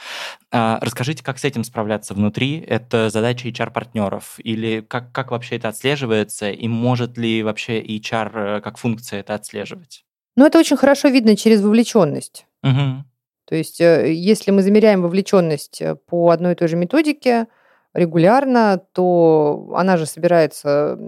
А, 0.50 0.78
расскажите, 0.80 1.22
как 1.22 1.38
с 1.38 1.44
этим 1.44 1.64
справляться 1.64 2.14
внутри? 2.14 2.60
Это 2.60 3.10
задача 3.10 3.48
HR-партнеров? 3.48 4.36
Или 4.38 4.80
как, 4.80 5.12
как 5.12 5.32
вообще 5.32 5.56
это 5.56 5.68
отслеживается? 5.68 6.50
И 6.50 6.66
может 6.66 7.18
ли 7.18 7.42
вообще 7.42 7.82
HR 7.82 8.62
как 8.62 8.78
функция 8.78 9.20
это 9.20 9.34
отслеживать? 9.34 10.04
Ну, 10.36 10.46
это 10.46 10.58
очень 10.58 10.76
хорошо 10.76 11.08
видно 11.08 11.36
через 11.36 11.60
вовлеченность. 11.60 12.46
Угу. 12.62 13.04
То 13.46 13.54
есть, 13.54 13.80
э, 13.80 14.12
если 14.12 14.50
мы 14.50 14.62
замеряем 14.62 15.02
вовлеченность 15.02 15.80
э, 15.80 15.94
по 15.94 16.30
одной 16.30 16.52
и 16.52 16.56
той 16.56 16.68
же 16.68 16.76
методике 16.76 17.46
регулярно, 17.92 18.82
то 18.92 19.72
она 19.76 19.96
же 19.96 20.06
собирается, 20.06 20.98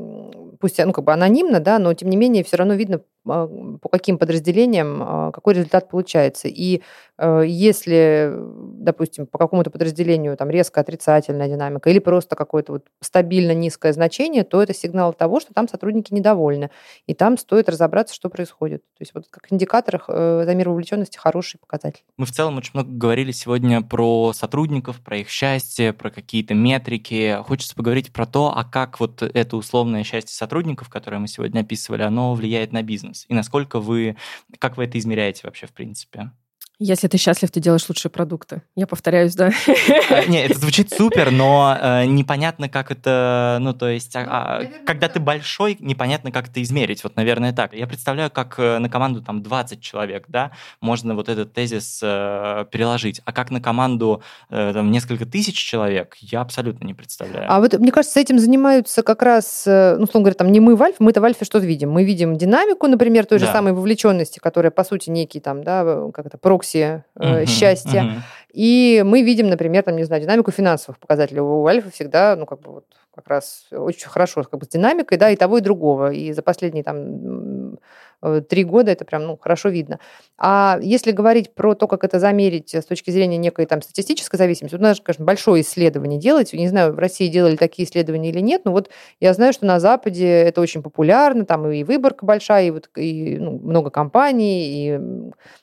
пусть 0.58 0.78
ну, 0.84 0.92
как 0.92 1.04
бы 1.04 1.12
анонимно, 1.12 1.60
да, 1.60 1.78
но 1.78 1.92
тем 1.94 2.10
не 2.10 2.16
менее 2.16 2.44
все 2.44 2.56
равно 2.56 2.74
видно 2.74 3.00
а, 3.28 3.46
по 3.80 3.88
каким 3.88 4.18
подразделениям 4.18 5.02
а, 5.02 5.32
какой 5.32 5.54
результат 5.54 5.88
получается. 5.88 6.48
И 6.48 6.82
э, 7.18 7.42
если, 7.46 8.32
допустим, 8.34 9.26
по 9.26 9.38
какому-то 9.38 9.70
подразделению 9.70 10.36
там 10.36 10.50
резко 10.50 10.80
отрицательная 10.80 11.48
динамика 11.48 11.90
или 11.90 11.98
просто 11.98 12.36
какое-то 12.36 12.72
вот 12.72 12.86
стабильно 13.00 13.52
низкое 13.52 13.92
значение, 13.92 14.44
то 14.44 14.62
это 14.62 14.74
сигнал 14.74 15.12
того, 15.12 15.40
что 15.40 15.52
там 15.54 15.68
сотрудники 15.68 16.12
недовольны. 16.12 16.70
И 17.06 17.14
там 17.14 17.38
стоит 17.38 17.68
разобраться, 17.68 18.14
что 18.14 18.28
происходит. 18.28 18.82
То 18.96 19.02
есть 19.02 19.14
вот 19.14 19.26
как 19.30 19.52
индикатор 19.52 20.02
э, 20.08 20.42
замер 20.44 20.68
вовлеченности 20.68 21.18
хороший 21.18 21.58
показатель. 21.58 22.04
Мы 22.16 22.26
в 22.26 22.32
целом 22.32 22.58
очень 22.58 22.72
много 22.74 22.90
говорили 22.90 23.32
сегодня 23.32 23.82
про 23.82 24.32
сотрудников, 24.32 25.00
про 25.00 25.18
их 25.18 25.28
счастье, 25.28 25.92
про 25.92 26.10
какие-то 26.10 26.54
метрики. 26.54 27.38
Хочется 27.44 27.74
поговорить 27.74 28.12
про 28.12 28.26
то, 28.26 28.52
а 28.54 28.64
как 28.64 29.00
вот 29.00 29.22
это 29.22 29.56
условное 29.56 30.04
счастье 30.04 30.34
сотрудников, 30.46 30.88
которое 30.88 31.18
мы 31.18 31.26
сегодня 31.26 31.60
описывали, 31.60 32.02
оно 32.02 32.34
влияет 32.34 32.72
на 32.72 32.82
бизнес? 32.82 33.26
И 33.28 33.34
насколько 33.34 33.80
вы, 33.80 34.16
как 34.60 34.76
вы 34.76 34.84
это 34.84 34.96
измеряете 34.98 35.40
вообще 35.44 35.66
в 35.66 35.72
принципе? 35.72 36.30
Если 36.78 37.08
ты 37.08 37.16
счастлив, 37.16 37.50
ты 37.50 37.58
делаешь 37.58 37.88
лучшие 37.88 38.10
продукты. 38.12 38.60
Я 38.74 38.86
повторяюсь, 38.86 39.34
да. 39.34 39.50
А, 40.10 40.26
не, 40.26 40.44
это 40.44 40.58
звучит 40.58 40.90
супер, 40.96 41.30
но 41.30 41.74
э, 41.80 42.04
непонятно, 42.04 42.68
как 42.68 42.90
это, 42.90 43.56
ну, 43.62 43.72
то 43.72 43.88
есть, 43.88 44.14
а, 44.14 44.26
а, 44.28 44.64
когда 44.84 45.08
ты 45.08 45.18
большой, 45.18 45.78
непонятно, 45.80 46.30
как 46.30 46.48
это 46.48 46.62
измерить. 46.62 47.02
Вот, 47.02 47.16
наверное, 47.16 47.54
так. 47.54 47.72
Я 47.72 47.86
представляю, 47.86 48.30
как 48.30 48.56
э, 48.58 48.78
на 48.78 48.90
команду 48.90 49.22
там 49.22 49.42
20 49.42 49.80
человек, 49.80 50.24
да, 50.28 50.50
можно 50.82 51.14
вот 51.14 51.30
этот 51.30 51.54
тезис 51.54 51.98
э, 52.02 52.66
переложить. 52.70 53.22
А 53.24 53.32
как 53.32 53.50
на 53.50 53.62
команду 53.62 54.22
э, 54.50 54.72
там 54.74 54.90
несколько 54.90 55.24
тысяч 55.24 55.56
человек, 55.56 56.16
я 56.20 56.42
абсолютно 56.42 56.84
не 56.84 56.92
представляю. 56.92 57.46
А 57.50 57.58
вот, 57.60 57.72
мне 57.72 57.90
кажется, 57.90 58.20
этим 58.20 58.38
занимаются 58.38 59.02
как 59.02 59.22
раз, 59.22 59.64
э, 59.66 59.96
ну, 59.96 60.04
условно 60.04 60.24
говоря, 60.26 60.34
там 60.36 60.52
не 60.52 60.60
мы 60.60 60.76
в 60.76 60.82
Альфе, 60.82 60.96
мы-то 60.98 61.22
в 61.22 61.24
Альфе 61.24 61.46
что 61.46 61.58
видим? 61.58 61.90
Мы 61.90 62.04
видим 62.04 62.36
динамику, 62.36 62.86
например, 62.86 63.24
той 63.24 63.38
же 63.38 63.46
Да. 63.46 63.52
самой 63.52 63.72
вовлеченности, 63.72 64.40
которая, 64.40 64.70
по 64.70 64.84
сути, 64.84 65.08
некий 65.08 65.40
там, 65.40 65.64
да, 65.64 66.10
как 66.12 66.26
это, 66.26 66.36
прокси 66.36 66.65
э, 66.74 67.00
Мгм, 67.14 67.46
счастья. 67.46 68.02
мгм. 68.02 68.22
И 68.52 69.02
мы 69.04 69.22
видим, 69.22 69.48
например, 69.48 69.82
там, 69.82 69.96
не 69.96 70.04
знаю, 70.04 70.22
динамику 70.22 70.50
финансовых 70.50 70.98
показателей. 70.98 71.40
У 71.40 71.66
Альфа 71.66 71.90
всегда, 71.90 72.36
ну, 72.36 72.46
как 72.46 72.60
бы 72.60 72.72
вот 72.72 72.86
как 73.14 73.28
раз 73.28 73.66
очень 73.70 74.08
хорошо 74.08 74.44
как 74.44 74.58
бы, 74.60 74.66
с 74.66 74.68
динамикой, 74.68 75.18
да, 75.18 75.30
и 75.30 75.36
того, 75.36 75.58
и 75.58 75.60
другого. 75.60 76.12
И 76.12 76.32
за 76.32 76.42
последние 76.42 76.84
там 76.84 77.78
три 78.48 78.64
года 78.64 78.90
это 78.90 79.04
прям, 79.04 79.24
ну, 79.24 79.36
хорошо 79.36 79.68
видно. 79.68 79.98
А 80.38 80.78
если 80.82 81.12
говорить 81.12 81.54
про 81.54 81.74
то, 81.74 81.86
как 81.86 82.04
это 82.04 82.18
замерить 82.18 82.74
с 82.74 82.84
точки 82.84 83.10
зрения 83.10 83.36
некой 83.36 83.66
там 83.66 83.82
статистической 83.82 84.38
зависимости, 84.38 84.74
вот 84.74 84.82
надо, 84.82 85.00
конечно, 85.02 85.24
большое 85.24 85.62
исследование 85.62 86.18
делать. 86.18 86.52
Не 86.52 86.68
знаю, 86.68 86.92
в 86.92 86.98
России 86.98 87.28
делали 87.28 87.56
такие 87.56 87.88
исследования 87.88 88.30
или 88.30 88.40
нет, 88.40 88.62
но 88.64 88.72
вот 88.72 88.90
я 89.20 89.32
знаю, 89.34 89.52
что 89.52 89.66
на 89.66 89.80
Западе 89.80 90.26
это 90.26 90.60
очень 90.60 90.82
популярно, 90.82 91.44
там 91.44 91.70
и 91.70 91.84
выборка 91.84 92.26
большая, 92.26 92.66
и, 92.66 92.70
вот, 92.70 92.90
и 92.96 93.38
ну, 93.38 93.58
много 93.58 93.90
компаний, 93.90 94.88
и 94.88 95.00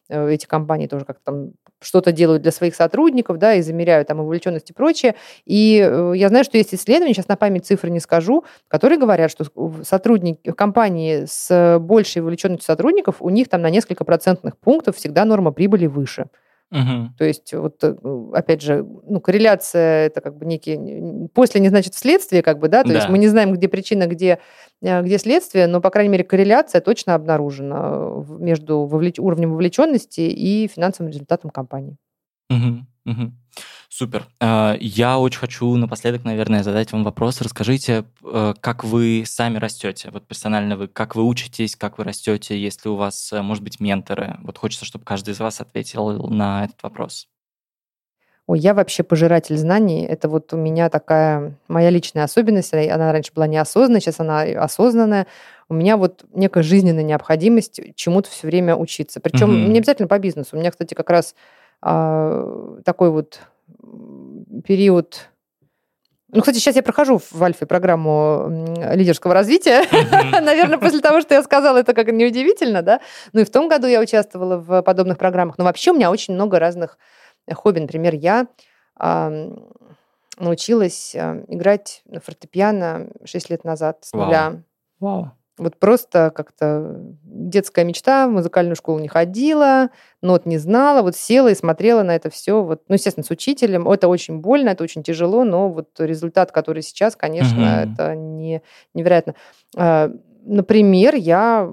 э, 0.10 0.30
эти 0.30 0.45
компании 0.45 0.88
тоже 0.88 1.06
как-то 1.06 1.24
там 1.24 1.51
что-то 1.84 2.12
делают 2.12 2.42
для 2.42 2.52
своих 2.52 2.76
сотрудников, 2.76 3.38
да, 3.38 3.56
и 3.56 3.62
замеряют 3.62 4.08
там 4.08 4.20
и 4.20 4.24
вовлеченность 4.24 4.70
и 4.70 4.74
прочее. 4.74 5.16
И 5.46 5.80
э, 5.86 6.14
я 6.16 6.30
знаю, 6.30 6.44
что 6.44 6.58
есть 6.58 6.74
исследования, 6.74 7.14
сейчас 7.14 7.28
на 7.28 7.36
память 7.36 7.66
цифры 7.66 7.90
не 7.90 8.00
скажу, 8.00 8.44
которые 8.68 9.00
говорят, 9.00 9.32
что 9.32 9.46
сотрудники 9.84 10.50
в 10.50 10.56
компании 10.56 11.26
с 11.28 11.78
большей 11.80 12.22
вовлеченностью 12.22 12.66
сотрудников, 12.66 13.18
у 13.20 13.30
них 13.30 13.50
там 13.50 13.62
на 13.62 13.70
несколько 13.70 14.04
процентных 14.04 14.58
пунктов 14.58 14.98
всегда 14.98 15.26
норма 15.26 15.52
прибыли 15.52 15.88
выше. 15.88 16.28
Мгм. 16.74 17.13
То 17.19 17.24
есть 17.24 17.53
вот, 17.53 17.84
э, 17.84 17.95
опять 18.34 18.61
же, 18.61 18.84
ну, 19.07 19.21
корреляция 19.21 20.07
это 20.07 20.21
как 20.21 20.36
бы 20.38 20.45
некий... 20.45 21.30
После 21.34 21.61
не 21.61 21.69
значит 21.69 21.93
вследствие, 21.93 22.41
как 22.41 22.57
бы, 22.57 22.67
да, 22.67 22.84
то 22.84 22.91
есть 22.91 23.05
Да. 23.05 23.11
мы 23.11 23.19
не 23.19 23.28
знаем, 23.28 23.53
где 23.53 23.67
причина, 23.67 24.07
где, 24.07 24.39
э, 24.82 25.01
где 25.03 25.19
следствие, 25.19 25.67
но, 25.67 25.82
по 25.82 25.91
крайней 25.91 26.09
мере, 26.09 26.24
корреляция 26.24 26.82
точно 26.82 27.13
обнаружена 27.13 27.91
э, 27.93 28.24
между 28.39 28.88
вовлеч- 28.88 29.21
уровнем 29.21 29.51
вовлеченности 29.51 30.21
и 30.21 30.67
финансовым 30.67 31.11
результатом 31.11 31.51
компании. 31.51 31.95
Мгм, 32.49 32.88
мгм. 33.05 33.38
Супер. 33.96 34.28
Э, 34.41 34.76
Я 34.80 35.20
очень 35.20 35.39
хочу 35.39 35.76
напоследок, 35.76 36.24
наверное, 36.24 36.64
задать 36.64 36.91
вам 36.91 37.04
вопрос. 37.04 37.41
Расскажите, 37.41 38.06
э, 38.24 38.54
как 38.60 38.84
вы 38.84 39.24
сами 39.24 39.60
растете, 39.60 40.10
вот 40.12 40.26
персонально 40.26 40.76
вы, 40.78 40.88
как 40.88 41.16
вы 41.16 41.24
учитесь, 41.24 41.76
как 41.76 42.00
вы 42.00 42.04
растете, 42.04 42.60
если 42.60 42.89
у 42.89 42.96
вас, 42.96 43.32
э, 43.32 43.44
может 43.44 43.64
быть, 43.64 43.80
менторы. 43.80 44.38
Вот 44.41 44.58
хочется, 44.58 44.86
чтобы 44.86 45.06
каждый 45.06 45.36
из 45.36 45.39
вас 45.39 45.62
ответил 45.62 46.28
на 46.28 46.66
этот 46.66 46.82
вопрос. 46.82 47.28
Ой, 48.48 48.58
я 48.58 48.74
вообще 48.74 49.04
пожиратель 49.04 49.58
знаний. 49.58 50.04
Это 50.06 50.28
вот 50.28 50.52
у 50.54 50.58
меня 50.58 50.89
такая 50.89 51.56
моя 51.68 51.91
личная 51.91 52.24
особенность. 52.24 52.74
Она 52.74 53.12
раньше 53.12 53.32
была 53.32 53.46
неосознанная, 53.46 54.02
сейчас 54.02 54.20
она 54.20 54.41
осознанная. 54.41 55.28
У 55.70 55.76
меня 55.76 55.98
вот 55.98 56.26
некая 56.34 56.64
жизненная 56.64 57.04
необходимость 57.04 57.80
чему-то 57.96 58.32
все 58.32 58.48
время 58.48 58.76
учиться. 58.76 59.20
Причем 59.20 59.52
Мгм. 59.52 59.72
не 59.72 59.78
обязательно 59.78 60.08
по 60.08 60.18
бизнесу. 60.18 60.58
У 60.58 60.60
меня, 60.60 60.72
кстати, 60.72 60.96
как 60.96 61.12
раз 61.12 61.36
а, 61.86 62.80
такой 62.86 63.12
вот 63.12 63.39
период... 64.66 65.30
Ну, 66.30 66.40
кстати, 66.40 66.58
сейчас 66.58 66.76
я 66.76 66.82
прохожу 66.82 67.20
в 67.20 67.44
Альфе 67.44 67.68
программу 67.68 68.66
лидерского 68.94 69.36
развития. 69.36 69.84
Наверное, 70.42 70.80
после 70.80 71.00
того, 71.00 71.22
что 71.22 71.36
я 71.36 71.44
сказала, 71.44 71.78
это 71.78 71.94
как 71.94 72.12
неудивительно, 72.12 72.82
да? 72.82 73.02
Ну 73.34 73.42
и 73.42 73.44
в 73.44 73.52
том 73.52 73.70
году 73.70 73.86
я 73.86 74.00
участвовала 74.00 74.58
в 74.58 74.82
подобных 74.82 75.20
программах. 75.20 75.60
Но 75.60 75.64
вообще 75.64 75.92
у 75.92 75.96
меня 75.96 76.10
очень 76.10 76.34
много 76.34 76.58
разных 76.58 76.98
хобби. 77.54 77.80
Например, 77.80 78.16
я 78.16 78.48
научилась 80.40 81.16
а, 81.16 81.44
играть 81.48 82.02
на 82.06 82.20
фортепиано 82.20 83.10
6 83.24 83.50
лет 83.50 83.64
назад 83.64 84.00
с 84.02 84.14
нуля. 84.14 84.64
Вау. 85.00 85.32
Вот 85.64 85.78
просто 85.80 86.32
как-то 86.36 86.97
детская 87.24 87.86
мечта, 87.86 88.28
в 88.28 88.32
музыкальную 88.32 88.76
школу 88.76 88.99
не 88.99 89.07
ходила, 89.07 89.89
нот 90.22 90.45
не 90.45 90.57
знала, 90.57 91.01
вот 91.01 91.16
села 91.16 91.47
и 91.49 91.55
смотрела 91.55 92.03
на 92.03 92.16
это 92.16 92.30
все, 92.30 92.61
вот, 92.64 92.84
ну, 92.88 92.95
естественно, 92.95 93.24
с 93.24 93.32
учителем. 93.32 93.88
Это 93.89 94.07
очень 94.07 94.39
больно, 94.39 94.70
это 94.70 94.84
очень 94.84 95.03
тяжело, 95.03 95.43
но 95.43 95.70
вот 95.70 95.89
результат, 95.99 96.51
который 96.51 96.84
сейчас, 96.84 97.16
конечно, 97.16 97.59
Мгм. 97.61 97.93
это 97.93 98.16
не, 98.16 98.61
невероятно. 98.93 99.36
А, 99.76 100.11
Например, 100.45 101.16
я 101.16 101.70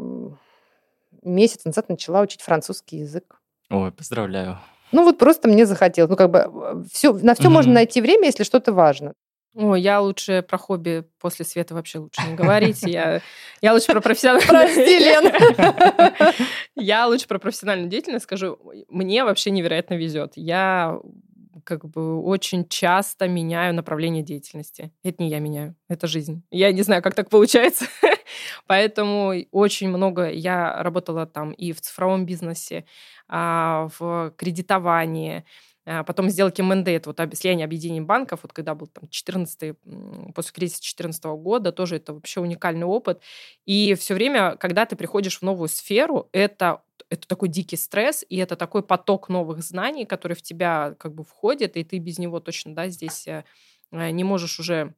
месяц 1.22 1.64
назад 1.64 1.88
начала 1.88 2.20
учить 2.20 2.40
французский 2.40 2.98
язык. 2.98 3.40
Ой, 3.68 3.90
поздравляю. 3.90 4.58
Ну 4.92 5.04
вот 5.04 5.18
просто 5.18 5.48
мне 5.48 5.66
захотелось. 5.66 6.10
Ну 6.10 6.16
как 6.16 6.30
бы 6.30 6.84
все, 6.92 7.12
на 7.12 7.34
все 7.34 7.44
Мгм. 7.44 7.52
можно 7.52 7.72
найти 7.74 8.00
время, 8.00 8.26
если 8.26 8.44
что-то 8.44 8.72
важно. 8.72 9.14
О, 9.54 9.74
я 9.74 10.00
лучше 10.00 10.42
про 10.42 10.58
хобби 10.58 11.04
после 11.18 11.44
света 11.44 11.74
вообще 11.74 11.98
лучше 11.98 12.22
не 12.26 12.34
говорить. 12.36 12.82
Я, 12.82 13.20
я 13.60 13.72
лучше 13.72 13.86
про 13.86 14.00
профессиональную... 14.00 14.48
Прости, 14.48 14.98
Лен. 14.98 16.34
Я 16.76 17.06
лучше 17.08 17.26
про 17.26 17.38
профессиональную 17.38 17.90
деятельность 17.90 18.24
скажу. 18.24 18.58
Мне 18.88 19.24
вообще 19.24 19.50
невероятно 19.50 19.94
везет. 19.94 20.32
Я 20.36 20.98
как 21.64 21.84
бы 21.84 22.22
очень 22.22 22.66
часто 22.68 23.28
меняю 23.28 23.74
направление 23.74 24.22
деятельности. 24.22 24.92
Это 25.02 25.22
не 25.22 25.28
я 25.28 25.40
меняю, 25.40 25.76
это 25.88 26.06
жизнь. 26.06 26.42
Я 26.50 26.72
не 26.72 26.82
знаю, 26.82 27.02
как 27.02 27.14
так 27.14 27.28
получается. 27.28 27.86
Поэтому 28.66 29.34
очень 29.50 29.88
много 29.88 30.30
я 30.30 30.82
работала 30.82 31.26
там 31.26 31.52
и 31.52 31.72
в 31.72 31.80
цифровом 31.80 32.24
бизнесе, 32.24 32.84
а, 33.28 33.88
в 33.98 34.32
кредитовании, 34.36 35.44
потом 36.06 36.30
сделки 36.30 36.62
это 36.90 37.08
вот 37.08 37.20
объяснение 37.20 37.64
объединений 37.64 38.00
банков, 38.00 38.40
вот 38.42 38.52
когда 38.52 38.74
был 38.74 38.86
там 38.86 39.08
14 39.08 39.76
после 40.34 40.52
кризиса 40.52 40.80
2014 40.80 41.24
года, 41.24 41.72
тоже 41.72 41.96
это 41.96 42.14
вообще 42.14 42.40
уникальный 42.40 42.86
опыт. 42.86 43.20
И 43.66 43.94
все 43.94 44.14
время, 44.14 44.56
когда 44.56 44.86
ты 44.86 44.96
приходишь 44.96 45.38
в 45.38 45.42
новую 45.42 45.68
сферу, 45.68 46.28
это 46.32 46.82
это 47.10 47.26
такой 47.26 47.48
дикий 47.48 47.76
стресс, 47.76 48.24
и 48.28 48.36
это 48.36 48.54
такой 48.54 48.84
поток 48.84 49.28
новых 49.28 49.62
знаний, 49.62 50.06
который 50.06 50.36
в 50.36 50.42
тебя 50.42 50.94
как 50.98 51.12
бы 51.12 51.24
входит, 51.24 51.76
и 51.76 51.82
ты 51.82 51.98
без 51.98 52.18
него 52.18 52.38
точно, 52.38 52.72
да, 52.72 52.88
здесь 52.88 53.26
э, 53.26 53.44
э, 53.90 54.10
не 54.10 54.22
можешь 54.22 54.60
уже 54.60 54.94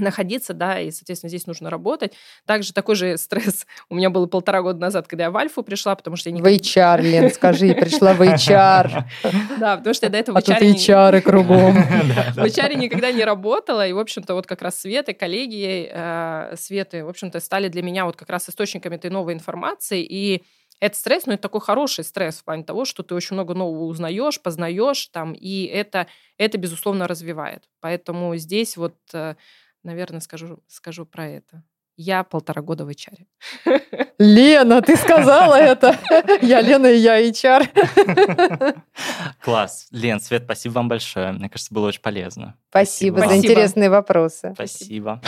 находиться, 0.00 0.54
да, 0.54 0.80
и, 0.80 0.90
соответственно, 0.90 1.28
здесь 1.28 1.46
нужно 1.46 1.70
работать. 1.70 2.12
Также 2.46 2.72
такой 2.72 2.94
же 2.96 3.16
стресс 3.18 3.66
у 3.90 3.94
меня 3.94 4.10
было 4.10 4.26
полтора 4.26 4.62
года 4.62 4.78
назад, 4.80 5.06
когда 5.08 5.24
я 5.24 5.30
в 5.30 5.36
Альфу 5.36 5.62
пришла, 5.62 5.94
потому 5.94 6.16
что 6.16 6.30
я 6.30 6.34
В 6.36 6.38
никогда... 6.38 6.56
HR, 6.56 7.02
Лен, 7.02 7.30
скажи, 7.32 7.74
пришла 7.80 8.14
в 8.14 8.20
HR. 8.22 9.04
Да, 9.58 9.76
потому 9.76 9.94
что 9.94 10.06
я 10.06 10.10
до 10.10 10.18
этого 10.18 10.38
А 10.38 10.40
в 10.40 10.44
тут 10.44 10.56
HR 10.56 10.64
не- 10.64 10.74
HR 10.74 11.20
кругом. 11.22 11.72
в 11.74 12.38
HR 12.44 12.74
никогда 12.74 13.12
не 13.12 13.24
работала, 13.24 13.86
и, 13.86 13.92
в 13.92 13.98
общем-то, 13.98 14.34
вот 14.34 14.46
как 14.46 14.62
раз 14.62 14.80
Света, 14.80 15.12
коллеги 15.14 15.88
э, 15.92 16.54
Светы, 16.56 17.04
в 17.04 17.08
общем-то, 17.08 17.40
стали 17.40 17.68
для 17.68 17.82
меня 17.82 18.04
вот 18.04 18.16
как 18.16 18.30
раз 18.30 18.48
источниками 18.48 18.96
этой 18.96 19.10
новой 19.10 19.34
информации, 19.34 20.02
и 20.02 20.42
это 20.80 20.96
стресс, 20.96 21.26
но 21.26 21.32
это 21.32 21.42
такой 21.42 21.60
хороший 21.60 22.04
стресс 22.04 22.36
в 22.36 22.44
плане 22.44 22.62
того, 22.62 22.84
что 22.84 23.02
ты 23.02 23.12
очень 23.14 23.34
много 23.34 23.52
нового 23.54 23.84
узнаешь, 23.86 24.40
познаешь 24.40 25.06
там, 25.08 25.32
и 25.32 25.64
это, 25.64 26.06
это 26.36 26.56
безусловно, 26.56 27.08
развивает. 27.08 27.64
Поэтому 27.80 28.36
здесь 28.36 28.76
вот, 28.76 28.94
э, 29.12 29.34
наверное, 29.82 30.20
скажу, 30.20 30.58
скажу 30.66 31.06
про 31.06 31.26
это. 31.26 31.62
Я 31.96 32.22
полтора 32.22 32.62
года 32.62 32.84
в 32.84 32.88
HR. 32.90 33.26
Лена, 34.18 34.82
ты 34.82 34.96
сказала 34.96 35.56
это. 35.56 35.98
Я 36.42 36.60
Лена, 36.60 36.86
и 36.86 36.98
я 36.98 37.20
HR. 37.20 38.82
Класс. 39.42 39.88
Лен, 39.90 40.20
Свет, 40.20 40.44
спасибо 40.44 40.74
вам 40.74 40.88
большое. 40.88 41.32
Мне 41.32 41.48
кажется, 41.48 41.74
было 41.74 41.88
очень 41.88 42.00
полезно. 42.02 42.54
Спасибо 42.70 43.18
за 43.18 43.24
Спасибо. 43.26 43.46
интересные 43.46 43.90
вопросы. 43.90 44.52
Спасибо. 44.54 45.20